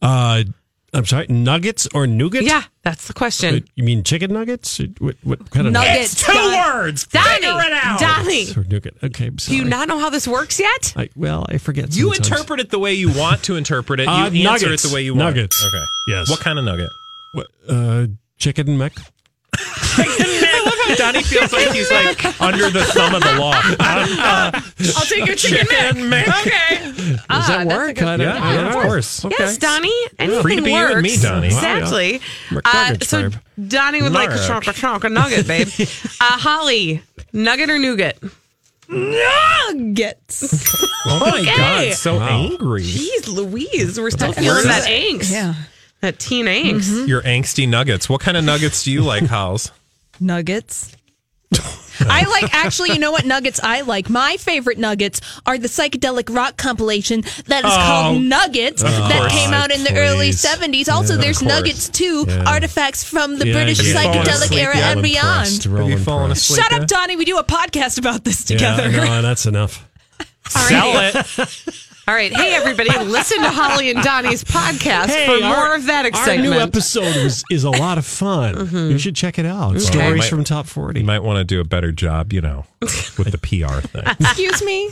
Uh, 0.00 0.44
I'm 0.94 1.04
sorry, 1.04 1.26
nuggets 1.28 1.86
or 1.94 2.06
nougat? 2.06 2.44
Yeah, 2.44 2.62
that's 2.82 3.08
the 3.08 3.12
question. 3.12 3.62
You 3.74 3.84
mean 3.84 4.02
chicken 4.04 4.32
nuggets? 4.32 4.80
What, 4.98 5.16
what 5.22 5.50
kind 5.50 5.66
of 5.66 5.72
Nuggets. 5.74 6.14
It's 6.14 6.26
two 6.26 6.32
words. 6.32 7.06
Donnie, 7.08 7.28
Figure 7.34 7.60
it 7.60 7.72
out. 7.74 8.00
Donnie. 8.00 8.46
Or 8.56 8.64
nougat? 8.64 8.94
Okay, 9.04 9.26
I'm 9.26 9.36
do 9.36 9.54
you 9.54 9.64
not 9.64 9.86
know 9.88 9.98
how 9.98 10.08
this 10.08 10.26
works 10.26 10.58
yet? 10.58 10.94
I, 10.96 11.10
well, 11.14 11.44
I 11.48 11.58
forget. 11.58 11.94
You 11.94 12.14
sometimes. 12.14 12.30
interpret 12.30 12.60
it 12.60 12.70
the 12.70 12.78
way 12.78 12.94
you 12.94 13.12
want 13.12 13.42
to 13.44 13.56
interpret 13.56 14.00
it. 14.00 14.08
Uh, 14.08 14.30
You 14.32 14.48
answer 14.48 14.64
nuggets. 14.66 14.84
it 14.84 14.88
the 14.88 14.94
way 14.94 15.02
you 15.02 15.14
want. 15.14 15.36
Nuggets. 15.36 15.62
Okay. 15.62 15.84
Yes. 16.06 16.30
What 16.30 16.40
kind 16.40 16.58
of 16.58 16.64
nugget? 16.64 16.90
What, 17.32 17.48
uh, 17.68 18.06
chicken 18.38 18.78
mech? 18.78 18.94
I 19.52 20.06
love 20.06 20.18
how 20.18 20.37
Donnie 20.96 21.22
feels 21.22 21.52
like 21.52 21.70
he's 21.72 21.90
like 21.90 22.40
under 22.40 22.70
the 22.70 22.84
thumb 22.84 23.14
of 23.14 23.22
the 23.22 23.34
law. 23.38 23.60
Uh, 23.80 24.50
I'll 24.96 25.04
take 25.06 25.26
your 25.26 25.34
chicken, 25.36 25.66
Chicken 25.66 26.08
mix. 26.08 26.28
mix. 26.28 26.40
Okay. 26.46 26.92
Does 26.92 27.20
Ah, 27.30 27.44
that 27.48 27.68
that's 27.68 27.78
work? 27.78 27.94
good- 27.96 28.04
I 28.04 28.16
don't, 28.16 28.20
Yeah, 28.26 28.66
of 28.68 28.72
course. 28.82 29.24
Okay. 29.24 29.34
Yes, 29.38 29.58
Donnie. 29.58 29.92
Anything 30.18 30.42
Free 30.42 30.56
to 30.56 30.62
be 30.62 30.70
you 30.72 30.76
and 30.76 31.02
me, 31.02 31.16
Donnie. 31.16 31.46
Exactly. 31.48 32.20
Wow, 32.52 32.60
Uh, 32.64 32.94
so 33.02 33.30
babe. 33.30 33.40
Donnie 33.68 34.02
would 34.02 34.12
like 34.12 34.30
a 34.30 34.46
chunk, 34.46 34.66
a 34.66 34.70
chonk, 34.72 35.04
a 35.04 35.08
nugget, 35.08 35.46
babe. 35.46 35.68
uh, 35.78 36.38
Holly, 36.38 37.02
nugget 37.32 37.70
or 37.70 37.78
nougat? 37.78 38.18
nuggets. 38.88 40.84
Oh 41.06 41.20
my 41.20 41.40
Okay. 41.40 41.56
God, 41.90 41.94
so 41.94 42.20
angry. 42.20 42.82
Jeez 42.82 43.28
Louise, 43.28 43.98
we're 43.98 44.10
still 44.10 44.28
Where 44.32 44.34
feeling 44.42 44.64
that 44.64 44.84
angst. 44.88 45.30
Yeah. 45.32 45.54
That 46.00 46.18
teen 46.18 46.46
angst. 46.46 47.06
Your 47.08 47.22
angsty 47.22 47.68
nuggets. 47.68 48.08
What 48.08 48.20
kind 48.20 48.36
of 48.36 48.44
nuggets 48.44 48.84
do 48.84 48.92
you 48.92 49.02
like, 49.02 49.24
House? 49.26 49.70
Nuggets. 50.20 50.94
I 52.00 52.24
like 52.26 52.54
actually, 52.54 52.90
you 52.92 53.00
know 53.00 53.10
what 53.10 53.24
nuggets 53.24 53.58
I 53.60 53.80
like? 53.80 54.08
My 54.08 54.36
favorite 54.36 54.78
nuggets 54.78 55.20
are 55.46 55.58
the 55.58 55.66
psychedelic 55.66 56.32
rock 56.32 56.56
compilation 56.56 57.22
that 57.46 57.64
is 57.64 57.72
Oh. 57.74 57.76
called 57.76 58.22
Nuggets 58.22 58.82
that 58.82 59.30
came 59.32 59.52
out 59.52 59.72
in 59.72 59.82
the 59.82 59.96
early 59.98 60.30
70s. 60.30 60.88
Also, 60.88 61.14
Yeah, 61.14 61.20
there's. 61.22 61.42
Nuggets 61.42 61.88
too, 61.88 62.24
Yeah. 62.28 62.44
artifacts 62.46 63.02
from 63.02 63.38
the 63.38 63.48
Yeah, 63.48 63.52
British 63.54 63.78
have 63.78 63.86
you 63.86 63.94
fallen 63.94 64.12
psychedelic 64.26 64.56
era 64.56 64.76
yet? 64.76 64.92
and 64.92 65.02
beyond. 65.02 65.62
Have 65.64 65.88
you 65.90 65.98
fallen 65.98 66.30
asleep 66.30 66.62
Shut 66.62 66.72
up, 66.72 66.80
yet? 66.82 66.88
Donnie. 66.88 67.16
We 67.16 67.24
do 67.24 67.38
a 67.38 67.44
podcast 67.44 67.98
about 67.98 68.22
this 68.24 68.44
together. 68.44 68.88
Yeah, 68.90 69.04
no, 69.04 69.22
that's 69.28 69.46
enough. 69.46 69.84
Sell 70.48 71.00
it. 71.00 71.74
All 72.08 72.14
right. 72.14 72.32
Hey, 72.34 72.54
everybody, 72.54 72.88
listen 73.04 73.42
to 73.42 73.50
Holly 73.50 73.90
and 73.90 74.02
Donnie's 74.02 74.42
podcast 74.42 75.08
Hey, 75.08 75.26
for 75.26 75.44
more 75.44 75.54
our- 75.54 75.74
of 75.76 75.84
that 75.86 76.06
excitement. 76.06 76.16
Our 76.54 76.54
excitement. 76.54 76.54
new 76.54 76.58
episode 77.12 77.22
was, 77.22 77.44
is 77.50 77.64
a 77.64 77.70
lot 77.70 77.98
of 77.98 78.06
fun. 78.06 78.70
You 78.72 78.96
should 78.96 79.14
check 79.14 79.38
it 79.38 79.44
out. 79.44 79.78
Stories 79.78 80.16
Might- 80.22 80.24
from 80.30 80.42
Top 80.42 80.64
40. 80.66 81.00
You 81.00 81.04
might 81.06 81.18
want 81.18 81.36
to 81.36 81.44
do 81.44 81.60
a 81.60 81.64
better 81.64 81.92
job, 81.92 82.32
you 82.32 82.40
know, 82.40 82.64
with 82.80 83.30
the 83.30 83.36
PR 83.36 83.80
thing. 83.86 84.04
Excuse 84.20 84.64
me. 84.64 84.88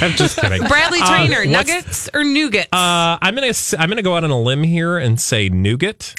I'm 0.00 0.12
just 0.12 0.38
kidding. 0.38 0.62
Bradley 0.66 1.00
Uh, 1.02 1.08
Traynor, 1.08 1.40
what's- 1.40 1.68
nuggets 1.68 2.08
or 2.14 2.24
nougat? 2.24 2.68
Uh, 2.72 3.18
I'm 3.20 3.34
gonna 3.34 3.48
s- 3.48 3.74
I'm 3.78 3.90
gonna 3.90 4.00
go 4.00 4.16
out 4.16 4.24
on 4.24 4.30
a 4.30 4.40
limb 4.40 4.62
here 4.62 4.96
and 4.96 5.20
say 5.20 5.50
nougat. 5.50 6.14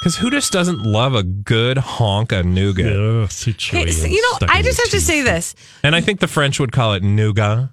Because 0.00 0.16
who 0.16 0.30
just 0.30 0.52
doesn't 0.52 0.82
love 0.82 1.14
a 1.14 1.22
good 1.22 1.78
honk 1.78 2.32
of 2.32 2.44
nougat? 2.44 2.86
Hey, 2.86 3.90
so, 3.92 4.06
you 4.08 4.20
know, 4.40 4.48
I 4.48 4.62
just 4.62 4.78
have 4.80 4.90
to 4.90 5.00
say 5.00 5.22
this. 5.22 5.54
And 5.84 5.94
I 5.94 6.00
think 6.00 6.18
the 6.18 6.26
French 6.28 6.58
would 6.58 6.72
call 6.72 6.94
it 6.94 7.04
nougat. 7.04 7.68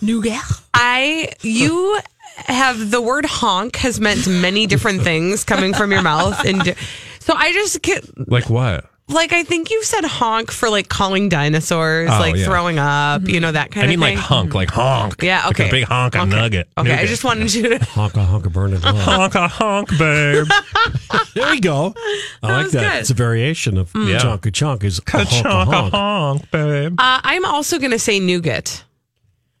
Nougat. 0.00 0.42
I 0.74 1.28
you 1.42 1.98
have 2.36 2.90
the 2.90 3.00
word 3.00 3.24
honk 3.26 3.76
has 3.76 4.00
meant 4.00 4.26
many 4.26 4.66
different 4.66 5.02
things 5.02 5.44
coming 5.44 5.74
from 5.74 5.92
your 5.92 6.02
mouth, 6.02 6.44
and 6.44 6.74
so 7.20 7.34
I 7.34 7.52
just 7.52 7.82
get 7.82 8.04
Like 8.28 8.48
what? 8.50 8.86
like 9.08 9.32
I 9.34 9.42
think 9.42 9.70
you 9.70 9.82
said 9.84 10.04
honk 10.04 10.50
for 10.50 10.70
like 10.70 10.88
calling 10.88 11.28
dinosaurs, 11.28 12.08
Oh, 12.10 12.18
like 12.18 12.36
yeah. 12.36 12.44
throwing 12.46 12.78
up, 12.78 13.28
you 13.28 13.40
know 13.40 13.52
that 13.52 13.70
kind 13.70 13.84
of 13.84 13.90
thing. 13.90 14.02
I 14.02 14.06
mean 14.06 14.14
of 14.14 14.18
like 14.20 14.24
honk, 14.24 14.54
like 14.54 14.70
honk. 14.70 15.22
Yeah, 15.22 15.42
Like 15.44 15.60
okay. 15.60 15.68
a 15.68 15.70
big 15.70 15.84
honk 15.84 16.14
of 16.14 16.22
Okay. 16.22 16.30
nugget. 16.30 16.68
Okay, 16.78 16.94
I 16.94 17.04
just 17.04 17.22
wanted 17.22 17.52
you 17.52 17.68
to. 17.70 17.78
Honka 17.80 18.24
honka 18.26 18.50
burn 18.50 18.72
it 18.72 18.84
up. 18.84 18.96
honk 18.96 19.34
a 19.34 19.48
honk, 19.48 19.90
babe. 19.98 20.46
There 21.34 21.50
we 21.50 21.60
go. 21.60 21.94
I 22.42 22.52
like 22.52 22.64
was 22.64 22.72
that. 22.72 22.92
good. 22.92 23.00
It's 23.00 23.10
a 23.10 23.14
variation 23.14 23.76
of 23.78 23.90
Yeah. 23.94 24.18
chonka 24.18 24.50
chonk 24.50 24.84
is 24.84 24.98
a 24.98 25.02
honka 25.02 25.24
Ka-chonk 25.26 25.44
a 25.44 25.64
honk. 25.64 25.92
honk, 25.94 26.50
babe. 26.50 26.94
Uh, 26.98 27.20
I'm 27.22 27.44
also 27.44 27.78
going 27.78 27.90
to 27.90 27.98
say 27.98 28.18
nougat 28.20 28.84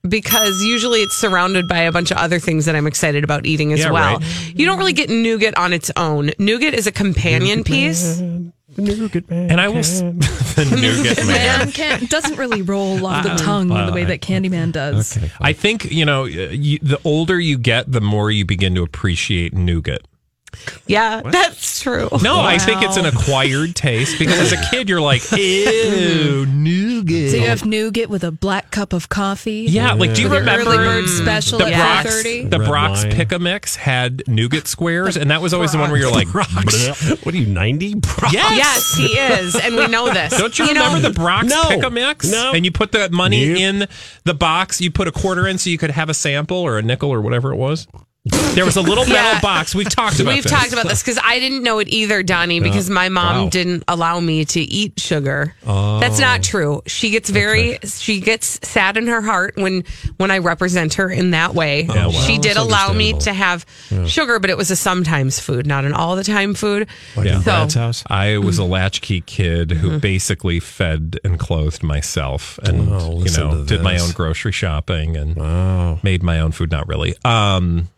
because 0.08 0.62
usually 0.62 1.00
it's 1.00 1.16
surrounded 1.16 1.68
by 1.68 1.78
a 1.80 1.92
bunch 1.92 2.10
of 2.10 2.16
other 2.16 2.38
things 2.38 2.64
that 2.66 2.74
I'm 2.74 2.86
excited 2.86 3.24
about 3.24 3.46
eating 3.46 3.72
as 3.72 3.80
Yeah, 3.80 3.90
well. 3.92 4.18
right. 4.18 4.52
You 4.58 4.66
don't 4.66 4.78
really 4.78 4.92
get 4.92 5.08
nougat 5.10 5.56
on 5.56 5.72
its 5.72 5.90
own. 5.96 6.30
Nougat 6.38 6.74
is 6.74 6.86
a 6.86 6.92
companion 6.92 7.62
piece. 7.64 8.20
Nougat 8.76 9.28
man. 9.30 9.50
And 9.50 9.60
I 9.60 9.68
will 9.68 9.78
s- 9.78 10.00
the 10.54 10.64
nougat 10.64 11.18
man. 11.26 11.26
Man 11.26 11.72
can, 11.72 12.06
doesn't 12.06 12.36
really 12.38 12.62
roll 12.62 13.04
off 13.06 13.22
the 13.24 13.32
uh, 13.32 13.36
tongue 13.38 13.68
the 13.68 13.92
way 13.92 14.04
that 14.04 14.20
Candyman 14.22 14.72
does. 14.72 15.18
I 15.40 15.52
think 15.52 15.90
you 15.92 16.04
know 16.06 16.24
you, 16.24 16.78
the 16.80 16.98
older 17.04 17.38
you 17.38 17.58
get, 17.58 17.90
the 17.92 18.00
more 18.00 18.30
you 18.30 18.44
begin 18.44 18.74
to 18.76 18.82
appreciate 18.82 19.52
nougat. 19.54 20.00
Yeah, 20.86 21.22
that's 21.22 21.80
true. 21.80 22.08
No, 22.22 22.40
I 22.40 22.58
think 22.58 22.82
it's 22.82 22.96
an 22.96 23.06
acquired 23.06 23.74
taste 23.74 24.18
because 24.18 24.38
as 24.38 24.52
a 24.52 24.62
kid 24.70 24.88
you're 24.88 25.00
like, 25.00 25.22
ew, 25.32 26.46
nougat. 26.46 27.30
So 27.30 27.36
you 27.36 27.46
have 27.48 27.64
nougat 27.64 28.08
with 28.10 28.24
a 28.24 28.30
black 28.30 28.70
cup 28.70 28.92
of 28.92 29.08
coffee. 29.08 29.66
Yeah, 29.68 29.92
like 29.94 30.14
do 30.14 30.22
you 30.22 30.28
With 30.30 30.40
remember 30.40 30.70
early 30.70 30.76
bird 30.76 31.08
special 31.08 31.58
the 31.58 31.66
at 31.66 32.02
Brach's, 32.04 32.22
the 32.22 32.58
Red 32.58 32.68
Brock's 32.68 33.02
wine. 33.04 33.12
Pick 33.12 33.32
a 33.32 33.38
Mix 33.38 33.76
had 33.76 34.22
nougat 34.28 34.66
squares, 34.66 35.16
and 35.16 35.30
that 35.30 35.40
was 35.42 35.54
always 35.54 35.72
the 35.72 35.78
one 35.78 35.90
where 35.90 36.00
you're 36.00 36.10
like, 36.12 36.28
Brooks. 36.30 36.52
What 37.24 37.34
are 37.34 37.38
you, 37.38 37.46
90? 37.46 37.94
Brooks? 37.96 38.32
yes, 38.32 38.56
Yes, 38.56 38.94
he 38.96 39.04
is, 39.18 39.54
and 39.56 39.76
we 39.76 39.86
know 39.88 40.12
this. 40.12 40.36
Don't 40.36 40.56
you, 40.58 40.66
know- 40.72 40.84
remember 40.86 41.08
the 41.08 41.14
Brach's 41.14 41.48
No. 41.50 41.64
Pick 41.68 41.82
a 41.84 41.90
Mix? 41.90 42.30
No. 42.30 42.52
And 42.52 42.64
you 42.64 42.72
put 42.72 42.92
the 42.92 43.08
money 43.10 43.48
Nope. 43.48 43.58
in 43.58 43.88
the 44.24 44.34
box. 44.34 44.80
You 44.80 44.90
put 44.90 45.08
a 45.08 45.12
quarter 45.12 45.46
in 45.46 45.58
so 45.58 45.70
you 45.70 45.78
could 45.78 45.90
have 45.90 46.08
a 46.08 46.14
sample 46.14 46.56
or 46.58 46.78
a 46.78 46.82
nickel 46.82 47.10
or 47.10 47.20
whatever 47.20 47.52
it 47.52 47.56
was. 47.56 47.86
There 48.54 48.64
was 48.64 48.76
a 48.76 48.80
little 48.82 49.04
metal 49.04 49.32
Yeah. 49.32 49.40
box. 49.40 49.74
We've 49.74 49.88
talked 49.88 50.20
about 50.20 50.34
We've 50.34 50.44
this. 50.44 50.52
talked 50.52 50.72
about 50.72 50.86
this 50.88 51.02
because 51.02 51.18
I 51.24 51.40
didn't 51.40 51.64
know 51.64 51.80
it 51.80 51.88
either, 51.88 52.22
Donnie, 52.22 52.60
because 52.60 52.88
my 52.88 53.08
mom 53.08 53.44
Wow. 53.44 53.48
didn't 53.48 53.82
allow 53.88 54.20
me 54.20 54.44
to 54.44 54.60
eat 54.60 55.00
sugar. 55.00 55.56
Oh. 55.66 55.98
That's 55.98 56.20
not 56.20 56.44
true. 56.44 56.82
She 56.86 57.10
gets 57.10 57.28
very 57.30 57.80
she 57.84 58.20
gets 58.20 58.60
sad 58.62 58.96
in 58.96 59.08
her 59.08 59.22
heart 59.22 59.54
when 59.56 59.82
when 60.18 60.30
I 60.30 60.38
represent 60.38 60.94
her 60.94 61.10
in 61.10 61.32
that 61.32 61.56
way. 61.56 61.82
Yeah, 61.88 62.06
well, 62.08 62.12
she 62.12 62.38
did 62.38 62.56
allow 62.56 62.92
me 62.92 63.14
to 63.20 63.32
have 63.32 63.66
sugar, 64.06 64.38
but 64.38 64.50
it 64.50 64.56
was 64.56 64.70
a 64.70 64.76
sometimes 64.76 65.40
food, 65.40 65.66
not 65.66 65.84
an 65.84 65.92
all 65.92 66.14
the 66.14 66.22
time 66.24 66.54
food. 66.54 66.86
Like 67.16 67.26
Yeah. 67.26 67.36
in 67.38 67.42
So- 67.70 67.80
house? 67.80 68.04
I 68.08 68.38
was 68.38 68.56
a 68.58 68.64
latchkey 68.64 69.22
kid 69.22 69.72
who 69.72 69.98
basically 69.98 70.60
fed 70.60 71.18
and 71.24 71.40
clothed 71.40 71.82
myself 71.82 72.60
and 72.62 72.88
Oh, 72.88 73.22
you 73.24 73.32
know 73.36 73.64
did 73.64 73.82
my 73.82 73.98
own 73.98 74.12
grocery 74.12 74.52
shopping 74.52 75.16
and 75.16 75.34
Wow. 75.34 75.98
made 76.04 76.22
my 76.22 76.38
own 76.38 76.52
food 76.52 76.70
not 76.70 76.86
really. 76.86 77.16
Um 77.24 77.88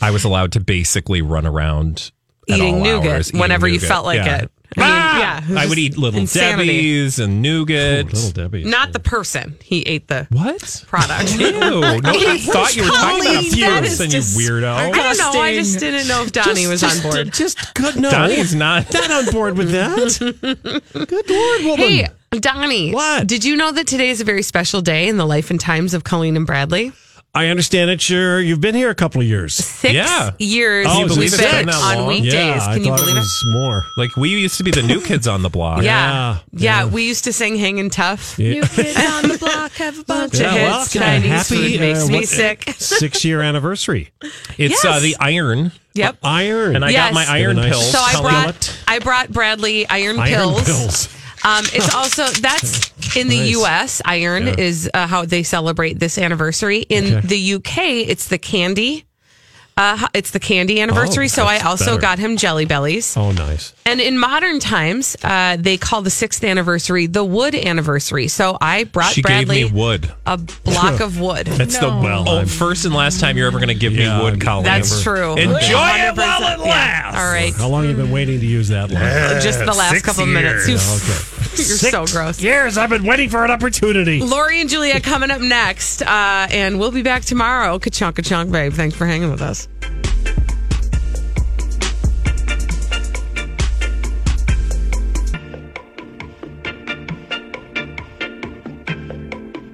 I 0.00 0.10
was 0.10 0.24
allowed 0.24 0.52
to 0.52 0.60
basically 0.60 1.22
run 1.22 1.46
around 1.46 2.10
at 2.48 2.58
Eating 2.58 2.74
all 2.76 2.80
nougat 2.80 3.10
hours, 3.12 3.28
eating 3.30 3.40
whenever 3.40 3.66
you 3.66 3.80
felt 3.80 4.04
like 4.04 4.24
Yeah. 4.24 4.42
it. 4.42 4.50
I 4.76 4.82
ah! 4.82 5.12
mean, 5.12 5.20
yeah. 5.56 5.60
it 5.62 5.64
I 5.64 5.68
would 5.68 5.78
eat 5.78 5.96
little 5.96 6.20
insanity. 6.20 6.66
Debbie's 6.66 7.18
and 7.18 7.40
nougat. 7.40 8.12
Little 8.12 8.30
Debbie. 8.30 8.64
Not 8.64 8.92
the 8.92 9.00
person. 9.00 9.56
He 9.62 9.82
ate 9.82 10.08
the 10.08 10.26
What? 10.30 10.84
product. 10.86 11.38
Ew, 11.38 11.50
nobody 11.60 12.38
thought 12.38 12.76
you 12.76 12.82
were 12.82 12.88
talking 12.88 13.20
about 13.20 13.24
Colleen, 13.24 13.36
a 13.36 13.40
is 13.40 13.56
person, 13.56 14.06
you 14.06 14.12
just- 14.12 14.38
weirdo. 14.38 14.74
I 14.74 14.90
don't 14.90 15.18
know. 15.18 15.40
I 15.40 15.54
just 15.54 15.78
didn't 15.78 16.08
know 16.08 16.22
if 16.24 16.32
Donnie 16.32 16.66
was 16.66 16.82
on 16.82 17.00
board. 17.00 17.32
Just 17.32 17.74
good. 17.74 17.96
No. 17.96 18.10
Donnie's 18.10 18.54
not. 18.54 18.92
Not 18.94 19.10
on 19.10 19.32
board 19.32 19.56
with 19.56 19.70
that. 19.70 20.82
good 20.92 21.30
Lord, 21.30 21.64
woman. 21.64 21.78
Hey, 21.78 22.08
Donnie. 22.32 22.92
What? 22.92 23.26
Did 23.26 23.44
you 23.44 23.56
know 23.56 23.72
that 23.72 23.86
today 23.86 24.10
is 24.10 24.20
a 24.20 24.24
very 24.24 24.42
special 24.42 24.82
day 24.82 25.08
in 25.08 25.16
the 25.16 25.26
life 25.26 25.50
and 25.50 25.60
times 25.60 25.94
of 25.94 26.04
Colleen 26.04 26.36
and 26.36 26.46
Bradley? 26.46 26.92
I 27.36 27.48
understand 27.48 27.90
it. 27.90 28.00
Sure, 28.00 28.40
you've 28.40 28.60
been 28.62 28.74
here 28.74 28.88
a 28.88 28.94
couple 28.94 29.20
of 29.20 29.26
years. 29.26 29.54
Six 29.54 29.92
Yeah. 29.92 30.30
years 30.38 30.86
Oh, 30.88 31.02
we've 31.02 31.24
is 31.24 31.34
it 31.34 31.40
been 31.42 31.66
six? 31.68 31.82
on 31.82 32.06
weekdays. 32.06 32.32
Yeah, 32.32 32.66
I 32.66 32.74
Can 32.74 32.84
you 32.84 32.94
believe 32.96 33.16
it 33.16 33.20
it? 33.20 33.46
more. 33.52 33.84
Like 33.98 34.16
we 34.16 34.30
used 34.30 34.56
to 34.56 34.64
be 34.64 34.70
the 34.70 34.82
new 34.82 35.00
kids 35.02 35.28
on 35.28 35.42
the 35.42 35.50
block. 35.50 35.82
Yeah. 35.82 36.38
Yeah, 36.52 36.84
yeah. 36.84 36.86
We 36.86 37.04
used 37.06 37.24
to 37.24 37.32
sing 37.34 37.56
Hanging 37.56 37.90
Tough. 37.90 38.38
New 38.38 38.62
kids 38.62 38.96
on 39.12 39.28
the 39.28 39.36
block 39.38 39.72
have 39.72 39.98
a 39.98 40.04
bunch 40.04 40.32
Bunch 40.32 40.40
of 40.40 40.46
of 40.46 40.54
well, 40.54 40.78
hits. 40.80 40.92
can 40.94 41.02
I 41.02 41.18
90s 41.20 41.22
happy, 41.26 41.72
food 41.72 41.80
makes 41.80 42.04
uh, 42.04 42.06
me 42.08 42.14
what- 42.14 42.28
sick. 42.28 42.74
Six 42.78 43.24
year 43.24 43.42
anniversary. 43.42 44.10
It's 44.56 44.82
uh, 44.84 44.98
the 45.00 45.14
iron, 45.20 45.72
Yep. 45.94 46.16
Iron. 46.22 46.76
and 46.76 46.84
I 46.84 46.90
Yes. 46.90 47.04
got 47.08 47.14
my 47.14 47.26
iron 47.28 47.56
Nice. 47.56 47.70
pills. 47.70 47.90
So 47.92 47.98
I 47.98 48.20
brought 48.22 48.78
I 48.88 48.98
brought 48.98 49.30
Bradley 49.30 49.86
iron, 49.88 50.16
pills. 50.16 50.28
Iron 50.28 50.64
pills. 50.64 50.64
pills. 50.64 51.08
Um, 51.44 51.64
it's 51.72 51.94
also 51.94 52.26
that's 52.26 53.16
in 53.16 53.28
the 53.28 53.38
Nice. 53.40 53.50
U.S. 53.50 54.02
Iron 54.04 54.48
is 54.48 54.90
uh, 54.92 55.06
how 55.06 55.24
they 55.24 55.42
celebrate 55.42 55.98
this 55.98 56.18
anniversary. 56.18 56.78
In 56.80 57.16
Okay. 57.18 57.26
the 57.26 57.38
U.K., 57.38 58.00
it's 58.02 58.28
the 58.28 58.38
candy. 58.38 59.04
Uh, 59.78 60.08
it's 60.14 60.30
the 60.30 60.40
candy 60.40 60.80
anniversary. 60.80 61.26
Oh, 61.26 61.28
so 61.28 61.44
I 61.44 61.58
also 61.58 61.84
better. 61.84 62.00
got 62.00 62.18
him 62.18 62.38
Jelly 62.38 62.64
Bellies. 62.64 63.14
Oh, 63.14 63.30
nice. 63.32 63.74
And 63.84 64.00
in 64.00 64.16
modern 64.16 64.58
times, 64.58 65.18
uh, 65.22 65.58
they 65.60 65.76
call 65.76 66.00
the 66.00 66.08
sixth 66.08 66.42
anniversary 66.44 67.06
the 67.06 67.22
wood 67.22 67.54
anniversary. 67.54 68.28
So 68.28 68.56
I 68.58 68.84
brought 68.84 69.12
She 69.12 69.20
Bradley 69.20 69.56
gave 69.64 69.74
me 69.74 69.78
wood. 69.78 70.10
a 70.24 70.38
block 70.38 71.00
of 71.00 71.20
wood. 71.20 71.46
That's 71.46 71.78
the 71.78 71.88
well. 71.88 72.26
Oh, 72.26 72.46
first 72.46 72.86
and 72.86 72.94
last 72.94 73.20
time 73.20 73.36
you're 73.36 73.48
ever 73.48 73.58
going 73.58 73.68
to 73.68 73.74
give 73.74 73.92
Yeah, 73.92 74.16
me 74.16 74.24
wood, 74.24 74.40
Colleen. 74.40 74.64
That's 74.64 75.02
true. 75.02 75.34
Enjoy 75.36 75.54
it 75.54 75.60
100%. 75.60 76.16
while 76.16 76.54
it 76.62 76.66
Yeah. 76.66 77.12
All 77.14 77.30
right. 77.30 77.52
How 77.54 77.68
long 77.68 77.82
have 77.86 77.90
you 77.98 78.02
been 78.02 78.12
waiting 78.12 78.40
to 78.40 78.46
use 78.46 78.68
that 78.68 78.90
line? 78.90 79.42
Just 79.42 79.58
the 79.58 79.66
last 79.66 80.02
couple 80.04 80.22
of 80.22 80.30
minutes. 80.30 80.66
You- 80.68 80.78
You're 81.56 81.64
so 81.64 82.04
gross. 82.06 82.40
Years 82.42 82.76
I've 82.76 82.90
been 82.90 83.04
waiting 83.06 83.30
for 83.30 83.42
an 83.44 83.50
opportunity. 83.50 84.20
Lori 84.20 84.60
and 84.60 84.68
Julia 84.68 85.00
coming 85.00 85.30
up 85.30 85.40
next, 85.40 86.02
uh, 86.02 86.46
and 86.50 86.78
we'll 86.78 86.90
be 86.90 87.00
back 87.02 87.24
tomorrow. 87.24 87.78
Ka-chunk, 87.78 88.16
ka-chunk, 88.16 88.52
babe. 88.52 88.74
Thanks 88.74 88.94
for 88.94 89.06
hanging 89.06 89.30
with 89.30 89.40
us. 89.40 89.65